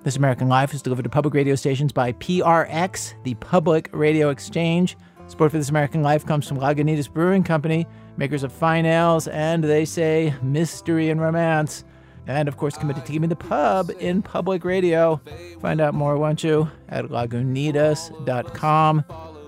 This 0.03 0.15
American 0.15 0.47
Life 0.47 0.73
is 0.73 0.81
delivered 0.81 1.03
to 1.03 1.09
public 1.09 1.33
radio 1.33 1.55
stations 1.55 1.91
by 1.91 2.13
PRX, 2.13 3.15
the 3.25 3.33
Public 3.33 3.89
Radio 3.91 4.29
Exchange. 4.29 4.95
Support 5.27 5.51
for 5.51 5.57
This 5.57 5.69
American 5.69 6.03
Life 6.03 6.23
comes 6.23 6.47
from 6.47 6.57
Lagunitas 6.59 7.11
Brewing 7.11 7.43
Company, 7.43 7.87
makers 8.15 8.43
of 8.43 8.51
fine 8.51 8.85
ales, 8.85 9.27
and 9.27 9.63
they 9.63 9.83
say 9.83 10.35
mystery 10.43 11.09
and 11.09 11.19
romance. 11.19 11.83
And 12.27 12.47
of 12.47 12.57
course, 12.57 12.77
committed 12.77 13.05
to 13.05 13.11
keeping 13.11 13.29
the 13.29 13.35
pub 13.35 13.91
in 13.99 14.21
public 14.21 14.63
radio. 14.63 15.19
Find 15.61 15.81
out 15.81 15.95
more, 15.95 16.17
won't 16.17 16.43
you, 16.43 16.69
at 16.89 17.05
lagunitas.com. 17.05 19.03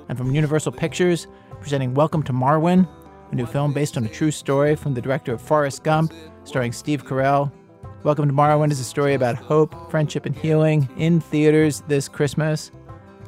And 0.09 0.17
from 0.17 0.33
Universal 0.33 0.71
Pictures, 0.71 1.27
presenting 1.61 1.93
Welcome 1.93 2.23
to 2.23 2.33
Marwen, 2.33 2.87
a 3.31 3.35
new 3.35 3.45
film 3.45 3.71
based 3.71 3.97
on 3.97 4.05
a 4.05 4.09
true 4.09 4.31
story 4.31 4.75
from 4.75 4.95
the 4.95 5.01
director 5.01 5.33
of 5.33 5.41
Forrest 5.41 5.83
Gump, 5.83 6.11
starring 6.43 6.71
Steve 6.71 7.05
Carell. 7.05 7.51
Welcome 8.01 8.27
to 8.27 8.33
Marwen 8.33 8.71
is 8.71 8.79
a 8.79 8.83
story 8.83 9.13
about 9.13 9.35
hope, 9.35 9.91
friendship, 9.91 10.25
and 10.25 10.35
healing 10.35 10.89
in 10.97 11.21
theaters 11.21 11.83
this 11.87 12.07
Christmas. 12.07 12.71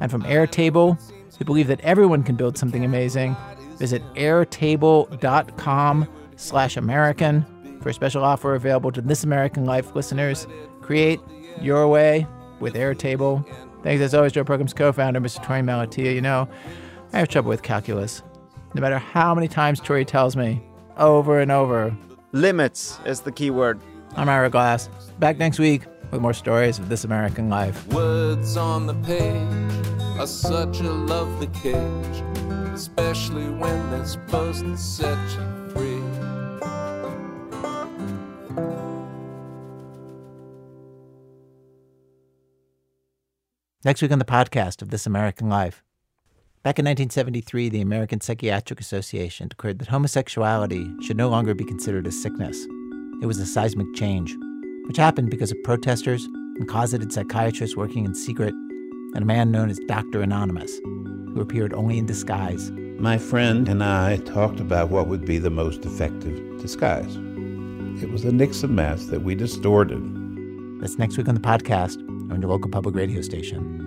And 0.02 0.10
from 0.10 0.24
Airtable, 0.24 1.00
who 1.40 1.46
believe 1.46 1.68
that 1.68 1.80
everyone 1.82 2.22
can 2.22 2.36
build 2.36 2.58
something 2.58 2.86
amazing, 2.86 3.36
visit 3.78 4.04
airtable.com 4.14 6.08
slash 6.36 6.78
American 6.78 7.80
for 7.82 7.90
a 7.90 7.94
special 7.94 8.24
offer 8.24 8.56
available 8.56 8.92
to 8.92 9.02
This 9.02 9.24
American 9.24 9.66
Life 9.66 9.96
listeners. 9.96 10.46
Create 10.82 11.20
your 11.62 11.88
way 11.88 12.28
with 12.60 12.76
Airtable. 12.76 13.48
Thanks 13.84 14.02
as 14.04 14.14
always 14.14 14.34
to 14.34 14.40
our 14.40 14.46
program's 14.46 14.74
co-founder, 14.74 15.22
Mr. 15.22 15.44
Torey 15.44 15.64
Malatia. 15.64 16.14
You 16.14 16.22
know, 16.22 16.50
I 17.14 17.20
have 17.20 17.30
trouble 17.30 17.50
with 17.50 17.64
calculus. 17.64 18.22
No 18.74 18.82
matter 18.82 19.00
how 19.00 19.34
many 19.34 19.48
times 19.48 19.80
Torey 19.80 20.06
tells 20.06 20.36
me, 20.36 20.62
over 20.98 21.40
and 21.40 21.52
over. 21.52 21.96
Limits 22.34 23.00
is 23.06 23.22
the 23.22 23.32
key 23.32 23.50
word. 23.50 23.82
I'm 24.18 24.28
Ira 24.28 24.50
Glass. 24.50 24.90
Back 25.20 25.38
next 25.38 25.58
week 25.58 25.84
with 26.12 26.22
more 26.22 26.34
stories 26.34 26.78
of 26.78 26.90
This 26.90 27.06
American 27.06 27.50
Life. 27.50 27.88
Words 27.88 28.58
on 28.58 28.86
the 28.86 28.96
page 28.96 30.09
are 30.20 30.28
such 30.28 30.82
a 30.82 30.91
lovely 30.91 31.47
cage, 31.47 32.24
especially 32.74 33.49
when 33.49 33.89
they're 33.89 34.05
supposed 34.05 34.65
to 34.65 34.76
set 34.76 35.17
you 35.32 35.70
free. 35.70 36.01
Next 43.86 44.01
week 44.01 44.11
on 44.11 44.20
the 44.20 44.26
podcast 44.26 44.82
of 44.82 44.89
This 44.89 45.05
American 45.05 45.47
Life. 45.47 45.86
Back 46.63 46.80
in 46.80 46.84
1973, 46.84 47.70
the 47.70 47.80
American 47.80 48.20
Psychiatric 48.20 48.82
Association 48.82 49.47
declared 49.47 49.80
that 49.80 49.88
homosexuality 49.88 50.86
should 51.01 51.15
no 51.15 51.30
longer 51.30 51.53
be 51.53 51.63
considered 51.63 52.05
a 52.05 52.11
sickness. 52.11 52.61
It 53.22 53.26
was 53.26 53.39
a 53.39 53.45
seismic 53.45 53.95
change, 53.95 54.36
which 54.88 54.97
happened 54.97 55.30
because 55.30 55.51
of 55.51 55.63
protesters 55.63 56.26
and 56.26 56.67
closeted 56.67 57.13
psychiatrists 57.13 57.78
working 57.78 58.03
in 58.03 58.13
secret, 58.13 58.53
and 59.14 59.24
a 59.24 59.26
man 59.26 59.51
known 59.51 59.70
as 59.70 59.80
Dr. 59.88 60.22
Anonymous, 60.22 60.78
who 60.80 61.41
appeared 61.41 61.74
only 61.74 61.97
in 61.97 62.05
disguise. 62.05 62.72
My 62.99 63.18
friend 63.18 63.68
and 63.70 63.84
I 63.84 64.18
talked 64.18 64.60
about 64.60 64.89
what 64.89 65.07
would 65.07 65.26
be 65.26 65.38
the 65.38 65.49
most 65.49 65.86
effective 65.86 66.62
disguise. 66.62 67.16
It 68.01 68.12
was 68.12 68.24
the 68.24 68.32
Nixon 68.32 68.76
mask 68.76 69.10
that 69.10 69.22
we 69.22 69.36
distorted. 69.36 70.01
That's 70.82 70.97
next 70.97 71.18
week 71.18 71.28
on 71.28 71.36
the 71.36 71.41
podcast 71.41 71.97
on 72.32 72.41
your 72.41 72.49
local 72.49 72.70
public 72.70 72.95
radio 72.95 73.22
station. 73.22 73.79